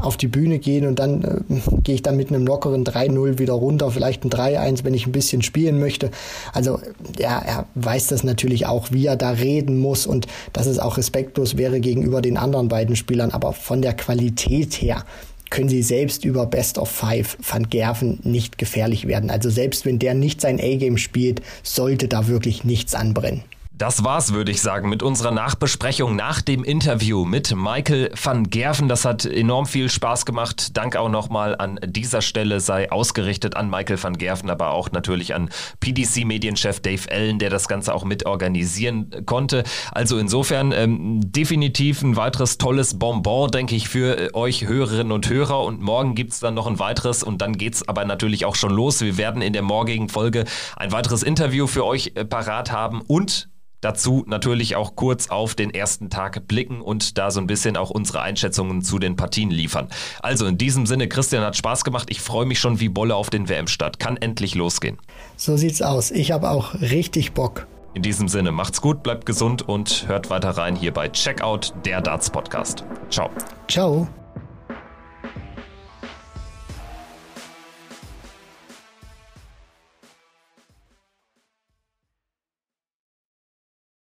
auf 0.00 0.16
die 0.16 0.28
Bühne 0.28 0.58
gehen 0.58 0.86
und 0.86 0.98
dann 0.98 1.22
äh, 1.22 1.80
gehe 1.82 1.94
ich 1.94 2.02
dann 2.02 2.16
mit 2.16 2.30
einem 2.30 2.46
lockeren 2.46 2.84
3-0 2.84 3.38
wieder 3.38 3.52
runter, 3.52 3.90
vielleicht 3.90 4.24
ein 4.24 4.30
3-1, 4.30 4.82
wenn 4.82 4.94
ich 4.94 5.06
ein 5.06 5.12
bisschen 5.12 5.42
spielen 5.42 5.78
möchte. 5.78 6.10
Also 6.54 6.80
ja, 7.18 7.38
er 7.38 7.66
weiß 7.74 8.06
das 8.08 8.24
natürlich 8.24 8.66
auch, 8.66 8.90
wie 8.90 9.06
er 9.06 9.16
da 9.16 9.30
reden 9.30 9.78
muss 9.78 10.06
und 10.06 10.26
dass 10.54 10.66
es 10.66 10.78
auch 10.78 10.96
respektlos 10.96 11.58
wäre 11.58 11.80
gegenüber 11.80 12.22
den 12.22 12.38
anderen 12.38 12.68
beiden 12.68 12.96
Spielern, 12.96 13.30
aber 13.30 13.52
von 13.52 13.82
der 13.82 13.92
Qualität 13.92 14.72
her 14.74 15.04
können 15.50 15.68
sie 15.68 15.82
selbst 15.82 16.24
über 16.24 16.46
Best 16.46 16.78
of 16.78 16.90
Five 16.90 17.36
Van 17.40 17.68
Gerven 17.68 18.20
nicht 18.22 18.56
gefährlich 18.56 19.06
werden. 19.06 19.30
Also 19.30 19.50
selbst 19.50 19.84
wenn 19.84 19.98
der 19.98 20.14
nicht 20.14 20.40
sein 20.40 20.60
A-Game 20.60 20.96
spielt, 20.96 21.42
sollte 21.62 22.08
da 22.08 22.28
wirklich 22.28 22.64
nichts 22.64 22.94
anbrennen. 22.94 23.42
Das 23.80 24.04
war's, 24.04 24.34
würde 24.34 24.50
ich 24.50 24.60
sagen, 24.60 24.90
mit 24.90 25.02
unserer 25.02 25.30
Nachbesprechung 25.30 26.14
nach 26.14 26.42
dem 26.42 26.64
Interview 26.64 27.24
mit 27.24 27.56
Michael 27.56 28.10
van 28.22 28.50
Gerven. 28.50 28.88
Das 28.88 29.06
hat 29.06 29.24
enorm 29.24 29.64
viel 29.64 29.88
Spaß 29.88 30.26
gemacht. 30.26 30.76
Dank 30.76 30.96
auch 30.96 31.08
nochmal 31.08 31.56
an 31.56 31.80
dieser 31.82 32.20
Stelle 32.20 32.60
sei 32.60 32.92
ausgerichtet 32.92 33.56
an 33.56 33.70
Michael 33.70 34.02
van 34.02 34.18
Gerven, 34.18 34.50
aber 34.50 34.72
auch 34.72 34.92
natürlich 34.92 35.34
an 35.34 35.48
PDC-Medienchef 35.80 36.80
Dave 36.80 37.10
Allen, 37.10 37.38
der 37.38 37.48
das 37.48 37.68
Ganze 37.68 37.94
auch 37.94 38.04
mit 38.04 38.26
organisieren 38.26 39.24
konnte. 39.24 39.64
Also 39.92 40.18
insofern 40.18 40.72
ähm, 40.72 41.20
definitiv 41.32 42.02
ein 42.02 42.16
weiteres 42.16 42.58
tolles 42.58 42.98
Bonbon, 42.98 43.50
denke 43.50 43.76
ich, 43.76 43.88
für 43.88 44.18
äh, 44.18 44.34
euch 44.34 44.68
Hörerinnen 44.68 45.10
und 45.10 45.26
Hörer. 45.30 45.64
Und 45.64 45.80
morgen 45.80 46.14
gibt's 46.14 46.38
dann 46.38 46.52
noch 46.52 46.66
ein 46.66 46.78
weiteres 46.80 47.22
und 47.22 47.40
dann 47.40 47.56
geht's 47.56 47.88
aber 47.88 48.04
natürlich 48.04 48.44
auch 48.44 48.56
schon 48.56 48.72
los. 48.72 49.00
Wir 49.00 49.16
werden 49.16 49.40
in 49.40 49.54
der 49.54 49.62
morgigen 49.62 50.10
Folge 50.10 50.44
ein 50.76 50.92
weiteres 50.92 51.22
Interview 51.22 51.66
für 51.66 51.86
euch 51.86 52.12
äh, 52.14 52.26
parat 52.26 52.72
haben 52.72 53.00
und 53.00 53.48
Dazu 53.80 54.24
natürlich 54.26 54.76
auch 54.76 54.96
kurz 54.96 55.28
auf 55.28 55.54
den 55.54 55.72
ersten 55.72 56.10
Tag 56.10 56.46
blicken 56.46 56.80
und 56.80 57.18
da 57.18 57.30
so 57.30 57.40
ein 57.40 57.46
bisschen 57.46 57.76
auch 57.76 57.90
unsere 57.90 58.22
Einschätzungen 58.22 58.82
zu 58.82 58.98
den 58.98 59.16
Partien 59.16 59.50
liefern. 59.50 59.88
Also 60.20 60.46
in 60.46 60.58
diesem 60.58 60.86
Sinne, 60.86 61.08
Christian 61.08 61.44
hat 61.44 61.56
Spaß 61.56 61.84
gemacht. 61.84 62.08
Ich 62.10 62.20
freue 62.20 62.46
mich 62.46 62.60
schon 62.60 62.80
wie 62.80 62.88
Bolle 62.88 63.14
auf 63.14 63.30
den 63.30 63.48
WM-Start. 63.48 63.98
Kann 63.98 64.16
endlich 64.16 64.54
losgehen. 64.54 64.98
So 65.36 65.56
sieht's 65.56 65.82
aus. 65.82 66.10
Ich 66.10 66.32
habe 66.32 66.50
auch 66.50 66.74
richtig 66.74 67.32
Bock. 67.32 67.66
In 67.94 68.02
diesem 68.02 68.28
Sinne, 68.28 68.52
macht's 68.52 68.80
gut, 68.80 69.02
bleibt 69.02 69.26
gesund 69.26 69.68
und 69.68 70.06
hört 70.06 70.30
weiter 70.30 70.50
rein 70.50 70.76
hier 70.76 70.92
bei 70.92 71.08
Checkout, 71.08 71.74
der 71.84 72.00
Darts 72.00 72.30
Podcast. 72.30 72.84
Ciao. 73.10 73.30
Ciao. 73.66 74.08